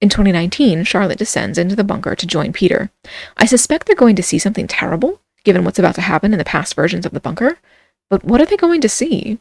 In 0.00 0.08
2019, 0.08 0.84
Charlotte 0.84 1.18
descends 1.18 1.58
into 1.58 1.74
the 1.74 1.82
bunker 1.82 2.14
to 2.14 2.26
join 2.26 2.52
Peter. 2.52 2.90
I 3.36 3.46
suspect 3.46 3.86
they're 3.86 3.96
going 3.96 4.16
to 4.16 4.22
see 4.22 4.38
something 4.38 4.68
terrible, 4.68 5.20
given 5.44 5.64
what's 5.64 5.78
about 5.78 5.94
to 5.96 6.00
happen 6.00 6.32
in 6.32 6.38
the 6.38 6.44
past 6.44 6.74
versions 6.74 7.06
of 7.06 7.12
the 7.12 7.20
bunker, 7.20 7.58
but 8.10 8.24
what 8.24 8.40
are 8.40 8.46
they 8.46 8.56
going 8.56 8.80
to 8.80 8.88
see? 8.88 9.38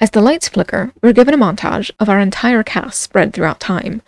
As 0.00 0.10
the 0.10 0.20
lights 0.20 0.48
flicker, 0.48 0.92
we're 1.02 1.12
given 1.12 1.34
a 1.34 1.38
montage 1.38 1.90
of 1.98 2.08
our 2.08 2.20
entire 2.20 2.62
cast 2.62 3.00
spread 3.00 3.32
throughout 3.32 3.58
time. 3.58 4.02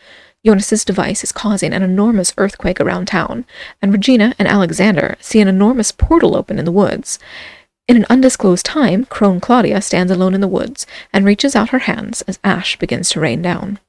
Jonas's 0.46 0.84
device 0.84 1.24
is 1.24 1.32
causing 1.32 1.72
an 1.72 1.82
enormous 1.82 2.32
earthquake 2.38 2.80
around 2.80 3.06
town, 3.06 3.44
and 3.82 3.92
Regina 3.92 4.34
and 4.38 4.46
Alexander 4.46 5.16
see 5.20 5.40
an 5.40 5.48
enormous 5.48 5.92
portal 5.92 6.36
open 6.36 6.58
in 6.58 6.64
the 6.64 6.72
woods. 6.72 7.18
In 7.88 7.96
an 7.96 8.06
undisclosed 8.08 8.64
time, 8.64 9.04
crone 9.06 9.40
Claudia 9.40 9.82
stands 9.82 10.12
alone 10.12 10.32
in 10.32 10.40
the 10.40 10.48
woods 10.48 10.86
and 11.12 11.24
reaches 11.24 11.56
out 11.56 11.70
her 11.70 11.80
hands 11.80 12.22
as 12.22 12.38
ash 12.44 12.78
begins 12.78 13.10
to 13.10 13.20
rain 13.20 13.42
down. 13.42 13.80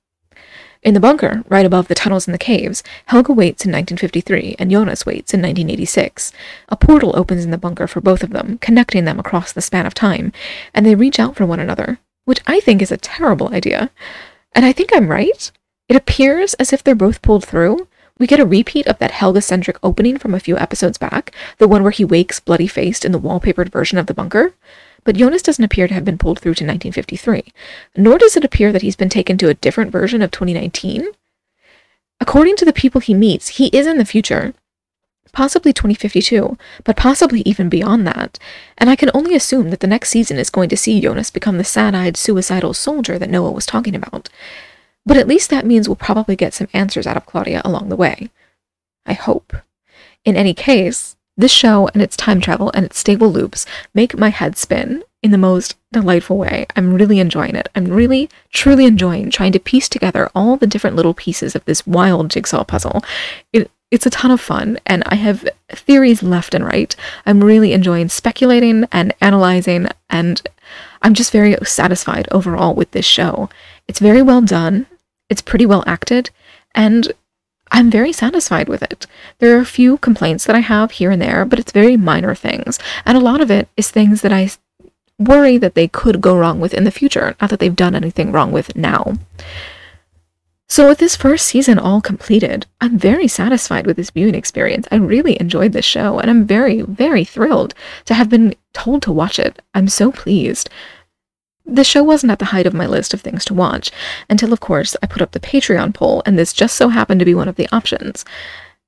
In 0.84 0.96
the 0.96 1.00
bunker, 1.00 1.44
right 1.48 1.66
above 1.66 1.88
the 1.88 1.96
tunnels 1.96 2.26
and 2.26 2.34
the 2.34 2.40
caves, 2.40 2.84
Helge 3.06 3.30
waits 3.30 3.66
in 3.66 3.72
1953 3.72 4.56
and 4.58 4.72
Jonas 4.72 5.06
waits 5.06 5.32
in 5.32 5.40
1986. 5.40 6.34
A 6.70 6.76
portal 6.76 7.14
opens 7.16 7.46
in 7.46 7.52
the 7.52 7.58
bunker 7.60 7.86
for 7.86 8.02
both 8.02 8.24
of 8.24 8.32
them, 8.32 8.58
connecting 8.58 9.06
them 9.06 9.20
across 9.20 9.54
the 9.54 9.62
span 9.62 9.86
of 9.86 9.94
time, 9.94 10.34
and 10.74 10.84
they 10.84 10.96
reach 10.96 11.20
out 11.20 11.36
for 11.36 11.46
one 11.46 11.60
another, 11.60 12.00
which 12.26 12.42
I 12.48 12.60
think 12.62 12.82
is 12.82 12.92
a 12.92 12.98
terrible 12.98 13.54
idea. 13.54 13.92
And 14.54 14.66
I 14.66 14.72
think 14.72 14.90
I'm 14.92 15.10
right. 15.10 15.52
It 15.88 15.96
appears 15.96 16.56
as 16.56 16.74
if 16.74 16.84
they're 16.84 16.96
both 16.96 17.22
pulled 17.22 17.46
through. 17.46 17.88
We 18.18 18.26
get 18.26 18.40
a 18.40 18.46
repeat 18.46 18.88
of 18.88 18.98
that 18.98 19.12
Helge 19.12 19.44
centric 19.44 19.78
opening 19.84 20.18
from 20.18 20.34
a 20.34 20.40
few 20.40 20.58
episodes 20.58 20.98
back, 20.98 21.32
the 21.60 21.68
one 21.68 21.84
where 21.84 21.92
he 21.92 22.06
wakes 22.06 22.40
bloody 22.40 22.68
faced 22.68 23.06
in 23.06 23.12
the 23.12 23.20
wallpapered 23.20 23.70
version 23.70 24.00
of 24.00 24.08
the 24.08 24.16
bunker. 24.16 24.56
But 25.04 25.16
Jonas 25.16 25.42
doesn't 25.42 25.64
appear 25.64 25.88
to 25.88 25.94
have 25.94 26.06
been 26.06 26.18
pulled 26.18 26.40
through 26.40 26.56
to 26.56 26.64
1953, 26.64 27.52
nor 27.98 28.18
does 28.18 28.38
it 28.38 28.46
appear 28.46 28.72
that 28.72 28.82
he's 28.82 28.96
been 28.96 29.10
taken 29.10 29.38
to 29.40 29.50
a 29.50 29.56
different 29.56 29.92
version 29.92 30.22
of 30.22 30.32
2019. 30.32 31.08
According 32.20 32.56
to 32.58 32.66
the 32.66 32.74
people 32.74 33.02
he 33.02 33.14
meets, 33.14 33.50
he 33.50 33.68
is 33.68 33.88
in 33.88 33.98
the 33.98 34.06
future, 34.06 34.54
possibly 35.32 35.74
2052, 35.74 36.58
but 36.84 36.96
possibly 36.96 37.42
even 37.42 37.70
beyond 37.70 38.06
that, 38.06 38.38
and 38.78 38.90
I 38.90 38.96
can 38.96 39.10
only 39.14 39.36
assume 39.36 39.70
that 39.72 39.80
the 39.80 39.88
next 39.88 40.10
season 40.10 40.38
is 40.38 40.50
going 40.50 40.70
to 40.70 40.78
see 40.78 41.02
Jonas 41.02 41.32
become 41.32 41.58
the 41.58 41.64
sad 41.64 41.96
eyed, 41.96 42.18
suicidal 42.18 42.74
soldier 42.74 43.18
that 43.18 43.30
Noah 43.30 43.52
was 43.52 43.66
talking 43.66 43.96
about. 43.96 44.30
But 45.06 45.18
at 45.18 45.28
least 45.28 45.50
that 45.50 45.66
means 45.66 45.90
we'll 45.90 45.96
probably 45.96 46.36
get 46.36 46.54
some 46.54 46.68
answers 46.74 47.08
out 47.08 47.18
of 47.18 47.26
Claudia 47.26 47.62
along 47.66 47.90
the 47.90 47.96
way. 47.96 48.30
I 49.06 49.14
hope. 49.14 49.56
In 50.24 50.36
any 50.36 50.54
case, 50.54 51.16
this 51.42 51.52
show 51.52 51.90
and 51.94 52.02
its 52.02 52.16
time 52.16 52.40
travel 52.40 52.72
and 52.74 52.86
its 52.86 52.98
stable 52.98 53.32
loops 53.32 53.66
make 53.94 54.18
my 54.18 54.30
head 54.30 54.58
spin 54.58 55.04
in 55.22 55.32
the 55.32 55.38
most 55.38 55.76
delightful 55.92 56.38
way. 56.38 56.66
I'm 56.76 56.94
really 56.94 57.20
enjoying 57.20 57.56
it. 57.56 57.70
I'm 57.76 57.86
really, 57.86 58.30
truly 58.52 58.86
enjoying 58.86 59.30
trying 59.30 59.52
to 59.52 59.60
piece 59.60 59.88
together 59.88 60.30
all 60.34 60.58
the 60.58 60.68
different 60.68 60.96
little 60.96 61.14
pieces 61.14 61.56
of 61.56 61.66
this 61.66 61.86
wild 61.86 62.32
jigsaw 62.32 62.64
puzzle. 62.64 63.04
It, 63.54 63.70
it's 63.92 64.06
a 64.06 64.10
ton 64.10 64.32
of 64.32 64.40
fun, 64.40 64.80
and 64.86 65.04
I 65.08 65.16
have 65.16 65.48
theories 65.70 66.24
left 66.24 66.56
and 66.56 66.66
right. 66.66 66.96
I'm 67.26 67.44
really 67.44 67.74
enjoying 67.74 68.08
speculating 68.08 68.86
and 68.92 69.14
analyzing, 69.20 69.88
and 70.10 70.42
I'm 71.02 71.14
just 71.14 71.32
very 71.32 71.56
satisfied 71.64 72.28
overall 72.32 72.74
with 72.74 72.92
this 72.92 73.06
show. 73.06 73.50
It's 73.90 74.00
very 74.00 74.22
well 74.22 74.42
done, 74.42 74.88
it's 75.30 75.42
pretty 75.42 75.66
well 75.66 75.84
acted, 75.86 76.30
and 76.74 77.12
I'm 77.72 77.90
very 77.90 78.12
satisfied 78.12 78.68
with 78.68 78.84
it. 78.84 79.08
There 79.40 79.58
are 79.58 79.62
a 79.62 79.66
few 79.66 79.98
complaints 79.98 80.46
that 80.46 80.56
I 80.56 80.60
have 80.60 80.92
here 80.92 81.10
and 81.10 81.22
there, 81.22 81.46
but 81.46 81.60
it's 81.60 81.72
very 81.72 81.98
minor 81.98 82.36
things, 82.36 82.78
and 83.06 83.18
a 83.18 83.22
lot 83.22 83.42
of 83.42 83.50
it 83.50 83.70
is 83.78 83.90
things 83.90 84.22
that 84.22 84.34
I 84.34 84.50
worry 85.18 85.58
that 85.58 85.76
they 85.76 85.88
could 85.88 86.20
go 86.22 86.38
wrong 86.38 86.60
with 86.60 86.74
in 86.74 86.84
the 86.84 86.92
future, 86.92 87.36
not 87.40 87.50
that 87.50 87.60
they've 87.60 87.76
done 87.76 87.96
anything 87.96 88.32
wrong 88.32 88.52
with 88.52 88.76
now. 88.76 89.14
So, 90.68 90.88
with 90.88 91.00
this 91.00 91.18
first 91.18 91.48
season 91.48 91.78
all 91.78 92.00
completed, 92.00 92.66
I'm 92.80 92.98
very 92.98 93.28
satisfied 93.28 93.86
with 93.86 93.98
this 93.98 94.10
viewing 94.10 94.36
experience. 94.36 94.88
I 94.90 94.96
really 94.96 95.40
enjoyed 95.40 95.74
this 95.74 95.84
show, 95.84 96.18
and 96.20 96.30
I'm 96.30 96.46
very, 96.46 96.82
very 96.82 97.26
thrilled 97.26 97.74
to 98.06 98.14
have 98.14 98.30
been 98.30 98.56
told 98.74 99.02
to 99.04 99.12
watch 99.12 99.38
it. 99.38 99.62
I'm 99.74 99.90
so 99.90 100.14
pleased. 100.14 100.70
The 101.72 101.86
show 101.86 102.04
wasn't 102.04 102.34
at 102.34 102.40
the 102.40 102.46
height 102.46 102.68
of 102.68 102.74
my 102.74 102.86
list 102.86 103.14
of 103.14 103.22
things 103.22 103.46
to 103.46 103.54
watch 103.54 103.92
until, 104.30 104.52
of 104.52 104.60
course, 104.60 104.98
I 105.02 105.08
put 105.08 105.22
up 105.22 105.32
the 105.32 105.40
Patreon 105.40 105.94
poll, 105.94 106.22
and 106.26 106.38
this 106.38 106.52
just 106.52 106.76
so 106.76 106.90
happened 106.90 107.20
to 107.20 107.26
be 107.26 107.34
one 107.34 107.48
of 107.48 107.56
the 107.56 107.70
options. 107.74 108.26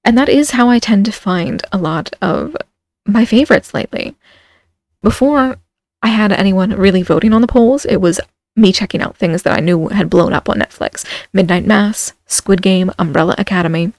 And 0.03 0.17
that 0.17 0.27
is 0.27 0.51
how 0.51 0.67
I 0.67 0.79
tend 0.79 1.05
to 1.05 1.13
find 1.13 1.63
a 1.71 1.77
lot 1.77 2.13
of 2.21 2.57
my 3.07 3.23
favorites 3.23 3.73
lately. 3.73 4.15
Before 5.01 5.55
I 6.01 6.07
had 6.09 6.33
anyone 6.33 6.71
really 6.71 7.03
voting 7.03 7.31
on 7.31 7.39
the 7.39 7.47
polls, 7.47 7.85
it 7.85 8.01
was 8.01 8.19
me 8.57 8.73
checking 8.73 9.01
out 9.01 9.15
things 9.15 9.43
that 9.43 9.57
I 9.57 9.61
knew 9.61 9.87
had 9.87 10.09
blown 10.09 10.33
up 10.33 10.49
on 10.49 10.59
Netflix 10.59 11.05
Midnight 11.31 11.65
Mass, 11.65 12.11
Squid 12.25 12.61
Game, 12.61 12.91
Umbrella 12.99 13.33
Academy. 13.37 13.93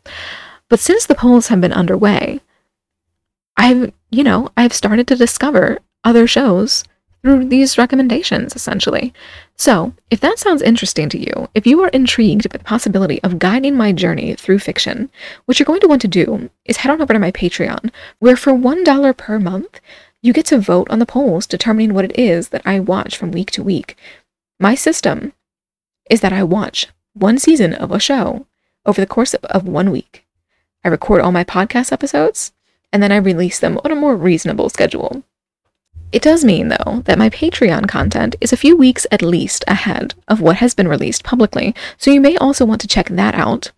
But 0.69 0.79
since 0.79 1.07
the 1.07 1.15
polls 1.15 1.49
have 1.49 1.63
been 1.63 1.73
underway, 1.73 2.41
I've, 3.57 3.95
you 4.11 4.23
know, 4.23 4.51
I've 4.59 4.75
started 4.75 5.07
to 5.07 5.17
discover 5.17 5.79
other 6.05 6.27
shows 6.27 6.85
through 7.25 7.47
these 7.47 7.79
recommendations, 7.79 8.55
essentially. 8.55 9.15
So, 9.57 9.95
if 10.11 10.21
that 10.21 10.39
sounds 10.39 10.61
interesting 10.61 11.09
to 11.09 11.19
you, 11.19 11.49
if 11.55 11.67
you 11.67 11.83
are 11.83 11.89
intrigued 11.89 12.51
by 12.51 12.59
the 12.59 12.65
possibility 12.65 13.23
of 13.23 13.39
guiding 13.39 13.75
my 13.75 13.93
journey 13.93 14.35
through 14.35 14.59
fiction, 14.59 15.11
what 15.47 15.59
you're 15.59 15.65
going 15.65 15.81
to 15.81 15.89
want 15.89 16.03
to 16.03 16.09
do 16.09 16.51
is 16.67 16.77
head 16.77 16.93
on 16.93 17.01
over 17.01 17.15
to 17.15 17.19
my 17.19 17.33
Patreon, 17.33 17.91
where 18.19 18.37
for 18.37 18.53
$1 18.53 19.17
per 19.17 19.39
month, 19.39 19.81
you 20.21 20.35
get 20.35 20.45
to 20.47 20.59
vote 20.59 20.87
on 20.91 20.99
the 20.99 21.07
polls 21.07 21.47
determining 21.47 21.95
what 21.95 22.05
it 22.05 22.19
is 22.19 22.51
that 22.51 22.63
I 22.67 22.79
watch 22.79 23.17
from 23.17 23.31
week 23.31 23.51
to 23.53 23.63
week. 23.63 23.97
My 24.61 24.75
system 24.75 25.33
is 26.11 26.21
that 26.21 26.33
I 26.33 26.43
watch 26.43 26.89
one 27.15 27.39
season 27.39 27.73
of 27.73 27.91
a 27.91 27.99
show 27.99 28.47
over 28.85 29.01
the 29.01 29.07
course 29.07 29.33
of, 29.33 29.43
of 29.45 29.67
one 29.67 29.91
week. 29.91 30.27
I 30.85 30.89
record 30.89 31.23
all 31.23 31.33
my 31.33 31.45
podcast 31.45 31.91
episodes, 31.91 32.53
and 32.93 33.03
then 33.03 33.13
I 33.13 33.17
release 33.17 33.59
them 33.59 33.81
on 33.83 33.91
a 33.91 33.97
more 33.97 34.15
reasonable 34.15 34.69
schedule. 34.69 35.25
It 36.15 36.23
does 36.23 36.45
mean, 36.45 36.69
though, 36.69 37.03
that 37.07 37.19
my 37.19 37.29
Patreon 37.29 37.89
content 37.89 38.37
is 38.41 38.53
a 38.53 38.57
few 38.57 38.77
weeks 38.77 39.05
at 39.11 39.21
least 39.21 39.65
ahead 39.67 40.15
of 40.29 40.41
what 40.41 40.59
has 40.59 40.73
been 40.73 40.87
released 40.87 41.25
publicly, 41.25 41.75
so 41.99 42.13
you 42.13 42.21
may 42.21 42.37
also 42.37 42.65
want 42.65 42.81
to 42.83 42.87
check 42.87 43.09
that 43.09 43.35
out. 43.35 43.73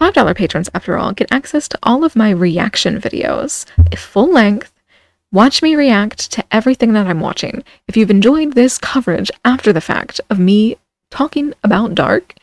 $5 0.00 0.36
patrons, 0.36 0.70
after 0.72 0.96
all, 0.96 1.10
get 1.10 1.32
access 1.32 1.66
to 1.66 1.78
all 1.82 2.04
of 2.04 2.14
my 2.14 2.30
reaction 2.30 3.00
videos, 3.00 3.66
full 3.98 4.32
length. 4.32 4.72
Watch 5.32 5.62
me 5.62 5.74
react 5.74 6.30
to 6.30 6.44
everything 6.52 6.92
that 6.92 7.08
I'm 7.08 7.18
watching. 7.18 7.64
If 7.88 7.96
you've 7.96 8.08
enjoyed 8.12 8.52
this 8.52 8.78
coverage 8.78 9.32
after 9.44 9.72
the 9.72 9.80
fact 9.80 10.20
of 10.30 10.38
me 10.38 10.76
talking 11.10 11.54
about 11.64 11.96
Dark 11.96 12.34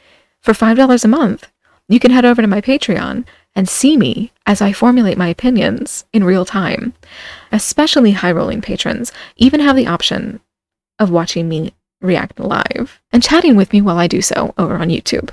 for 0.41 0.53
$5 0.53 1.05
a 1.05 1.07
month, 1.07 1.47
you 1.87 2.01
can 2.01 2.11
head 2.11 2.25
over 2.25 2.41
to 2.41 2.49
my 2.49 2.59
Patreon 2.59 3.23
and 3.55 3.69
see 3.69 3.95
me 3.95 4.33
as 4.47 4.61
I 4.61 4.71
formulate 4.71 5.17
my 5.17 5.27
opinions 5.27 6.05
in 6.13 6.23
real 6.23 6.45
time. 6.45 6.93
Especially 7.51 8.11
high 8.13 8.31
rolling 8.31 8.61
patrons 8.61 9.11
even 9.35 9.59
have 9.59 9.75
the 9.75 9.87
option 9.87 10.39
of 10.97 11.11
watching 11.11 11.47
me 11.47 11.73
react 12.01 12.39
live 12.39 12.99
and 13.11 13.21
chatting 13.21 13.55
with 13.55 13.73
me 13.73 13.81
while 13.81 13.97
I 13.97 14.07
do 14.07 14.21
so 14.21 14.53
over 14.57 14.75
on 14.75 14.89
YouTube. 14.89 15.29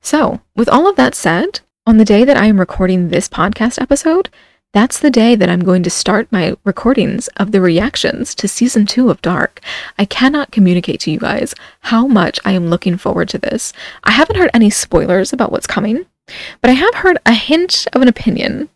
So, 0.00 0.40
with 0.54 0.68
all 0.68 0.88
of 0.88 0.96
that 0.96 1.14
said, 1.14 1.60
on 1.86 1.96
the 1.96 2.04
day 2.04 2.22
that 2.22 2.36
I 2.36 2.46
am 2.46 2.60
recording 2.60 3.08
this 3.08 3.28
podcast 3.28 3.80
episode, 3.80 4.28
that's 4.74 4.98
the 5.00 5.10
day 5.10 5.34
that 5.34 5.48
I'm 5.48 5.64
going 5.64 5.82
to 5.84 5.90
start 5.90 6.30
my 6.30 6.54
recordings 6.62 7.28
of 7.38 7.52
the 7.52 7.60
reactions 7.60 8.34
to 8.34 8.46
season 8.46 8.84
two 8.84 9.08
of 9.08 9.22
Dark. 9.22 9.60
I 9.98 10.04
cannot 10.04 10.50
communicate 10.50 11.00
to 11.00 11.10
you 11.10 11.18
guys 11.18 11.54
how 11.80 12.06
much 12.06 12.38
I 12.44 12.52
am 12.52 12.68
looking 12.68 12.98
forward 12.98 13.30
to 13.30 13.38
this. 13.38 13.72
I 14.04 14.10
haven't 14.10 14.36
heard 14.36 14.50
any 14.52 14.68
spoilers 14.68 15.32
about 15.32 15.50
what's 15.50 15.66
coming, 15.66 16.04
but 16.60 16.70
I 16.70 16.74
have 16.74 16.94
heard 16.96 17.18
a 17.24 17.34
hint 17.34 17.86
of 17.92 18.02
an 18.02 18.08
opinion, 18.08 18.68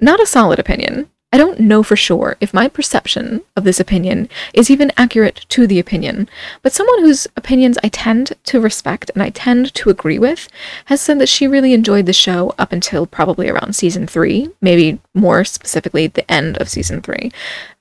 not 0.00 0.20
a 0.20 0.26
solid 0.26 0.58
opinion, 0.58 1.08
I 1.34 1.38
don't 1.38 1.60
know 1.60 1.82
for 1.82 1.96
sure 1.96 2.36
if 2.40 2.52
my 2.52 2.68
perception 2.68 3.40
of 3.56 3.64
this 3.64 3.80
opinion 3.80 4.28
is 4.52 4.70
even 4.70 4.92
accurate 4.98 5.46
to 5.48 5.66
the 5.66 5.78
opinion, 5.78 6.28
but 6.60 6.74
someone 6.74 7.00
whose 7.00 7.26
opinions 7.38 7.78
I 7.82 7.88
tend 7.88 8.34
to 8.44 8.60
respect 8.60 9.10
and 9.14 9.22
I 9.22 9.30
tend 9.30 9.72
to 9.74 9.88
agree 9.88 10.18
with 10.18 10.48
has 10.86 11.00
said 11.00 11.18
that 11.20 11.30
she 11.30 11.46
really 11.46 11.72
enjoyed 11.72 12.04
the 12.04 12.12
show 12.12 12.54
up 12.58 12.70
until 12.70 13.06
probably 13.06 13.48
around 13.48 13.74
season 13.74 14.06
three, 14.06 14.50
maybe 14.60 15.00
more 15.14 15.42
specifically 15.42 16.06
the 16.06 16.30
end 16.30 16.58
of 16.58 16.68
season 16.68 17.00
three. 17.00 17.32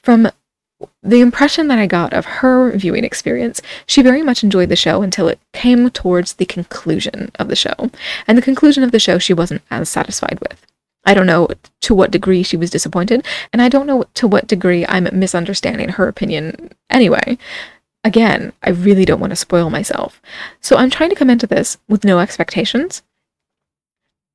From 0.02 0.32
the 1.04 1.22
impression 1.22 1.68
that 1.68 1.80
I 1.80 1.88
got 1.88 2.14
of 2.14 2.26
her 2.26 2.72
viewing 2.78 3.04
experience, 3.04 3.62
she 3.86 4.02
very 4.02 4.22
much 4.22 4.44
enjoyed 4.44 4.70
the 4.70 4.76
show 4.76 5.02
until 5.02 5.28
it 5.28 5.40
came 5.54 5.90
towards 5.90 6.34
the 6.34 6.46
conclusion 6.46 7.32
of 7.36 7.48
the 7.48 7.56
show. 7.56 7.92
And 8.28 8.38
the 8.38 8.42
conclusion 8.42 8.84
of 8.84 8.92
the 8.92 9.00
show 9.00 9.18
she 9.18 9.34
wasn't 9.34 9.62
as 9.72 9.90
satisfied 9.90 10.40
with. 10.40 10.66
I 11.04 11.14
don't 11.14 11.26
know 11.26 11.50
to 11.82 11.96
what 11.96 12.12
degree 12.12 12.44
she 12.44 12.58
was 12.58 12.70
disappointed, 12.70 13.26
and 13.52 13.62
I 13.62 13.70
don't 13.70 13.88
know 13.88 14.06
to 14.16 14.28
what 14.28 14.48
degree 14.48 14.86
I'm 14.88 15.08
misunderstanding 15.12 15.90
her 15.90 16.08
opinion 16.08 16.72
anyway. 16.90 17.38
Again, 18.04 18.54
I 18.64 18.70
really 18.70 19.06
don't 19.06 19.20
want 19.20 19.32
to 19.32 19.36
spoil 19.36 19.70
myself. 19.70 20.22
So 20.60 20.78
I'm 20.78 20.90
trying 20.90 21.10
to 21.10 21.16
come 21.16 21.30
into 21.30 21.48
this 21.48 21.78
with 21.88 22.04
no 22.04 22.20
expectations. 22.20 23.04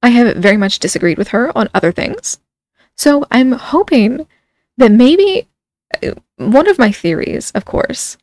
I 0.02 0.10
have 0.10 0.36
very 0.36 0.56
much 0.56 0.78
disagreed 0.78 1.18
with 1.18 1.28
her 1.28 1.56
on 1.56 1.68
other 1.74 1.92
things. 1.92 2.38
So 2.96 3.24
I'm 3.30 3.52
hoping 3.52 4.26
that 4.76 4.92
maybe 4.92 5.48
one 6.36 6.68
of 6.68 6.78
my 6.78 6.92
theories, 6.92 7.50
of 7.52 7.64
course, 7.64 8.16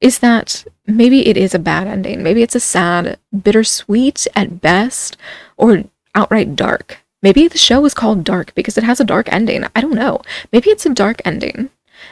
is 0.00 0.18
that 0.18 0.64
maybe 0.86 1.28
it 1.28 1.36
is 1.36 1.54
a 1.54 1.58
bad 1.58 1.86
ending. 1.86 2.22
Maybe 2.22 2.42
it's 2.42 2.54
a 2.54 2.60
sad, 2.60 3.18
bittersweet 3.32 4.26
at 4.36 4.60
best, 4.60 5.16
or 5.56 5.84
outright 6.14 6.56
dark. 6.56 6.98
Maybe 7.22 7.48
the 7.48 7.58
show 7.58 7.84
is 7.86 7.94
called 7.94 8.22
Dark 8.22 8.54
because 8.54 8.76
it 8.76 8.84
has 8.84 9.00
a 9.00 9.04
dark 9.04 9.32
ending. 9.32 9.64
I 9.74 9.80
don't 9.80 9.94
know. 9.94 10.20
Maybe 10.52 10.68
it's 10.68 10.84
a 10.84 10.92
dark 10.92 11.22
ending. 11.24 11.70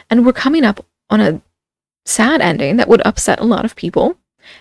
And 0.09 0.25
we're 0.25 0.33
coming 0.33 0.63
up 0.63 0.83
on 1.09 1.21
a 1.21 1.41
sad 2.05 2.41
ending 2.41 2.77
that 2.77 2.87
would 2.87 3.05
upset 3.05 3.39
a 3.39 3.45
lot 3.45 3.63
of 3.63 3.75
people. 3.75 4.17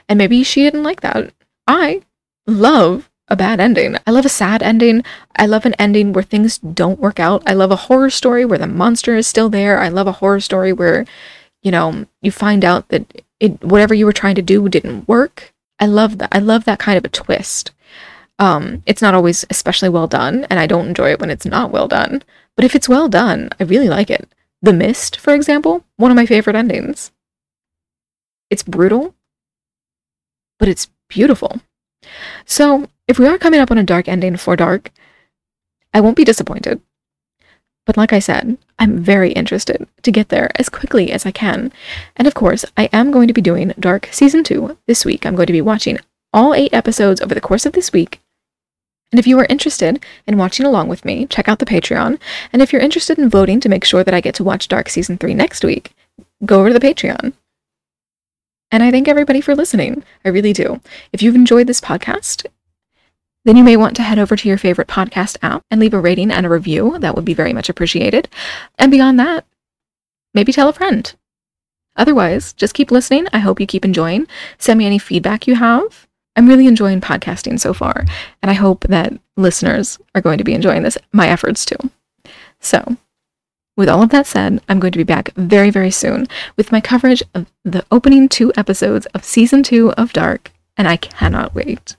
And 0.09 0.19
maybe 0.19 0.43
she 0.43 0.63
didn't 0.63 0.83
like 0.83 1.01
that. 1.01 1.33
I 1.67 2.03
love 2.47 3.09
a 3.33 3.37
bad 3.37 3.61
ending. 3.61 3.97
I 4.07 4.11
love 4.11 4.27
a 4.27 4.29
sad 4.29 4.63
ending. 4.63 5.03
I 5.37 5.47
love 5.47 5.65
an 5.65 5.75
ending 5.75 6.13
where 6.13 6.23
things 6.23 6.59
don't 6.59 7.01
work 7.01 7.19
out. 7.19 7.43
I 7.47 7.55
love 7.55 7.71
a 7.71 7.77
horror 7.89 8.11
story 8.11 8.45
where 8.45 8.59
the 8.59 8.67
monster 8.67 9.17
is 9.17 9.27
still 9.27 9.49
there. 9.49 9.81
I 9.81 9.89
love 9.89 10.07
a 10.07 10.13
horror 10.13 10.41
story 10.41 10.73
where, 10.73 11.07
you 11.63 11.71
know, 11.71 12.05
you 12.21 12.31
find 12.31 12.63
out 12.63 12.89
that 12.89 13.23
it 13.41 13.65
whatever 13.65 13.95
you 13.95 14.05
were 14.05 14.13
trying 14.13 14.35
to 14.35 14.43
do 14.43 14.69
didn't 14.69 15.09
work. 15.09 15.53
I 15.81 15.87
love 15.87 16.19
that. 16.19 16.29
I 16.31 16.39
love 16.41 16.65
that 16.67 16.79
kind 16.79 16.99
of 16.99 17.07
a 17.07 17.09
twist. 17.09 17.73
Um, 18.39 18.83
it's 18.85 19.01
not 19.03 19.15
always 19.15 19.47
especially 19.49 19.89
well 19.89 20.07
done, 20.07 20.45
and 20.51 20.61
I 20.61 20.67
don't 20.67 20.89
enjoy 20.89 21.11
it 21.13 21.21
when 21.21 21.31
it's 21.31 21.47
not 21.47 21.71
well 21.71 21.89
done. 21.89 22.23
But 22.55 22.67
if 22.67 22.75
it's 22.75 22.89
well 22.89 23.09
done, 23.09 23.49
I 23.59 23.65
really 23.65 23.89
like 23.89 24.11
it. 24.11 24.29
The 24.61 24.75
Mist, 24.75 25.17
for 25.17 25.35
example, 25.35 25.85
one 25.97 26.11
of 26.11 26.17
my 26.17 26.27
favorite 26.27 26.57
endings. 26.57 27.13
It's 28.51 28.63
brutal, 28.63 29.15
but 30.59 30.69
it's 30.69 30.91
beautiful. 31.09 31.61
So, 32.45 32.89
if 33.09 33.19
we 33.19 33.27
are 33.27 33.39
coming 33.39 33.61
up 33.61 33.71
on 33.71 33.79
a 33.79 33.85
dark 33.85 34.09
ending 34.09 34.37
for 34.37 34.57
Dark, 34.57 34.91
I 35.93 36.01
won't 36.01 36.17
be 36.17 36.25
disappointed. 36.25 36.81
But 37.85 37.97
like 37.97 38.13
I 38.13 38.21
said, 38.21 38.59
I'm 38.79 39.03
very 39.03 39.33
interested 39.33 39.89
to 40.03 40.13
get 40.13 40.29
there 40.29 40.51
as 40.55 40.69
quickly 40.69 41.11
as 41.11 41.27
I 41.27 41.33
can. 41.33 41.73
And 42.17 42.29
of 42.29 42.35
course, 42.35 42.65
I 42.77 42.85
am 42.93 43.11
going 43.11 43.27
to 43.27 43.35
be 43.35 43.41
doing 43.41 43.75
Dark 43.79 44.09
Season 44.13 44.45
2 44.45 44.79
this 44.87 45.05
week. 45.05 45.27
I'm 45.27 45.35
going 45.35 45.49
to 45.49 45.53
be 45.53 45.61
watching 45.61 45.99
all 46.33 46.55
eight 46.55 46.73
episodes 46.73 47.21
over 47.21 47.35
the 47.35 47.41
course 47.41 47.67
of 47.67 47.73
this 47.73 47.93
week 47.93 48.21
and 49.13 49.19
if 49.19 49.27
you 49.27 49.39
are 49.39 49.47
interested 49.51 50.03
in 50.27 50.39
watching 50.39 50.65
along 50.65 50.89
with 50.89 51.05
me, 51.05 51.27
check 51.27 51.47
out 51.47 51.59
the 51.59 51.67
Patreon. 51.67 52.19
And 52.51 52.63
if 52.63 52.73
you're 52.73 52.81
interested 52.81 53.19
in 53.19 53.29
voting 53.29 53.61
to 53.61 53.69
make 53.69 53.85
sure 53.85 54.03
that 54.03 54.15
I 54.15 54.23
get 54.23 54.35
to 54.37 54.45
watch 54.45 54.69
Dark 54.69 54.89
Season 54.89 55.19
3 55.19 55.35
next 55.35 55.63
week, 55.65 55.93
go 56.47 56.61
over 56.61 56.73
to 56.73 56.79
the 56.79 56.87
Patreon. 56.87 57.35
And 58.71 58.83
I 58.83 58.91
thank 58.91 59.09
everybody 59.09 59.43
for 59.43 59.55
listening. 59.55 60.03
I 60.25 60.31
really 60.31 60.55
do. 60.55 60.81
If 61.13 61.23
you've 61.23 61.35
enjoyed 61.35 61.67
this 61.67 61.81
podcast, 61.81 62.47
then 63.45 63.57
you 63.57 63.65
may 63.65 63.77
want 63.77 63.97
to 63.97 64.03
head 64.03 64.19
over 64.19 64.37
to 64.37 64.49
your 64.49 64.59
favorite 64.59 64.89
podcast 64.89 65.37
app 65.43 65.65
and 65.71 65.81
leave 65.81 65.95
a 65.95 66.01
rating 66.01 66.31
and 66.31 66.47
a 66.47 66.51
review. 66.51 66.99
That 66.99 67.15
would 67.15 67.25
be 67.25 67.35
very 67.35 67.53
much 67.53 67.69
appreciated. 67.69 68.29
And 68.79 68.91
beyond 68.91 69.19
that, 69.19 69.45
maybe 70.33 70.53
tell 70.53 70.69
a 70.69 70.73
friend. 70.73 71.13
Otherwise, 71.97 72.53
just 72.55 72.75
keep 72.75 72.91
listening. 72.91 73.27
I 73.33 73.39
hope 73.41 73.61
you 73.61 73.67
keep 73.67 73.85
enjoying. 73.85 74.27
Send 74.59 74.79
me 74.79 74.87
any 74.87 74.99
feedback 74.99 75.47
you 75.47 75.57
have. 75.57 76.07
I'm 76.35 76.49
really 76.49 76.67
enjoying 76.67 77.01
podcasting 77.03 77.61
so 77.61 77.75
far, 77.75 78.05
and 78.41 78.51
I 78.51 78.55
hope 78.55 78.85
that 78.89 79.13
listeners 79.37 79.99
are 80.15 80.23
going 80.23 80.39
to 80.39 80.45
be 80.45 80.55
enjoying 80.55 80.83
this, 80.83 80.97
my 81.13 81.29
efforts 81.29 81.67
too. 81.67 81.77
So, 82.59 82.97
with 83.77 83.91
all 83.91 84.03
of 84.03 84.09
that 84.11 84.27
said, 84.27 84.63
I'm 84.69 84.81
going 84.81 84.93
to 84.93 84.99
be 84.99 85.05
back 85.05 85.35
very, 85.37 85.69
very 85.69 85.91
soon 85.91 86.27
with 86.57 86.73
my 86.73 86.81
coverage 86.81 87.23
of 87.35 87.53
the 87.65 87.85
opening 87.91 88.31
two 88.31 88.51
episodes 88.57 89.05
of 89.07 89.25
season 89.25 89.63
two 89.63 89.93
of 89.93 90.15
Dark, 90.15 90.53
and 90.79 90.89
I 90.89 90.97
cannot 90.97 91.55
wait. 91.55 91.97